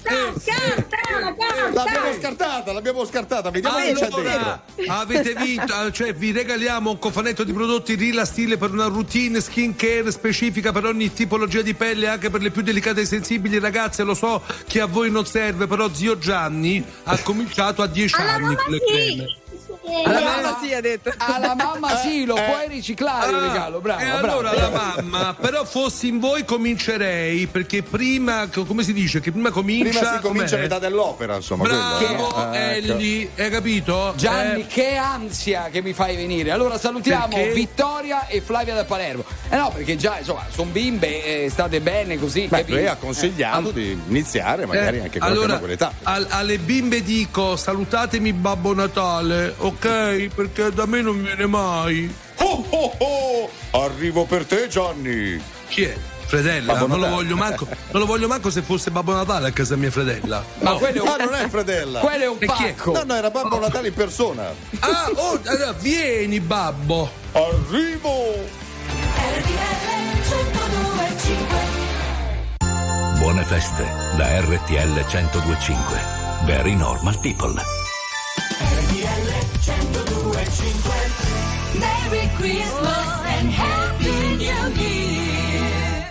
Un 0.11 0.33
te- 0.43 1.69
L'abbiamo 1.73 2.13
scartata, 2.19 2.73
l'abbiamo 2.73 3.05
scartata, 3.05 3.49
vediamo 3.49 3.77
che 3.77 3.93
c'è 3.93 4.05
Allora, 4.05 4.61
dentro. 4.75 4.93
avete 4.93 5.33
vinto, 5.35 5.91
cioè 5.91 6.13
vi 6.13 6.31
regaliamo 6.31 6.91
un 6.91 6.99
cofanetto 6.99 7.43
di 7.43 7.53
prodotti 7.53 7.95
Rila 7.95 8.25
Stile 8.25 8.57
per 8.57 8.71
una 8.71 8.87
routine 8.87 9.39
skin 9.41 9.75
care 9.75 10.11
specifica 10.11 10.71
per 10.71 10.85
ogni 10.85 11.13
tipologia 11.13 11.61
di 11.61 11.73
pelle, 11.73 12.07
anche 12.07 12.29
per 12.29 12.41
le 12.41 12.51
più 12.51 12.61
delicate 12.61 13.01
e 13.01 13.05
sensibili. 13.05 13.59
Ragazze, 13.59 14.03
lo 14.03 14.13
so 14.13 14.41
che 14.67 14.81
a 14.81 14.85
voi 14.85 15.09
non 15.11 15.25
serve, 15.25 15.67
però 15.67 15.91
zio 15.93 16.17
Gianni 16.17 16.83
ha 17.03 17.17
cominciato 17.19 17.81
a 17.81 17.87
10 17.87 18.15
anni 18.15 18.55
con 18.55 18.73
le 18.73 18.79
creme. 18.79 19.35
Alla 19.83 20.19
mamma 20.19 20.41
mamma 20.41 20.57
sì, 20.61 20.73
ha 20.73 20.81
detto. 20.81 21.11
Alla 21.17 21.55
mamma 21.55 21.95
sì, 21.97 22.25
lo 22.25 22.35
puoi 22.35 22.67
riciclare 22.67 23.31
il 23.31 23.37
regalo, 23.37 23.79
bravo, 23.79 24.01
e 24.01 24.05
bravo. 24.05 24.25
allora 24.27 24.53
la 24.53 24.69
mamma, 24.69 25.35
però 25.39 25.65
fossi 25.65 26.07
in 26.07 26.19
voi 26.19 26.45
comincerei 26.45 27.47
perché 27.47 27.81
prima, 27.83 28.47
come 28.49 28.83
si 28.83 28.93
dice, 28.93 29.19
che 29.19 29.31
prima 29.31 29.49
comincia. 29.51 29.99
Prima 29.99 30.13
si 30.15 30.19
comincia 30.21 30.55
a 30.55 30.57
com'è? 30.57 30.61
metà 30.61 30.79
dell'opera, 30.79 31.35
insomma. 31.35 31.63
Bravo, 31.63 31.97
quello, 31.97 32.51
eh? 32.53 32.77
Ecco. 32.77 32.93
Ellie, 32.93 33.29
hai 33.37 33.49
capito? 33.49 34.13
Gianni, 34.15 34.61
Eh, 34.61 34.67
che 34.67 34.95
ansia 34.95 35.69
che 35.71 35.81
mi 35.81 35.93
fai 35.93 36.15
venire. 36.15 36.51
Allora 36.51 36.77
salutiamo 36.77 37.35
Perché? 37.35 37.53
Vittoria 37.53 38.27
e 38.27 38.41
Flavia 38.41 38.75
da 38.75 38.85
Palermo. 38.85 39.23
Eh 39.49 39.55
no, 39.57 39.71
perché 39.71 39.95
già, 39.95 40.17
insomma, 40.19 40.45
sono 40.49 40.69
bimbe, 40.71 41.43
eh, 41.45 41.49
state 41.49 41.81
bene 41.81 42.17
così. 42.19 42.47
Beh, 42.47 42.65
lei 42.67 42.87
ha 42.87 42.95
consigliato 42.95 43.71
di 43.71 43.99
iniziare 44.07 44.65
magari 44.65 44.97
eh, 44.97 45.01
anche 45.01 45.19
qualche 45.19 45.37
allora, 45.37 45.57
quell'età. 45.57 45.93
al- 46.03 46.27
alle 46.29 46.57
bimbe 46.59 47.03
dico 47.03 47.55
salutatemi 47.55 48.33
Babbo 48.33 48.73
Natale, 48.73 49.55
ok? 49.71 50.27
Perché 50.33 50.71
da 50.71 50.85
me 50.85 51.01
non 51.01 51.21
viene 51.21 51.45
mai. 51.45 52.13
Oh, 52.37 52.65
oh, 52.69 52.95
oh! 52.97 53.49
Arrivo 53.83 54.25
per 54.25 54.45
te, 54.45 54.67
Gianni. 54.67 55.41
Chi 55.69 55.83
è? 55.83 55.95
Fredella, 56.25 56.79
non 56.85 56.97
lo, 56.97 57.09
voglio 57.09 57.35
manco, 57.35 57.67
non 57.91 58.01
lo 58.01 58.05
voglio 58.05 58.29
manco 58.29 58.49
se 58.49 58.61
fosse 58.61 58.89
Babbo 58.89 59.11
Natale 59.11 59.49
a 59.49 59.51
casa 59.51 59.75
mia 59.75 59.91
fredella. 59.91 60.41
Ma 60.59 60.75
quello 60.75 60.99
è 60.99 61.01
un, 61.01 61.07
Ah, 61.09 61.23
non 61.25 61.33
è 61.33 61.49
Fredella. 61.49 61.99
quello 61.99 62.23
è 62.23 62.27
un 62.29 62.37
è? 62.39 62.45
pacco. 62.45 62.91
No, 62.93 63.03
no, 63.03 63.15
era 63.15 63.29
Babbo 63.29 63.59
Natale 63.59 63.89
in 63.89 63.93
persona. 63.93 64.43
Ah, 64.79 65.09
oh, 65.13 65.39
allora, 65.45 65.73
vieni 65.73 66.39
babbo. 66.39 67.11
Arrivo! 67.33 68.47
Buone 73.17 73.43
feste 73.43 73.83
da 74.15 74.39
RTL 74.39 75.05
1025. 75.05 75.99
Very 76.45 76.75
normal 76.75 77.19
people. 77.19 77.53
Merry 81.79 82.29
Christmas 82.35 83.07
and 83.25 83.49
Happy 83.49 84.35
New 84.35 84.67
Year. 84.75 86.09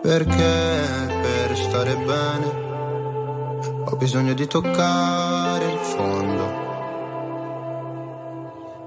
Perché 0.00 1.08
per 1.22 1.56
stare 1.56 1.96
bene 1.96 2.46
ho 3.84 3.96
bisogno 3.96 4.34
di 4.34 4.46
toccare 4.46 5.64
il 5.64 5.78
fondo. 5.78 6.60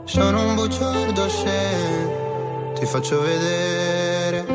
Sono 0.06 0.48
un 0.48 0.56
bugiardo 0.56 1.28
se 1.28 2.74
ti 2.76 2.86
faccio 2.86 3.22
vedere 3.22 4.55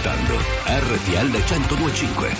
ascoltando 0.00 0.34
RTL 0.64 1.30
1025. 1.30 2.36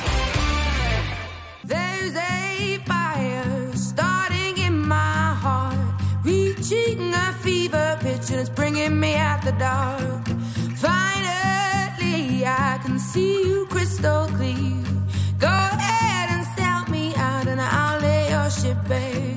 There's 1.65 2.16
a 2.16 2.78
fire 2.87 3.73
starting 3.74 4.57
in 4.59 4.78
my 4.78 5.35
heart, 5.35 5.77
reaching 6.24 7.12
a 7.12 7.32
fever 7.41 7.99
pitch, 8.01 8.31
and 8.31 8.41
it's 8.41 8.49
bringing 8.49 8.99
me 8.99 9.16
out 9.16 9.43
the 9.43 9.53
dark. 9.53 10.27
Finally, 10.77 12.47
I 12.47 12.78
can 12.82 12.99
see 12.99 13.43
you 13.45 13.66
crystal 13.66 14.27
clear. 14.37 14.82
Go 15.39 15.49
ahead 15.49 16.31
and 16.31 16.47
sell 16.57 16.87
me 16.89 17.15
out, 17.16 17.47
and 17.47 17.61
I'll 17.61 18.01
lay 18.01 18.31
your 18.31 18.51
ship 18.51 18.78
bare. 18.89 19.30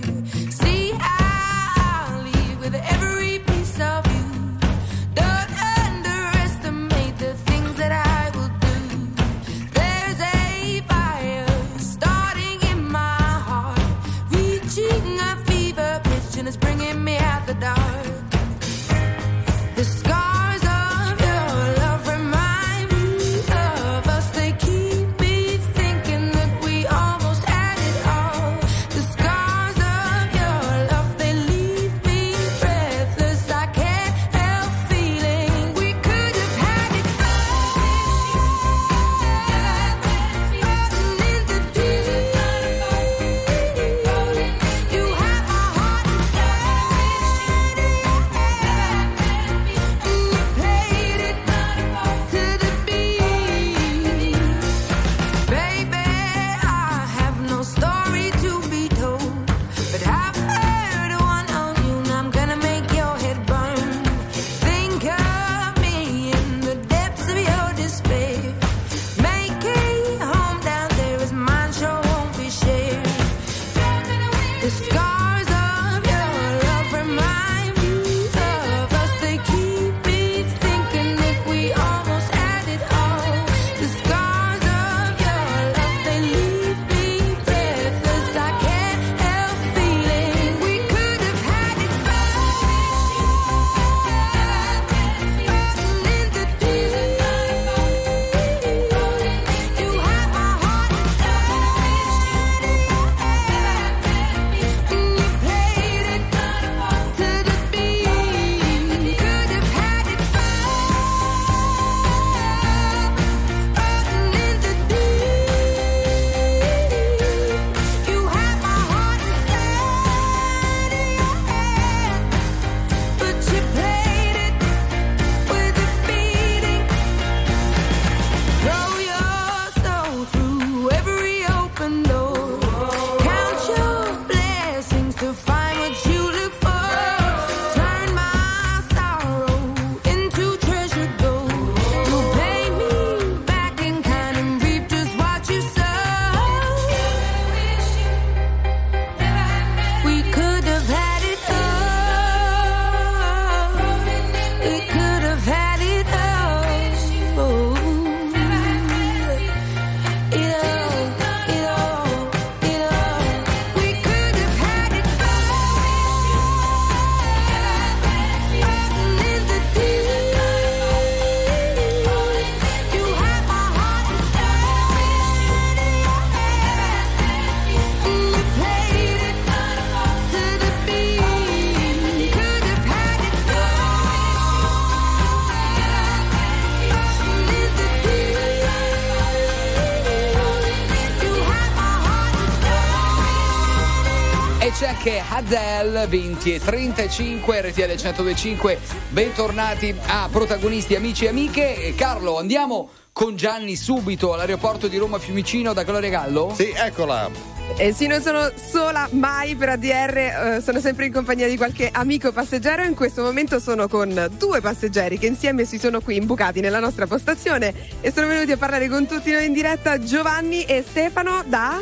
20 196.08 196.54
e 196.54 196.60
35 196.60 197.62
RTL 197.62 197.82
1025 197.82 198.80
bentornati 199.10 199.96
a 200.08 200.28
protagonisti 200.32 200.96
amici 200.96 201.26
e 201.26 201.30
amiche 201.30 201.76
E 201.76 201.96
Carlo 201.96 202.38
andiamo 202.38 202.90
con 203.14 203.36
Gianni 203.36 203.76
subito 203.76 204.34
all'aeroporto 204.34 204.88
di 204.88 204.98
Roma 204.98 205.20
Fiumicino 205.20 205.72
da 205.74 205.84
Gloria 205.84 206.10
Gallo? 206.10 206.52
Sì, 206.56 206.74
eccola 206.76 207.30
Eh 207.78 207.94
sì, 207.94 208.08
non 208.08 208.22
sono 208.22 208.52
sola 208.56 209.08
mai 209.12 209.56
per 209.56 209.70
ADR, 209.70 210.18
eh, 210.18 210.62
sono 210.62 210.80
sempre 210.80 211.06
in 211.06 211.14
compagnia 211.14 211.48
di 211.48 211.56
qualche 211.56 211.90
amico 211.92 212.32
passeggero. 212.32 212.84
In 212.84 212.96
questo 212.96 213.22
momento 213.22 213.60
sono 213.60 213.88
con 213.88 214.32
due 214.38 214.62
passeggeri 214.62 215.18
che 215.18 215.28
insieme 215.28 215.64
si 215.66 215.78
sono 215.78 216.02
qui 216.02 216.18
imbucati 216.18 216.60
nella 216.60 216.80
nostra 216.80 217.06
postazione 217.06 217.74
e 218.02 218.12
sono 218.12 218.28
venuti 218.28 218.52
a 218.52 218.58
parlare 218.58 218.90
con 218.90 219.06
tutti 219.06 219.32
noi 219.32 219.46
in 219.46 219.54
diretta 219.54 220.00
Giovanni 220.00 220.64
e 220.64 220.84
Stefano 220.88 221.44
da... 221.46 221.82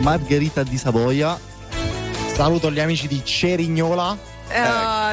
Margherita 0.00 0.62
di 0.62 0.78
Savoia. 0.78 1.38
Saluto 2.38 2.70
gli 2.70 2.78
amici 2.78 3.08
di 3.08 3.20
Cerignola. 3.24 4.16
eh, 4.48 4.54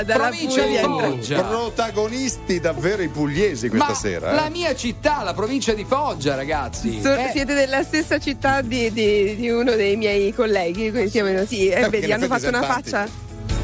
dalla 0.05 0.27
provincia 0.27 0.61
di 0.61 0.75
Puglia. 0.77 0.81
Foggia. 1.09 1.41
Protagonisti 1.43 2.59
davvero 2.59 3.01
i 3.01 3.07
pugliesi 3.07 3.67
questa 3.67 3.87
Ma 3.87 3.93
sera. 3.95 4.31
la 4.31 4.45
eh. 4.45 4.49
mia 4.51 4.75
città, 4.75 5.23
la 5.23 5.33
provincia 5.33 5.73
di 5.73 5.83
Foggia, 5.85 6.35
ragazzi. 6.35 7.01
So- 7.01 7.15
Eh, 7.15 7.29
Siete 7.33 7.55
della 7.55 7.81
stessa 7.81 8.19
città 8.19 8.61
di, 8.61 8.93
di- 8.93 9.35
di 9.37 9.49
uno 9.49 9.71
dei 9.73 9.95
miei 9.97 10.35
colleghi, 10.35 10.91
quindi 10.91 11.09
siamo- 11.09 11.45
sì, 11.47 11.67
eh, 11.67 11.89
vedi, 11.89 12.11
hanno 12.13 12.27
fatto 12.27 12.47
una 12.47 12.61
faccia. 12.61 13.07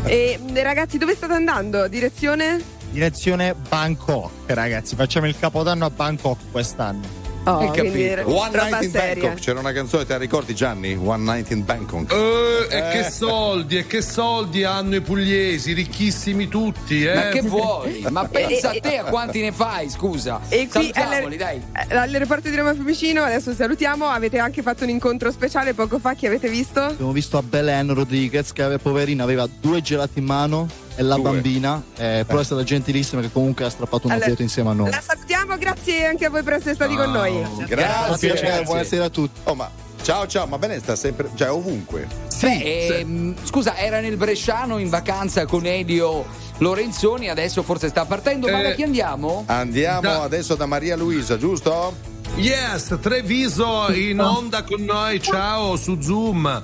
E 0.06 0.40
eh, 0.44 0.64
ragazzi, 0.64 0.98
dove 0.98 1.14
state 1.16 1.34
andando? 1.34 1.88
Direzione? 1.88 2.60
Direzione 2.90 3.54
Bangkok, 3.70 4.32
ragazzi. 4.48 4.96
Facciamo 4.96 5.28
il 5.28 5.36
capodanno 5.40 5.86
a 5.86 5.90
Bangkok 5.92 6.38
quest'anno. 6.52 7.20
Oh, 7.44 7.58
Hai 7.58 7.72
capito? 7.72 8.30
One 8.36 8.52
Night 8.56 8.84
in 8.84 8.92
seria. 8.92 9.24
Bangkok. 9.24 9.40
C'era 9.44 9.60
una 9.60 9.72
canzone, 9.72 10.06
te 10.06 10.14
la 10.14 10.20
ricordi 10.20 10.54
Gianni? 10.54 10.96
One 10.96 11.24
Night 11.24 11.50
in 11.50 11.66
Bangkok. 11.66 12.12
Eh, 12.12 12.68
e 12.70 12.78
Eh. 12.78 12.92
che 12.92 13.10
soldi, 13.10 13.78
e 13.78 13.88
che 13.88 14.02
soldi 14.04 14.64
hanno 14.64 14.96
i 14.98 15.02
pugliesi, 15.02 15.74
ricchissimi 15.74 16.48
tutti, 16.48 17.04
eh? 17.04 17.16
Ma 17.16 17.22
che 17.30 17.42
vuoi? 17.42 18.06
Ma 18.12 18.26
pensa 18.28 18.70
a 18.70 18.80
te 18.80 18.98
a 18.98 19.04
quanti 19.06 19.42
ne 19.42 19.52
fai, 19.52 19.90
scusa. 19.90 20.40
E 20.50 20.68
qui 20.68 20.92
Salutiamoli, 20.94 21.38
dai. 21.38 21.62
eh, 21.90 21.96
all'aeroporto 21.96 22.48
di 22.48 22.56
Roma 22.56 22.74
Fiumicino, 22.76 23.24
adesso 23.24 23.54
salutiamo, 23.54 24.06
avete 24.06 24.38
anche 24.38 24.62
fatto 24.62 24.84
un 24.84 24.90
incontro 24.90 25.32
speciale 25.32 25.74
poco 25.74 25.98
fa, 25.98 26.14
chi 26.14 26.28
avete 26.28 26.48
visto? 26.48 26.80
Abbiamo 26.82 27.12
visto 27.12 27.40
a 27.40 27.42
Belen 27.42 27.92
Rodriguez 27.94 28.54
che 28.54 28.62
aveva, 28.62 28.78
poverina 28.80 29.24
aveva 29.24 29.48
due 29.60 29.82
gelati 29.82 30.20
in 30.20 30.26
mano 30.26 30.68
la 31.02 31.16
Due. 31.16 31.24
bambina, 31.24 31.82
eh, 31.98 32.24
però 32.26 32.40
è 32.40 32.44
stata 32.44 32.64
gentilissima 32.64 33.22
che 33.22 33.32
comunque 33.32 33.66
ha 33.66 33.70
strappato 33.70 34.06
una 34.08 34.16
Allora, 34.16 34.30
foto 34.30 34.42
insieme 34.42 34.70
a 34.70 34.74
noi. 34.74 34.90
La 34.92 35.02
salutiamo, 35.02 35.58
grazie 35.58 36.06
anche 36.06 36.26
a 36.26 36.30
voi 36.30 36.44
per 36.44 36.54
essere 36.54 36.74
stati 36.76 36.96
con 36.96 37.12
noi. 37.12 37.34
Grazie, 37.42 37.66
Grazie, 37.68 38.30
grazie. 38.34 38.64
buonasera 38.64 39.06
a 39.06 39.10
tutti. 39.10 39.40
Oh, 39.44 39.56
ma 39.56 39.70
ciao 40.02 40.26
ciao, 40.28 40.48
ma 40.48 40.58
bene 40.58 40.80
sta 40.80 40.96
sempre, 40.96 41.30
cioè 41.36 41.52
ovunque. 41.52 42.08
Beh, 42.42 42.88
ehm, 42.98 43.36
scusa, 43.44 43.78
era 43.78 44.00
nel 44.00 44.18
Bresciano 44.18 44.80
in 44.80 44.90
vacanza 44.90 45.46
con 45.46 45.66
Elio 45.66 46.26
Lorenzoni, 46.58 47.30
adesso 47.30 47.62
forse 47.62 47.88
sta 47.90 48.06
partendo, 48.06 48.50
ma 48.50 48.60
Eh, 48.62 48.64
da 48.64 48.72
chi 48.72 48.84
andiamo? 48.84 49.44
Andiamo 49.48 50.02
Da- 50.02 50.22
adesso 50.24 50.56
da 50.56 50.66
Maria 50.66 50.96
Luisa, 50.96 51.38
giusto? 51.38 52.10
Yes, 52.38 52.98
Treviso 53.02 53.92
in 53.92 54.20
onda 54.22 54.64
con 54.64 54.82
noi, 54.84 55.22
ciao 55.22 55.76
su 55.76 56.00
Zoom. 56.02 56.64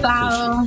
Ciao. 0.00 0.66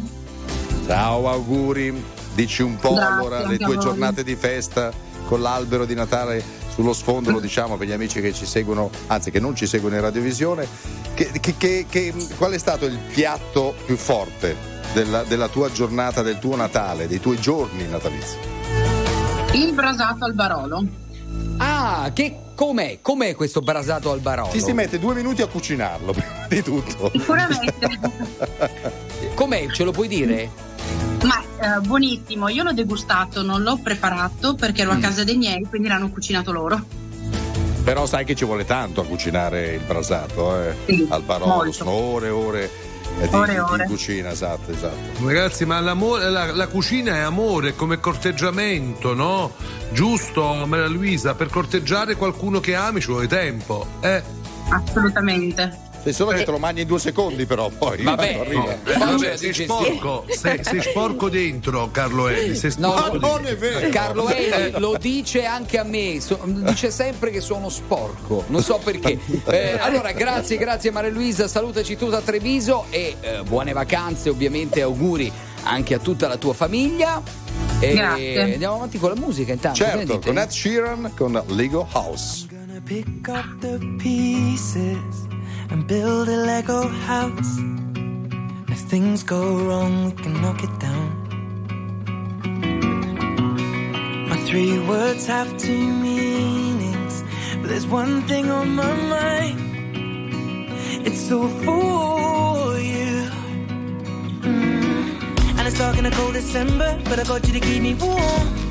Ciao, 0.87 1.29
auguri. 1.29 2.03
Dici 2.33 2.61
un 2.61 2.77
po' 2.77 2.93
Grazie, 2.93 3.13
allora 3.13 3.47
le 3.47 3.57
tue 3.57 3.77
giornate 3.77 4.23
di 4.23 4.35
festa 4.35 4.91
con 5.27 5.41
l'albero 5.41 5.85
di 5.85 5.93
Natale 5.93 6.43
sullo 6.73 6.93
sfondo, 6.93 7.31
lo 7.31 7.39
diciamo 7.39 7.75
per 7.77 7.87
gli 7.87 7.91
amici 7.91 8.21
che 8.21 8.33
ci 8.33 8.45
seguono, 8.45 8.89
anzi 9.07 9.31
che 9.31 9.39
non 9.39 9.55
ci 9.55 9.67
seguono 9.67 9.95
in 9.95 10.01
radiovisione. 10.01 10.67
Che, 11.13 11.29
che- 11.39 11.55
che- 11.57 11.85
che- 11.89 12.13
qual 12.37 12.51
è 12.53 12.57
stato 12.57 12.85
il 12.85 12.97
piatto 12.97 13.75
più 13.85 13.97
forte 13.97 14.55
della, 14.93 15.23
della 15.23 15.49
tua 15.49 15.69
giornata, 15.71 16.21
del 16.21 16.39
tuo 16.39 16.55
Natale, 16.55 17.07
dei 17.07 17.19
tuoi 17.19 17.39
giorni 17.39 17.85
natalizi? 17.87 18.37
Il 19.53 19.73
brasato 19.73 20.23
al 20.25 20.33
barolo. 20.33 20.83
Ah, 21.57 22.09
che 22.13 22.37
com'è? 22.55 22.99
Com'è 23.01 23.35
questo 23.35 23.59
brasato 23.59 24.11
al 24.11 24.19
barolo? 24.21 24.51
Ci 24.51 24.61
si 24.61 24.71
mette 24.71 24.97
due 24.97 25.13
minuti 25.13 25.41
a 25.41 25.47
cucinarlo, 25.47 26.13
prima 26.13 26.45
di 26.47 26.63
tutto. 26.63 27.11
Sicuramente. 27.11 27.99
Com'è? 29.35 29.67
Ce 29.71 29.83
lo 29.83 29.91
puoi 29.91 30.07
dire? 30.07 30.49
Ma 31.23 31.41
eh, 31.77 31.79
buonissimo, 31.81 32.49
io 32.49 32.63
l'ho 32.63 32.73
degustato, 32.73 33.43
non 33.43 33.61
l'ho 33.61 33.77
preparato 33.77 34.55
perché 34.55 34.81
ero 34.81 34.91
a 34.91 34.97
casa 34.97 35.23
dei 35.23 35.37
miei, 35.37 35.65
quindi 35.69 35.87
l'hanno 35.87 36.09
cucinato 36.09 36.51
loro. 36.51 36.83
Però 37.83 38.05
sai 38.05 38.25
che 38.25 38.35
ci 38.35 38.45
vuole 38.45 38.65
tanto 38.65 39.01
a 39.01 39.05
cucinare 39.05 39.73
il 39.73 39.81
brasato, 39.83 40.59
eh? 40.61 40.75
Sì, 40.85 41.05
Al 41.09 41.21
barolo, 41.23 41.53
molto. 41.55 41.71
sono 41.71 41.91
ore 41.91 42.27
e 42.27 42.29
ore 42.29 42.69
eh, 43.19 43.27
di, 43.27 43.35
Ore 43.35 43.47
di- 43.47 43.53
di 43.53 43.59
ore. 43.59 43.85
cucina, 43.85 44.31
esatto, 44.31 44.71
esatto. 44.71 45.25
Ragazzi, 45.27 45.65
ma 45.65 45.79
l'amore- 45.79 46.29
la, 46.29 46.51
la 46.53 46.67
cucina 46.67 47.15
è 47.15 47.19
amore, 47.19 47.75
come 47.75 47.99
corteggiamento, 47.99 49.13
no? 49.13 49.51
Giusto, 49.91 50.63
Maria 50.65 50.87
Luisa, 50.87 51.35
per 51.35 51.49
corteggiare 51.49 52.15
qualcuno 52.15 52.59
che 52.59 52.75
ami 52.75 52.99
ci 53.01 53.07
vuole 53.07 53.27
tempo. 53.27 53.85
Eh. 53.99 54.23
Assolutamente. 54.69 55.89
Sei 56.03 56.13
solo 56.13 56.31
che 56.31 56.43
te 56.43 56.49
lo 56.51 56.57
mangi 56.57 56.81
in 56.81 56.87
due 56.87 56.97
secondi, 56.99 57.45
però 57.45 57.69
poi 57.69 58.01
Vabbè, 58.01 58.33
arriva. 58.39 58.71
Eh, 58.73 58.77
Poi 58.83 58.97
vabbè, 58.97 59.37
sei 59.37 59.53
sporco, 59.53 60.25
sei, 60.29 60.63
sei 60.63 60.81
sporco 60.81 61.29
dentro, 61.29 61.89
Carlo 61.91 62.27
Eli. 62.27 62.55
Sei 62.55 62.73
No, 62.77 62.91
sporco 62.97 63.17
non 63.19 63.41
dentro. 63.43 63.51
è 63.51 63.57
vero. 63.57 63.89
Carlo 63.89 64.29
Eli 64.29 64.71
lo 64.79 64.97
dice 64.99 65.45
anche 65.45 65.77
a 65.77 65.83
me, 65.83 66.19
so- 66.19 66.39
dice 66.43 66.89
sempre 66.89 67.29
che 67.29 67.39
sono 67.39 67.69
sporco, 67.69 68.45
non 68.47 68.63
so 68.63 68.79
perché. 68.83 69.19
Eh, 69.51 69.77
allora, 69.79 70.11
grazie, 70.11 70.57
grazie 70.57 70.91
Maria 70.91 71.09
Luisa, 71.11 71.47
salutaci 71.47 71.95
tutta 71.97 72.17
a 72.17 72.21
Treviso 72.21 72.85
e 72.89 73.15
eh, 73.19 73.41
buone 73.43 73.73
vacanze, 73.73 74.29
ovviamente 74.29 74.81
auguri 74.81 75.31
anche 75.63 75.93
a 75.93 75.99
tutta 75.99 76.27
la 76.27 76.37
tua 76.37 76.53
famiglia. 76.53 77.21
E 77.79 77.93
Grazie. 77.93 78.41
andiamo 78.53 78.75
avanti 78.75 78.97
con 78.99 79.09
la 79.09 79.19
musica 79.19 79.51
intanto. 79.53 79.77
Certo, 79.83 80.19
con 80.19 80.37
Ed 80.37 80.49
Sheeran 80.49 81.11
con 81.15 81.41
Lego 81.47 81.87
House. 81.91 82.45
Gonna 82.49 82.79
pick 82.83 83.27
up 83.27 83.59
the 83.59 83.77
pieces 83.97 85.27
and 85.71 85.87
build 85.87 86.27
a 86.27 86.37
Lego 86.37 86.87
house. 86.87 87.57
If 88.67 88.79
things 88.93 89.23
go 89.23 89.41
wrong, 89.65 90.05
we 90.05 90.11
can 90.11 90.33
knock 90.41 90.63
it 90.63 90.79
down. 90.79 91.07
My 94.29 94.37
three 94.47 94.79
words 94.79 95.25
have 95.27 95.57
two 95.57 95.87
meanings, 96.07 97.23
but 97.61 97.69
there's 97.69 97.87
one 97.87 98.21
thing 98.23 98.49
on 98.49 98.75
my 98.75 98.93
mind. 99.15 99.59
It's 101.07 101.31
all 101.31 101.47
for 101.47 102.77
you. 102.79 103.29
Mm. 104.41 105.57
And 105.57 105.67
it's 105.67 105.77
dark 105.77 105.97
in 105.97 106.05
a 106.05 106.11
cold 106.11 106.33
December, 106.33 106.99
but 107.05 107.17
I 107.19 107.23
got 107.23 107.47
you 107.47 107.53
to 107.53 107.59
keep 107.59 107.81
me 107.81 107.93
warm. 107.95 108.70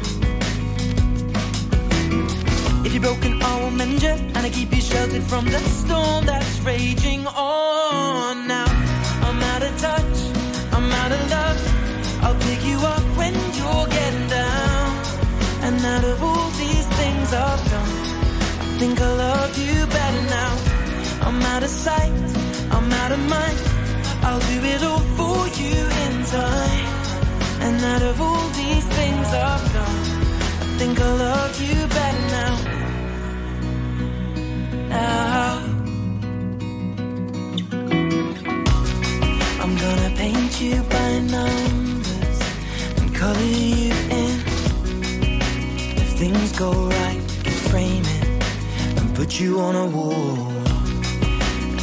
If 2.90 2.94
you're 2.94 3.02
broken, 3.04 3.40
I 3.40 3.62
will 3.62 3.70
mend 3.70 4.02
you, 4.02 4.08
and 4.08 4.38
I 4.38 4.50
keep 4.50 4.74
you 4.74 4.80
sheltered 4.80 5.22
from 5.22 5.44
the 5.44 5.60
storm 5.60 6.26
that's 6.26 6.58
raging 6.58 7.24
on. 7.24 8.48
Now 8.48 8.66
I'm 9.22 9.40
out 9.52 9.62
of 9.62 9.78
touch, 9.78 10.16
I'm 10.72 10.90
out 10.90 11.12
of 11.12 11.30
love. 11.30 11.60
I'll 12.24 12.40
pick 12.48 12.66
you 12.66 12.78
up 12.78 13.04
when 13.16 13.34
you're 13.58 13.86
getting 13.86 14.26
down. 14.28 14.90
And 15.62 15.84
out 15.86 16.02
of 16.02 16.20
all 16.20 16.50
these 16.58 16.86
things 16.98 17.32
I've 17.32 17.64
done, 17.70 17.94
I 18.58 18.78
think 18.80 19.00
I 19.00 19.12
love 19.12 19.56
you 19.56 19.86
better 19.86 20.22
now. 20.26 20.52
I'm 21.28 21.40
out 21.42 21.62
of 21.62 21.70
sight, 21.70 22.10
I'm 22.72 22.90
out 22.90 23.12
of 23.12 23.20
mind. 23.20 23.60
I'll 24.26 24.40
do 24.50 24.58
it 24.66 24.82
all 24.82 25.04
for 25.14 25.46
you 25.62 25.78
in 26.06 26.24
time. 26.24 26.88
And 27.60 27.84
out 27.84 28.02
of 28.02 28.20
all 28.20 28.48
these 28.48 28.84
things 28.98 29.26
I've 29.28 29.72
done, 29.78 30.00
I 30.58 30.66
think 30.80 31.00
I 31.00 31.12
love 31.14 31.62
you 31.62 31.86
better 31.86 32.26
now. 32.34 32.79
Now 34.90 35.62
I'm 39.62 39.74
gonna 39.84 40.12
paint 40.16 40.60
you 40.60 40.82
by 40.96 41.08
numbers 41.36 42.38
and 42.98 43.14
color 43.14 43.40
you 43.40 43.94
in. 44.20 44.36
If 46.02 46.08
things 46.22 46.52
go 46.58 46.70
right, 46.72 47.22
can 47.44 47.58
frame 47.70 48.04
it 48.18 48.26
and 48.98 49.14
put 49.14 49.40
you 49.40 49.60
on 49.60 49.74
a 49.76 49.86
wall. 49.86 50.38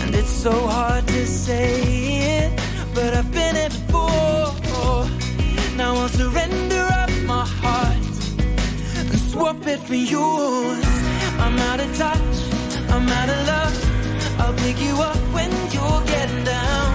And 0.02 0.14
it's 0.14 0.36
so 0.46 0.52
hard 0.68 1.08
to 1.08 1.26
say 1.26 1.72
it, 2.36 2.52
but 2.94 3.14
I've 3.14 3.32
been 3.32 3.56
it 3.56 3.72
before. 3.72 5.08
Now 5.78 5.96
I'll 5.96 6.10
surrender 6.10 6.86
up 7.02 7.12
my 7.26 7.46
heart 7.46 7.98
and 8.98 9.20
swap 9.20 9.66
it 9.68 9.80
for 9.80 9.94
yours. 9.94 10.84
I'm 11.44 11.58
out 11.70 11.80
of 11.80 11.90
touch, 11.96 12.38
I'm 12.94 13.08
out 13.20 13.30
of 13.36 13.40
love. 13.54 13.76
I'll 14.42 14.58
pick 14.66 14.78
you 14.88 14.96
up 15.10 15.22
when 15.36 15.52
you're 15.76 16.04
getting 16.14 16.44
down. 16.44 16.88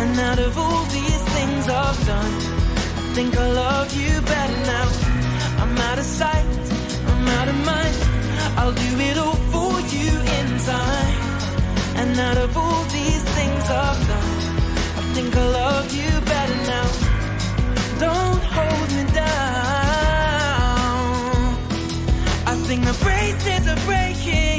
And 0.00 0.12
out 0.28 0.38
of 0.46 0.52
all 0.58 0.84
these 0.98 1.22
things 1.36 1.62
I've 1.68 2.00
done, 2.12 2.34
I 3.00 3.04
think 3.16 3.30
I 3.36 3.46
love 3.64 3.88
you 4.00 4.12
better 4.32 4.60
now. 4.74 4.88
I'm 5.62 5.74
out 5.88 5.98
of 5.98 6.08
sight, 6.20 6.46
I'm 7.10 7.28
out 7.38 7.48
of 7.48 7.58
mind. 7.72 7.96
I'll 8.58 8.76
do 8.86 8.92
it 9.08 9.16
all 9.24 9.38
for 9.52 9.72
you 9.94 10.10
in 10.38 10.48
time. 10.72 11.14
And 12.00 12.10
out 12.28 12.38
of 12.44 12.56
all 12.56 12.82
these 12.98 13.24
things 13.36 13.64
I've 13.84 14.02
done, 14.12 14.36
I 15.00 15.02
think 15.14 15.30
I 15.34 15.46
love 15.60 15.88
you 16.00 16.10
better 16.32 16.60
now. 16.74 16.88
Don't 18.06 18.42
hold 18.56 18.88
me 18.96 19.04
down. 19.12 19.36
I 22.50 22.54
think 22.68 22.80
the 22.90 22.96
braces 23.04 23.64
are 23.72 23.82
breaking, 23.90 24.55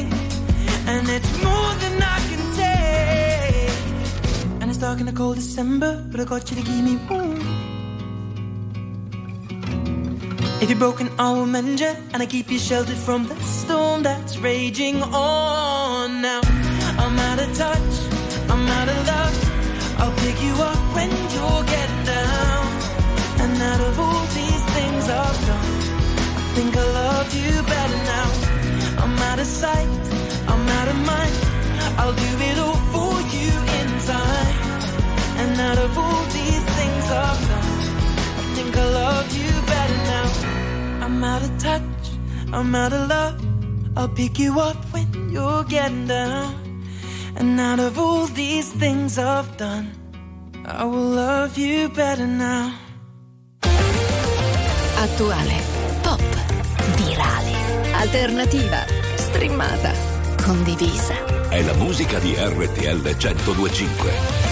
it's 1.18 1.34
more 1.44 1.74
than 1.84 1.96
I 2.16 2.20
can 2.30 2.44
take. 2.64 3.76
And 4.62 4.70
it's 4.70 4.80
dark 4.80 5.00
in 5.00 5.08
the 5.08 5.18
cold 5.22 5.36
December, 5.36 5.92
but 6.12 6.20
I 6.20 6.26
got 6.26 6.50
you 6.50 6.56
to 6.60 6.64
keep 6.70 6.84
me 6.84 6.96
warm. 7.10 7.42
If 10.62 10.70
you're 10.70 10.80
broken, 10.80 11.10
I 11.18 11.32
will 11.34 11.46
mend 11.46 11.80
you, 11.80 11.94
and 12.14 12.22
I 12.22 12.26
keep 12.26 12.52
you 12.52 12.60
sheltered 12.60 13.02
from 13.08 13.28
the 13.28 13.36
storm 13.42 14.04
that's 14.04 14.38
raging 14.38 15.02
on. 15.02 16.22
Now 16.22 16.42
I'm 17.04 17.18
out 17.30 17.40
of 17.46 17.50
touch, 17.64 17.94
I'm 18.52 18.64
out 18.78 18.90
of 18.94 19.00
love. 19.12 19.36
I'll 20.02 20.18
pick 20.26 20.38
you 20.48 20.54
up 20.70 20.82
when 20.96 21.12
you're 21.34 21.64
getting 21.76 22.04
down. 22.16 22.66
And 23.42 23.54
out 23.72 23.82
of 23.90 24.00
all 24.00 24.26
these 24.40 24.64
things 24.76 25.04
I've 25.10 25.42
done, 25.52 25.74
I 26.40 26.44
think 26.56 26.72
I 26.76 26.86
love 27.02 27.30
you 27.42 27.52
better 27.74 28.02
now. 28.16 28.28
I'm 29.04 29.18
out 29.30 29.40
of 29.40 29.48
sight, 29.48 29.90
out 30.88 30.96
of 30.96 31.06
mind. 31.06 31.36
I'll 32.00 32.14
do 32.14 32.32
it 32.50 32.58
all 32.60 32.80
for 32.94 33.14
you 33.36 33.52
in 33.80 33.90
time. 34.12 34.56
And 35.42 35.60
out 35.60 35.78
of 35.78 35.98
all 35.98 36.24
these 36.38 36.64
things 36.78 37.04
I've 37.12 37.42
done, 37.52 37.72
I 38.40 38.44
think 38.56 38.78
I 38.78 38.86
love 39.02 39.38
you 39.38 39.52
better 39.72 40.00
now. 40.14 41.06
I'm 41.06 41.24
out 41.24 41.44
of 41.44 41.58
touch, 41.58 42.04
I'm 42.54 42.76
out 42.76 42.94
of 42.94 43.10
love. 43.10 43.36
I'll 43.98 44.10
pick 44.10 44.40
you 44.40 44.60
up 44.60 44.78
when 44.94 45.30
you're 45.30 45.64
getting 45.64 46.08
down. 46.08 46.56
And 47.36 47.60
out 47.60 47.80
of 47.80 48.00
all 48.00 48.26
these 48.28 48.72
things 48.72 49.18
I've 49.18 49.58
done, 49.58 49.92
I 50.66 50.84
will 50.86 51.12
love 51.26 51.58
you 51.58 51.90
better 51.90 52.28
now. 52.28 52.74
Attuale, 55.04 55.60
pop, 56.04 56.22
virale, 56.98 57.56
alternativa, 58.02 58.82
streamata, 59.16 60.17
condivisa. 60.48 61.50
È 61.50 61.62
la 61.62 61.74
musica 61.74 62.20
di 62.20 62.34
RTL 62.34 63.02
1025. 63.04 64.48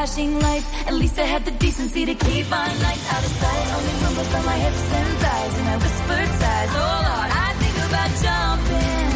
Flashing 0.00 0.40
lights. 0.40 0.66
At 0.86 0.94
least 0.94 1.18
I 1.18 1.26
had 1.26 1.44
the 1.44 1.50
decency 1.64 2.06
to 2.06 2.14
keep 2.14 2.48
my 2.48 2.68
nights 2.86 3.06
out 3.12 3.22
of 3.22 3.32
sight. 3.42 3.66
Only 3.76 3.94
rumbles 4.02 4.28
from 4.32 4.44
my 4.46 4.58
hips 4.64 4.84
and 4.98 5.10
thighs 5.22 5.54
and 5.58 5.66
my 5.70 5.76
whispered 5.76 6.30
sighs. 6.40 6.70
Oh 6.72 6.96
Lord, 7.08 7.30
I 7.46 7.48
think 7.60 7.76
about 7.88 8.10
jumping 8.24 9.08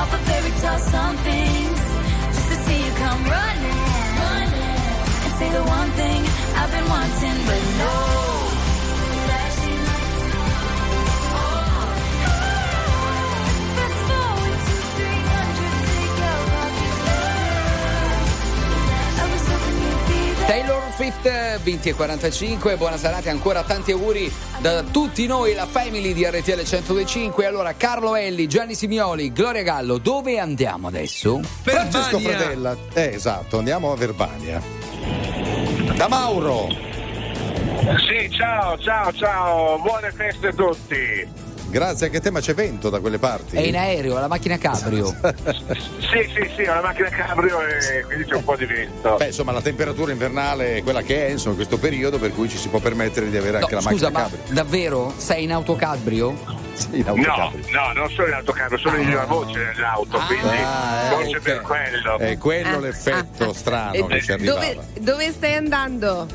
off 0.00 0.10
a 0.18 0.20
fairy 0.26 0.52
tale 0.62 0.82
somethings 0.94 1.82
just 2.34 2.48
to 2.50 2.56
see 2.64 2.78
you 2.84 2.92
come 3.04 3.22
running, 3.36 3.82
running 4.24 4.82
and 5.24 5.32
say 5.38 5.48
the 5.58 5.64
one 5.78 5.90
thing 6.00 6.20
I've 6.58 6.72
been 6.74 6.88
wanting, 6.94 7.38
but 7.46 7.62
no. 7.78 8.45
Swift 20.96 21.60
20 21.62 21.90
e 21.90 21.94
45, 21.94 22.76
buona 22.78 22.96
serata 22.96 23.28
e 23.28 23.30
ancora 23.30 23.62
tanti 23.62 23.92
auguri 23.92 24.32
da 24.60 24.82
tutti 24.82 25.26
noi, 25.26 25.52
la 25.52 25.66
family 25.66 26.14
di 26.14 26.24
RTL 26.24 26.62
1025. 26.64 27.44
Allora, 27.44 27.74
Carlo 27.74 28.16
Elli, 28.16 28.46
Gianni 28.46 28.74
Simioli, 28.74 29.30
Gloria 29.30 29.62
Gallo, 29.62 29.98
dove 29.98 30.38
andiamo 30.38 30.88
adesso? 30.88 31.42
Francesco 31.60 32.18
Fredella. 32.18 32.74
Eh, 32.94 33.10
esatto, 33.12 33.58
andiamo 33.58 33.92
a 33.92 33.96
Verbania. 33.96 34.62
Da 35.96 36.08
Mauro. 36.08 36.68
Sì, 38.08 38.30
ciao, 38.30 38.78
ciao, 38.78 39.12
ciao, 39.12 39.78
buone 39.78 40.10
feste 40.12 40.46
a 40.46 40.52
tutti. 40.54 41.45
Grazie 41.68 42.06
anche 42.06 42.18
a 42.18 42.20
te, 42.20 42.30
ma 42.30 42.40
c'è 42.40 42.54
vento 42.54 42.88
da 42.90 43.00
quelle 43.00 43.18
parti? 43.18 43.56
È 43.56 43.60
in 43.60 43.76
aereo, 43.76 44.14
la 44.18 44.28
macchina 44.28 44.56
cabrio. 44.58 45.14
Sì, 46.16 46.22
sì, 46.32 46.50
sì, 46.56 46.62
ho 46.62 46.72
la 46.74 46.80
macchina 46.80 47.08
cabrio 47.10 47.60
e 47.60 48.02
quindi 48.06 48.24
c'è 48.24 48.36
un 48.36 48.44
po' 48.44 48.56
di 48.56 48.64
vento. 48.64 49.16
Beh, 49.16 49.26
insomma, 49.26 49.52
la 49.52 49.60
temperatura 49.60 50.12
invernale 50.12 50.76
è 50.76 50.82
quella 50.82 51.02
che 51.02 51.26
è, 51.26 51.30
insomma, 51.30 51.50
in 51.50 51.56
questo 51.56 51.76
periodo, 51.78 52.18
per 52.18 52.32
cui 52.32 52.48
ci 52.48 52.56
si 52.56 52.68
può 52.68 52.78
permettere 52.78 53.28
di 53.28 53.36
avere 53.36 53.58
anche 53.58 53.74
No, 53.74 53.80
la 53.82 53.90
scusa, 53.90 54.08
macchina 54.10 54.28
ma 54.30 54.36
cabrio. 54.38 54.54
davvero 54.54 55.12
sei 55.16 55.42
in 55.44 55.52
autocabrio? 55.52 56.34
Sì, 56.72 56.98
in 56.98 57.04
No, 57.06 57.14
no, 57.70 57.92
non 57.92 58.08
sono 58.10 58.28
in 58.28 58.34
autocarro, 58.34 58.78
sono 58.78 58.96
in 58.96 59.08
una 59.08 59.24
voce 59.24 59.58
nell'auto, 59.58 60.18
quindi 60.26 60.56
Ah, 60.62 61.08
forse 61.10 61.36
ok. 61.36 61.42
per 61.42 61.60
quello. 61.60 62.18
È 62.18 62.38
quello 62.38 62.76
Ah, 62.76 62.80
l'effetto 62.80 63.52
strano 63.52 64.06
che 64.06 64.22
ci 64.22 64.32
arrivava. 64.32 64.60
Dove, 64.60 64.78
dove 65.00 65.32
stai 65.32 65.54
andando? 65.54 66.26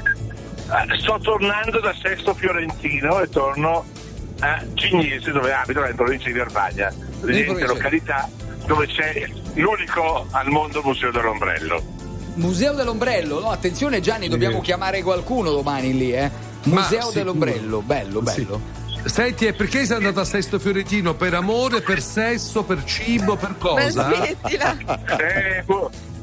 Sto 1.00 1.18
tornando 1.24 1.80
da 1.80 1.94
Sesto 2.00 2.34
Fiorentino 2.36 3.20
e 3.22 3.30
torno 3.30 3.86
a 4.42 4.64
Cignese 4.74 5.32
dove 5.32 5.54
abito, 5.54 5.84
in 5.86 5.96
provincia 5.96 6.28
di 6.28 6.34
Verbagna, 6.34 6.92
niente 7.22 7.66
località 7.66 8.30
dove 8.66 8.88
c'è 8.88 9.28
l'unico 9.54 10.26
al 10.32 10.50
mondo 10.50 10.82
museo 10.84 11.12
dell'ombrello. 11.12 11.84
Museo 12.36 12.74
dell'ombrello, 12.74 13.40
no? 13.40 13.50
Attenzione 13.50 14.00
Gianni, 14.00 14.28
dobbiamo 14.28 14.62
chiamare 14.62 15.02
qualcuno 15.02 15.52
domani 15.52 15.98
lì, 15.98 16.14
eh. 16.14 16.30
Museo 16.64 17.00
sicuro. 17.00 17.12
dell'ombrello, 17.12 17.82
bello, 17.82 18.22
bello. 18.22 18.80
Senti, 19.04 19.48
e 19.48 19.54
perché 19.54 19.86
sei 19.86 19.98
andato 19.98 20.20
a 20.20 20.26
Sesto 20.26 20.60
Fiorentino? 20.60 21.16
Per 21.16 21.34
amore, 21.34 21.82
per 21.82 22.02
sesso, 22.02 22.64
per 22.64 22.84
cibo, 22.84 23.36
per 23.36 23.56
cosa? 23.58 24.12
Eh, 24.14 25.66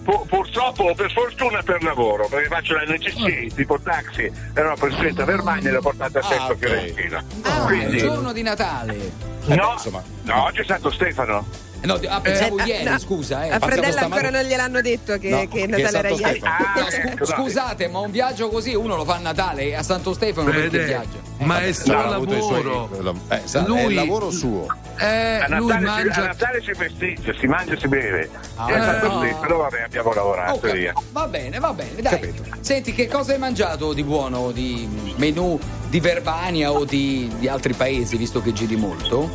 pu- 0.08 0.20
pu- 0.20 0.26
purtroppo 0.26 0.84
o 0.84 0.94
per 0.94 1.12
fortuna 1.12 1.62
per 1.62 1.82
lavoro, 1.82 2.26
perché 2.28 2.48
faccio 2.48 2.74
la 2.74 2.84
NCC, 2.84 3.54
tipo 3.54 3.78
taxi, 3.78 4.30
ero 4.54 4.74
presidente 4.76 5.22
a 5.22 5.24
Verbagna 5.26 5.68
e 5.68 5.72
l'ho 5.72 5.80
portata 5.80 6.18
a 6.20 6.22
Sesto 6.22 6.52
ok. 6.52 6.58
Fiorentino. 6.58 7.22
Ah, 7.42 7.58
il 7.58 7.64
Quindi, 7.66 7.98
giorno 7.98 8.32
di 8.32 8.42
Natale. 8.42 9.12
no, 9.46 9.74
no, 10.22 10.44
oggi 10.44 10.60
è 10.60 10.64
stato 10.64 10.90
Stefano. 10.90 11.46
No, 11.82 11.94
ah, 12.08 12.20
pensavo 12.20 12.58
Eh, 12.58 12.64
ieri, 12.64 12.84
no, 12.84 12.98
scusa, 12.98 13.44
eh. 13.44 13.50
A 13.50 13.58
Fredella 13.60 13.90
stamane- 13.92 14.14
ancora 14.14 14.30
non 14.30 14.48
gliel'hanno 14.48 14.80
detto 14.80 15.16
che, 15.18 15.28
No, 15.30 15.38
che 15.40 15.48
che 15.48 15.62
è 15.62 15.66
Natale 15.66 15.98
era 15.98 16.08
Santo 16.08 16.20
ieri. 16.20 16.38
Stefano. 16.38 16.54
Ah, 16.58 16.80
No, 16.80 16.90
scu- 16.90 17.14
dai. 17.14 17.26
scusate, 17.26 17.88
ma 17.88 17.98
un 18.00 18.10
viaggio 18.10 18.48
così 18.48 18.74
uno 18.74 18.96
lo 18.96 19.04
fa 19.04 19.14
a 19.14 19.18
Natale 19.18 19.76
a 19.76 19.82
Santo 19.82 20.12
Stefano 20.12 20.50
perché 20.50 20.68
Vede, 20.68 20.84
viaggia? 20.86 21.16
Eh, 21.38 21.44
ma 21.44 21.62
è 21.62 21.72
solo 21.72 21.96
No, 22.24 22.36
i 22.36 22.42
suoi- 22.42 22.62
lavoro. 22.64 23.14
Eh, 23.28 23.40
sa- 23.44 23.62
è 23.62 23.66
Lui- 23.66 23.84
il 23.86 23.94
lavoro 23.94 24.30
suo. 24.30 24.66
Eh, 24.98 25.04
A 25.06 25.48
lui 25.56 25.68
Natale, 25.68 25.68
si, 25.68 25.74
a 25.74 25.78
mangia. 25.78 26.26
Natale 26.26 26.62
si 26.62 26.74
festeggia, 26.74 27.32
si 27.38 27.46
mangia 27.46 27.72
e 27.74 27.78
si 27.78 27.88
beve. 27.88 28.30
Ah, 28.56 28.66
è 28.66 28.82
stato 28.82 29.06
eh. 29.06 29.08
così, 29.10 29.34
però 29.40 29.56
vabbè, 29.58 29.82
abbiamo 29.82 30.12
lavorato 30.12 30.54
Ok, 30.66 30.72
via. 30.72 30.92
Va 31.12 31.26
bene, 31.28 31.58
va 31.60 31.72
bene, 31.72 32.02
dai. 32.02 32.34
Senti, 32.60 32.92
che 32.92 33.06
cosa 33.06 33.32
hai 33.34 33.38
mangiato 33.38 33.92
di 33.92 34.02
buono, 34.02 34.50
di 34.50 34.88
menù 35.16 35.56
di 35.88 36.00
Verbania 36.00 36.72
o 36.72 36.84
di, 36.84 37.32
di 37.38 37.48
altri 37.48 37.72
paesi, 37.72 38.16
visto 38.16 38.42
che 38.42 38.52
giri 38.52 38.74
molto? 38.76 39.30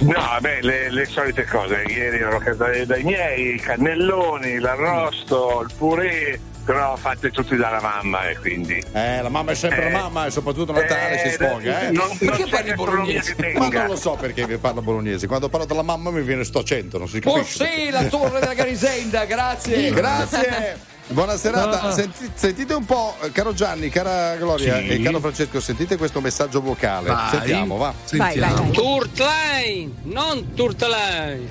No, 0.00 0.12
vabbè, 0.14 0.58
le, 0.62 0.90
le 0.90 1.04
solite 1.06 1.44
cose. 1.44 1.84
Ieri 1.88 2.18
ero 2.18 2.36
a 2.36 2.40
casa 2.40 2.64
dai, 2.66 2.86
dai 2.86 3.02
miei, 3.02 3.54
i 3.54 3.58
cannelloni, 3.58 4.58
l'arrosto, 4.58 5.64
il 5.66 5.74
purè, 5.76 6.38
però 6.64 6.96
fatte 6.96 7.30
tutti 7.30 7.56
dalla 7.56 7.80
mamma 7.80 8.28
e 8.28 8.36
quindi... 8.38 8.82
Eh, 8.92 9.20
la 9.22 9.28
mamma 9.28 9.52
è 9.52 9.54
sempre 9.54 9.88
Eh. 9.88 9.90
la 9.92 9.98
mamma 10.00 10.26
e 10.26 10.30
soprattutto 10.30 10.72
a 10.72 10.80
Natale 10.80 11.22
Eh, 11.22 11.28
si 11.28 11.34
sfoga, 11.34 11.80
eh. 11.80 11.90
non- 11.90 12.06
non 12.08 12.18
Perché 12.18 12.44
c'è 12.44 12.50
parli 12.50 12.74
bolognese? 12.74 13.36
Ma 13.56 13.68
non 13.68 13.86
lo 13.86 13.96
so 13.96 14.16
perché 14.20 14.46
mi 14.46 14.56
parlo 14.58 14.82
bolognese. 14.82 15.26
Quando 15.26 15.48
parlo 15.48 15.66
della 15.66 15.82
mamma 15.82 16.10
mi 16.10 16.22
viene 16.22 16.44
sto 16.44 16.60
accento, 16.60 16.98
non 16.98 17.08
si 17.08 17.20
Oh 17.24 17.32
capisce. 17.34 17.64
sì, 17.68 17.90
la 17.90 18.04
torre 18.04 18.40
della 18.40 18.54
Garisenda, 18.54 19.24
grazie. 19.24 19.90
Grazie. 19.90 20.90
Buona 21.08 21.36
serata. 21.36 21.82
No. 21.82 21.92
Senti- 21.92 22.30
sentite 22.34 22.72
un 22.74 22.84
po', 22.86 23.16
eh, 23.22 23.30
caro 23.32 23.52
Gianni, 23.52 23.88
cara 23.90 24.34
Gloria 24.36 24.78
Sì. 24.78 24.88
e 24.88 25.02
caro 25.02 25.20
Francesco, 25.20 25.60
sentite 25.60 25.96
questo 25.96 26.20
messaggio 26.20 26.60
vocale. 26.62 27.10
Vai. 27.10 27.28
Sentiamo, 27.30 27.76
va. 27.76 27.92
Sentiamo. 28.04 28.70
Turtline, 28.70 29.92
non 30.04 30.54
Turtline. 30.54 31.48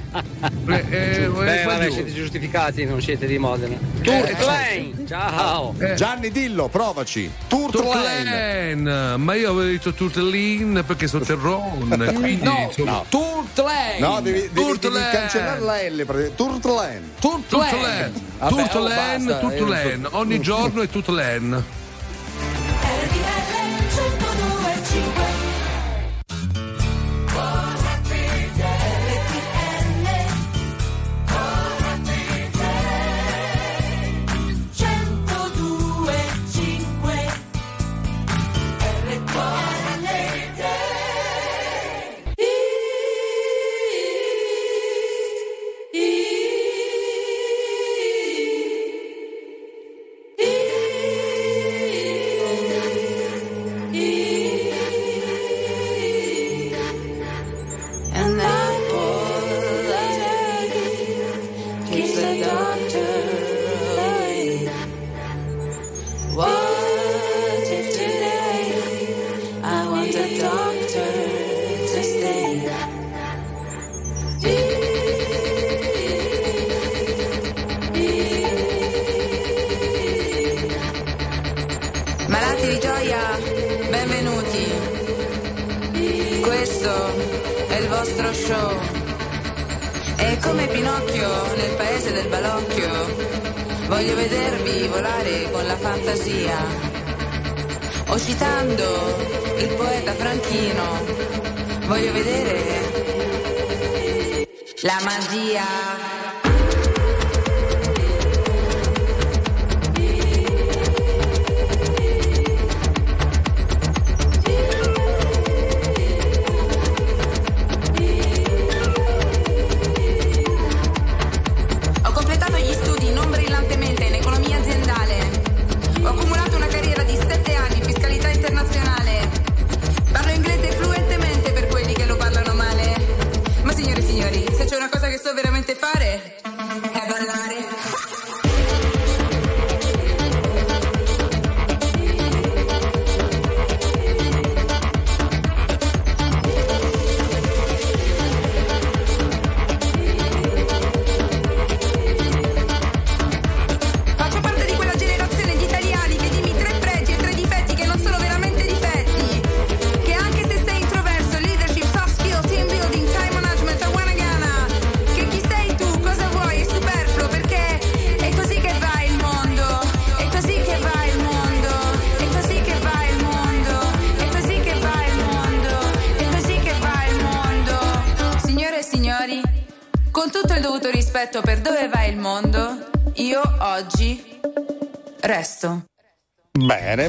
Eh, 0.67 0.85
eh, 0.89 1.27
Beh, 1.27 1.61
eh, 1.61 1.65
vabbè, 1.65 1.87
giù. 1.87 1.93
siete 1.93 2.13
giustificati, 2.13 2.85
non 2.85 3.01
siete 3.01 3.27
di 3.27 3.37
Modena. 3.37 3.77
Turtline, 4.01 5.05
ciao. 5.07 5.75
Gianni, 5.95 6.31
dillo, 6.31 6.67
provaci. 6.67 7.29
Turtline. 7.47 9.17
Ma 9.17 9.33
io 9.35 9.51
avevo 9.51 9.69
detto 9.69 9.93
Turtlin 9.93 10.83
perché 10.87 11.07
sono 11.07 11.23
terron. 11.23 11.87
Quindi, 12.15 12.43
No, 12.43 12.65
insomma, 12.67 12.91
no, 12.91 13.05
Turtlen. 13.09 13.99
No, 13.99 14.21
devi, 14.21 14.49
devi, 14.51 14.77
devi 14.79 14.95
cancellare 15.11 15.59
la 15.59 15.75
L. 15.83 16.03
praticamente. 16.05 16.35
Turtlen. 16.35 17.11
Turtlen, 17.19 18.13
Vabbè, 18.39 19.33
oh, 19.35 19.40
Turtlen. 19.41 20.05
eh, 20.05 20.07
Ogni 20.11 20.39
giorno 20.39 20.81
è 20.81 20.87
Turtlen. 20.87 21.63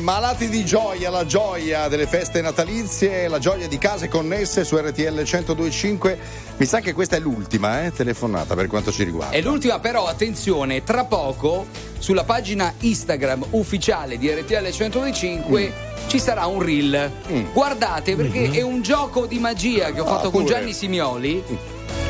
Malati 0.03 0.49
di 0.49 0.65
gioia, 0.65 1.09
la 1.11 1.25
gioia 1.25 1.89
delle 1.89 2.07
feste 2.07 2.41
natalizie, 2.43 3.29
la 3.29 3.39
gioia 3.39 3.69
di 3.69 3.79
case 3.79 4.09
connesse 4.09 4.65
su 4.65 4.77
RTL 4.77 5.23
1025. 5.23 6.19
Mi 6.57 6.67
sa 6.67 6.81
che 6.81 6.93
questa 6.93 7.17
è 7.17 7.19
l'ultima 7.21 7.85
eh, 7.85 7.93
telefonata 7.93 8.55
per 8.55 8.67
quanto 8.67 8.91
ci 8.93 9.05
riguarda. 9.05 9.35
È 9.35 9.41
l'ultima, 9.41 9.79
però, 9.81 10.07
attenzione, 10.07 10.83
tra 10.85 11.05
poco 11.05 11.67
sulla 11.99 12.25
pagina 12.25 12.75
Instagram 12.81 13.47
ufficiale 13.51 14.19
di 14.19 14.29
RTL 14.29 14.55
1025 14.63 15.73
ci 16.09 16.19
sarà 16.19 16.47
un 16.47 16.61
reel. 16.63 17.11
Guardate, 17.53 18.17
perché 18.17 18.51
è 18.51 18.63
un 18.63 18.83
gioco 18.83 19.27
di 19.27 19.39
magia 19.39 19.93
che 19.93 20.01
ho 20.01 20.05
Mm. 20.05 20.09
Ah, 20.09 20.11
fatto 20.11 20.31
con 20.31 20.43
pure. 20.43 20.55
Gianni 20.55 20.73
Simioli. 20.73 21.43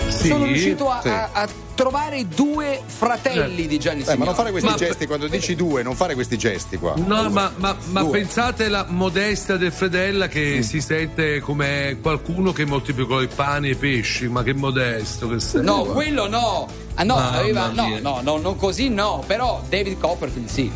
Sì, 0.09 0.29
Sono 0.29 0.45
riuscito 0.45 0.91
a, 0.91 1.01
sì. 1.03 1.09
a- 1.09 1.29
a 1.33 1.49
trovare 1.75 2.27
due 2.29 2.81
fratelli 2.85 3.67
di 3.67 3.79
Gianni 3.79 4.01
Eh, 4.01 4.05
Simioli. 4.05 4.19
ma 4.21 4.25
non 4.27 4.35
fare 4.35 4.51
questi 4.51 4.69
Ma- 4.71 4.77
gesti 4.77 5.07
quando 5.07 5.27
dici 5.29 5.55
due, 5.57 5.83
non 5.83 5.95
fare 5.95 6.15
questi 6.15 6.37
gesti 6.39 6.77
qua. 6.77 6.95
No, 6.97 7.29
ma, 7.31 7.53
ma- 7.57 7.77
ma 7.91 8.05
pensate 8.07 8.67
alla 8.67 8.87
modestia 8.89 9.57
del 9.57 9.73
Fredella 9.73 10.29
che 10.29 10.57
Mm. 10.59 10.61
si 10.61 10.81
sente 10.81 11.41
come 11.41 11.99
qualcuno 12.01 12.53
che 12.53 12.65
moltiplica 12.65 13.21
i 13.23 13.29
pani 13.35 13.69
e 13.69 13.73
i 13.73 13.77
pesci, 13.77 14.29
ma 14.29 14.43
che 14.43 14.55
modesto 14.55 15.29
che 15.29 15.41
sei. 15.41 15.63
No, 15.63 15.83
quello 15.85 16.29
no. 16.29 16.67
Ah, 16.95 17.05
no, 17.05 17.17
aveva, 17.17 17.69
no, 17.69 17.99
no, 18.01 18.21
no, 18.23 18.37
non 18.37 18.57
così 18.57 18.89
no, 18.91 19.25
però 19.27 19.63
David 19.69 19.99
Copperfield 19.99 20.49
sì. 20.49 20.71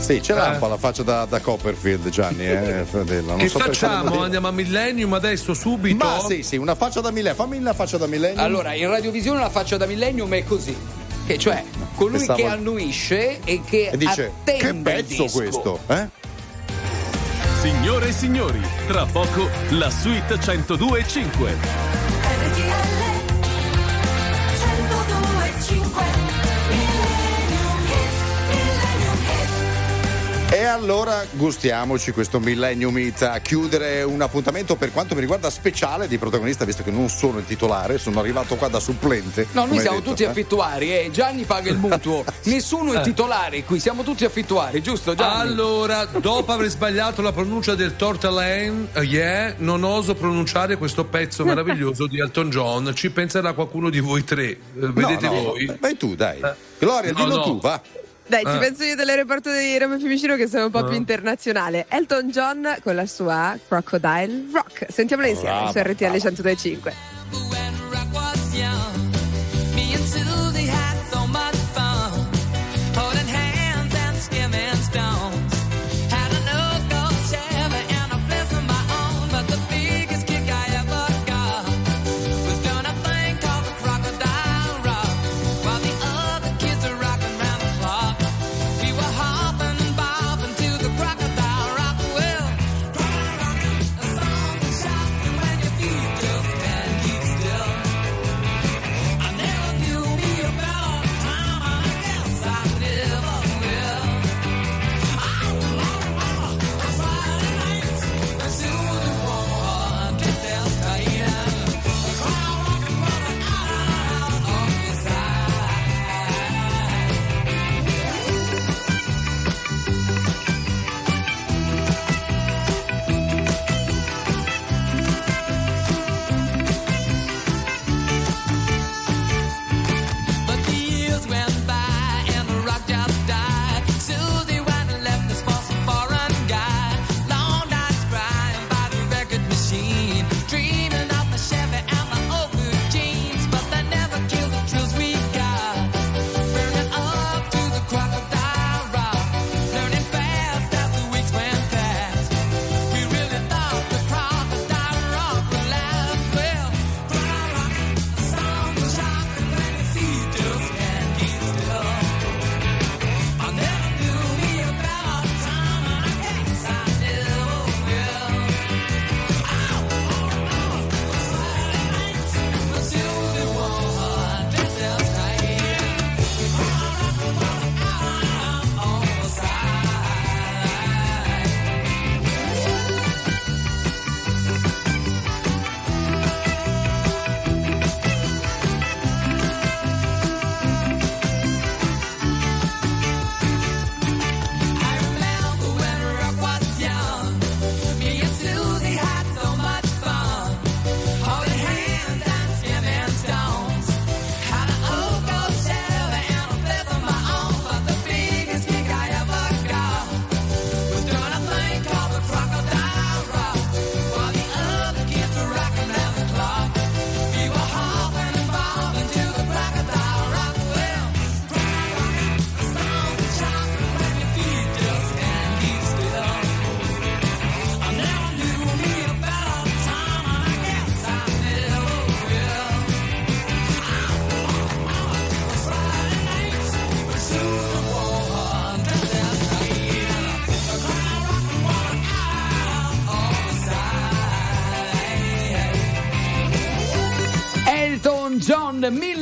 Sì, 0.00 0.22
ce 0.22 0.32
l'ha 0.34 0.48
Eh. 0.48 0.52
un 0.54 0.58
po' 0.58 0.66
la 0.66 0.78
faccia 0.78 1.02
da, 1.02 1.24
da 1.26 1.40
Copperfield, 1.40 2.08
Gianni, 2.08 2.46
eh, 2.48 2.84
fratello. 2.88 3.28
Non 3.28 3.38
Che 3.38 3.48
so 3.48 3.58
facciamo? 3.58 4.22
Andiamo 4.22 4.48
a 4.48 4.50
Millennium 4.50 5.12
adesso, 5.12 5.52
subito? 5.54 6.04
Ma 6.04 6.18
sì, 6.26 6.42
sì, 6.42 6.56
una 6.56 6.74
faccia 6.74 7.00
da 7.00 7.10
millennium. 7.10 7.36
Fammi 7.36 7.58
una 7.58 7.74
faccia 7.74 7.98
da 7.98 8.06
millennium. 8.06 8.42
Allora, 8.42 8.72
in 8.74 8.88
radiovisione 8.88 9.38
la 9.40 9.50
faccia 9.50 9.76
da 9.76 9.86
Millennium 9.86 10.32
è 10.32 10.42
così. 10.44 10.76
Che 11.26 11.38
cioè, 11.38 11.62
colui 11.94 12.16
Pensavo- 12.18 12.38
che 12.40 12.46
annuisce 12.48 13.38
e 13.44 13.60
che 13.64 13.90
E 13.92 13.96
dice, 13.96 14.32
attende 14.40 14.58
che 14.58 14.66
il 14.68 14.74
pezzo 14.82 15.22
disco. 15.22 15.38
questo, 15.38 15.78
eh? 15.88 16.08
Signore 17.60 18.08
e 18.08 18.12
signori, 18.12 18.60
tra 18.86 19.04
poco 19.04 19.48
la 19.70 19.90
suite 19.90 20.38
1025. 20.38 21.89
E 30.52 30.64
allora 30.64 31.24
gustiamoci 31.30 32.10
questo 32.10 32.40
Millennium 32.40 32.92
Meet 32.92 33.22
a 33.22 33.38
chiudere 33.38 34.02
un 34.02 34.20
appuntamento 34.20 34.74
per 34.74 34.90
quanto 34.90 35.14
mi 35.14 35.20
riguarda 35.20 35.48
speciale 35.48 36.08
di 36.08 36.18
protagonista, 36.18 36.64
visto 36.64 36.82
che 36.82 36.90
non 36.90 37.08
sono 37.08 37.38
il 37.38 37.44
titolare, 37.44 37.98
sono 37.98 38.18
arrivato 38.18 38.56
qua 38.56 38.66
da 38.66 38.80
supplente. 38.80 39.46
No, 39.52 39.64
noi 39.66 39.78
siamo 39.78 39.98
detto, 39.98 40.10
tutti 40.10 40.24
eh. 40.24 40.26
affittuari, 40.26 40.92
eh. 40.92 41.10
Gianni 41.12 41.44
paga 41.44 41.70
il 41.70 41.76
mutuo. 41.76 42.24
Nessuno 42.46 42.94
è 42.94 43.00
titolare 43.00 43.62
qui, 43.62 43.78
siamo 43.78 44.02
tutti 44.02 44.24
affittuari, 44.24 44.82
giusto 44.82 45.14
Gianni? 45.14 45.40
Allora, 45.40 46.04
dopo 46.06 46.50
aver 46.50 46.68
sbagliato 46.68 47.22
la 47.22 47.30
pronuncia 47.30 47.76
del 47.76 47.94
Tortellane, 47.94 48.88
eh, 48.94 49.02
yeah, 49.02 49.54
non 49.58 49.84
oso 49.84 50.16
pronunciare 50.16 50.76
questo 50.76 51.04
pezzo 51.04 51.44
meraviglioso 51.44 52.08
di 52.08 52.18
Elton 52.18 52.50
John. 52.50 52.92
Ci 52.92 53.10
penserà 53.10 53.52
qualcuno 53.52 53.88
di 53.88 54.00
voi 54.00 54.24
tre. 54.24 54.48
Eh, 54.48 54.58
vedete 54.74 55.26
no, 55.26 55.32
voi. 55.32 55.78
Vai 55.78 55.96
tu, 55.96 56.16
dai. 56.16 56.40
Gloria, 56.76 57.12
No, 57.12 57.18
dillo 57.18 57.36
no. 57.36 57.42
tu, 57.42 57.60
va. 57.60 57.80
Dai, 58.30 58.44
ci 58.44 58.54
Eh. 58.54 58.58
penso 58.58 58.84
io 58.84 58.94
dell'aeroporto 58.94 59.50
di 59.50 59.76
Roma 59.76 59.98
Fiumicino 59.98 60.36
che 60.36 60.46
sono 60.46 60.66
un 60.66 60.70
po' 60.70 60.84
Eh. 60.86 60.90
più 60.90 60.94
internazionale. 60.96 61.86
Elton 61.88 62.28
John 62.30 62.76
con 62.80 62.94
la 62.94 63.04
sua 63.06 63.58
Crocodile 63.66 64.44
Rock. 64.52 64.86
Sentiamola 64.88 65.26
insieme 65.26 65.68
su 65.72 65.78
RTL 65.80 66.10
1025. 66.10 66.94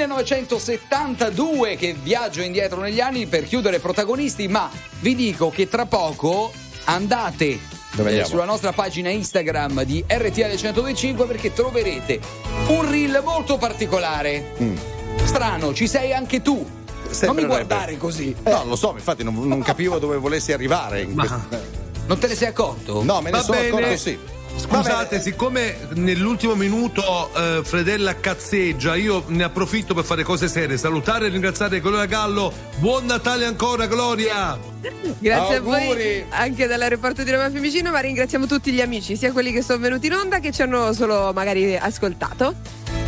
1972 0.09 1.77
che 1.77 1.95
viaggio 2.01 2.41
indietro 2.43 2.81
negli 2.81 3.01
anni 3.01 3.27
per 3.27 3.45
chiudere 3.45 3.79
protagonisti, 3.79 4.49
ma 4.49 4.71
vi 5.01 5.15
dico 5.15 5.51
che 5.51 5.69
tra 5.69 5.87
poco 5.87 6.53
andate 6.85 7.59
eh, 7.97 8.25
sulla 8.25 8.45
nostra 8.45 8.73
pagina 8.73 9.11
Instagram 9.11 9.83
di 9.85 10.03
RTL 10.07 10.41
1025 10.61 11.27
perché 11.27 11.53
troverete 11.53 12.21
un 12.69 12.89
reel 12.91 13.21
molto 13.25 13.59
particolare. 13.59 14.53
Strano, 15.25 15.75
ci 15.75 15.87
sei 15.87 16.13
anche 16.15 16.41
tu. 16.43 16.67
non 17.23 17.35
mi 17.37 17.43
Mm. 17.45 17.47
Guardare 17.47 17.97
così. 17.97 18.35
No, 18.45 18.65
lo 18.65 18.77
so, 18.77 18.93
infatti 18.95 19.23
non, 19.25 19.35
non 19.47 19.63
capivo 19.63 19.99
dove 19.99 20.17
volessi 20.17 20.53
arrivare. 20.53 21.03
In 21.03 21.15
questo- 21.15 21.41
Non 22.07 22.19
te 22.19 22.27
ne 22.29 22.35
sei 22.35 22.49
accorto? 22.49 23.03
No, 23.03 23.17
me 23.21 23.25
ne 23.31 23.31
Va 23.37 23.43
sono 23.43 23.59
bene. 23.59 23.69
accorto 23.77 23.97
sì. 23.99 24.19
Scusate, 24.59 25.21
siccome 25.21 25.79
nell'ultimo 25.95 26.55
minuto 26.55 27.31
eh, 27.35 27.61
Fredella 27.63 28.17
cazzeggia, 28.17 28.97
io 28.97 29.25
ne 29.29 29.45
approfitto 29.45 29.95
per 29.95 30.05
fare 30.05 30.25
cose 30.25 30.49
serie. 30.49 30.77
Salutare 30.77 31.27
e 31.27 31.29
ringraziare 31.31 31.81
Gloria 31.81 32.07
Gallo. 32.07 32.53
Buon 32.79 33.07
Natale 33.07 33.45
ancora, 33.45 33.87
Gloria! 33.87 34.59
Grazie 35.19 35.55
a 35.55 35.59
Auguri. 35.59 35.85
voi 35.85 36.25
anche 36.31 36.67
dall'aeroporto 36.67 37.23
di 37.23 37.31
Roma 37.31 37.51
Fiumicino, 37.51 37.91
ma 37.91 38.01
ringraziamo 38.01 38.47
tutti 38.47 38.73
gli 38.73 38.81
amici, 38.81 39.17
sia 39.17 39.33
quelli 39.33 39.53
che 39.53 39.63
sono 39.63 39.79
venuti 39.79 40.07
in 40.07 40.15
onda 40.15 40.41
che 40.41 40.53
ci 40.53 40.63
hanno 40.63 40.93
solo 40.93 41.33
magari 41.33 41.77
ascoltato. 41.77 42.55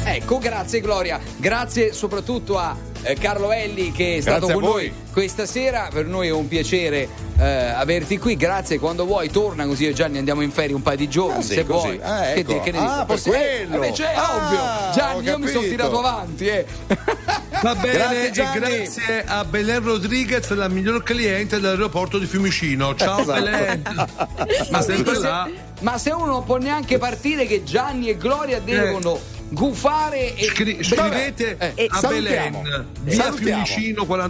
Ecco, 0.05 0.39
grazie 0.39 0.81
Gloria, 0.81 1.21
grazie 1.37 1.93
soprattutto 1.93 2.59
a 2.59 2.77
eh, 3.03 3.15
Carlo 3.15 3.53
Elli 3.53 3.93
che 3.93 4.17
è 4.17 4.21
stato 4.21 4.47
Grazie 4.47 4.53
a 4.53 4.59
con 4.59 4.71
voi. 4.71 4.87
noi 4.87 4.95
questa 5.13 5.47
sera, 5.47 5.89
per 5.93 6.07
noi 6.07 6.29
è 6.29 6.33
un 6.33 6.49
piacere 6.49 7.09
eh, 7.41 7.71
averti 7.71 8.19
qui, 8.19 8.37
grazie, 8.37 8.79
quando 8.79 9.05
vuoi 9.07 9.31
torna 9.31 9.65
così 9.67 9.85
io 9.85 9.91
e 9.91 9.93
Gianni 9.95 10.19
andiamo 10.19 10.43
in 10.43 10.51
ferie 10.51 10.75
un 10.75 10.83
paio 10.83 10.97
di 10.99 11.09
giorni, 11.09 11.39
Ah, 11.39 11.43
sì, 11.43 11.55
se 11.55 11.65
così. 11.67 11.87
vuoi. 11.87 12.01
Ah, 12.03 12.21
Che 12.23 12.33
ecco. 12.35 12.53
di- 12.53 12.61
che 12.61 12.71
ne 12.73 12.79
Ah, 12.79 13.07
dici? 13.09 13.23
per 13.31 13.35
eh, 13.35 13.39
quello. 13.67 13.79
vabbè, 13.79 13.93
c'è 13.93 14.13
Ah, 14.15 14.35
ovvio, 14.37 14.95
Gianni 14.95 15.25
io 15.25 15.39
mi 15.39 15.49
sono 15.49 15.67
tirato 15.67 15.99
avanti 15.99 16.47
eh. 16.47 16.67
Va 17.63 17.75
bene, 17.75 17.93
Grazie, 17.93 18.27
e 18.29 18.59
grazie 18.59 19.25
a 19.27 19.45
Belen 19.45 19.83
Rodriguez, 19.85 20.49
la 20.51 20.69
miglior 20.69 21.03
cliente 21.03 21.61
dell'aeroporto 21.61 22.17
di 22.19 22.25
Fiumicino. 22.25 22.95
Ciao 22.95 23.21
Esatto. 23.21 23.43
Belen! 23.43 23.83
Ma 24.71 24.81
sempre 24.81 25.15
se, 25.15 25.21
là. 25.21 25.49
ma 25.81 25.99
se 25.99 26.11
uno 26.11 26.25
non 26.27 26.45
può 26.45 26.57
neanche 26.57 26.97
partire 26.97 27.47
che 27.47 27.63
Gianni 27.63 28.09
e 28.09 28.17
Gloria 28.17 28.61
devono 28.61 29.19
gufare 29.53 30.35
e 30.37 30.45
Scri- 30.47 30.83
scrivete 30.83 31.57
Vabbè, 31.57 31.87
a 31.91 31.99
salutiamo. 31.99 32.61
Belen, 32.63 32.87
via 33.03 33.23
Salutiamo. 33.25 33.65
Fiumicino 33.67 34.07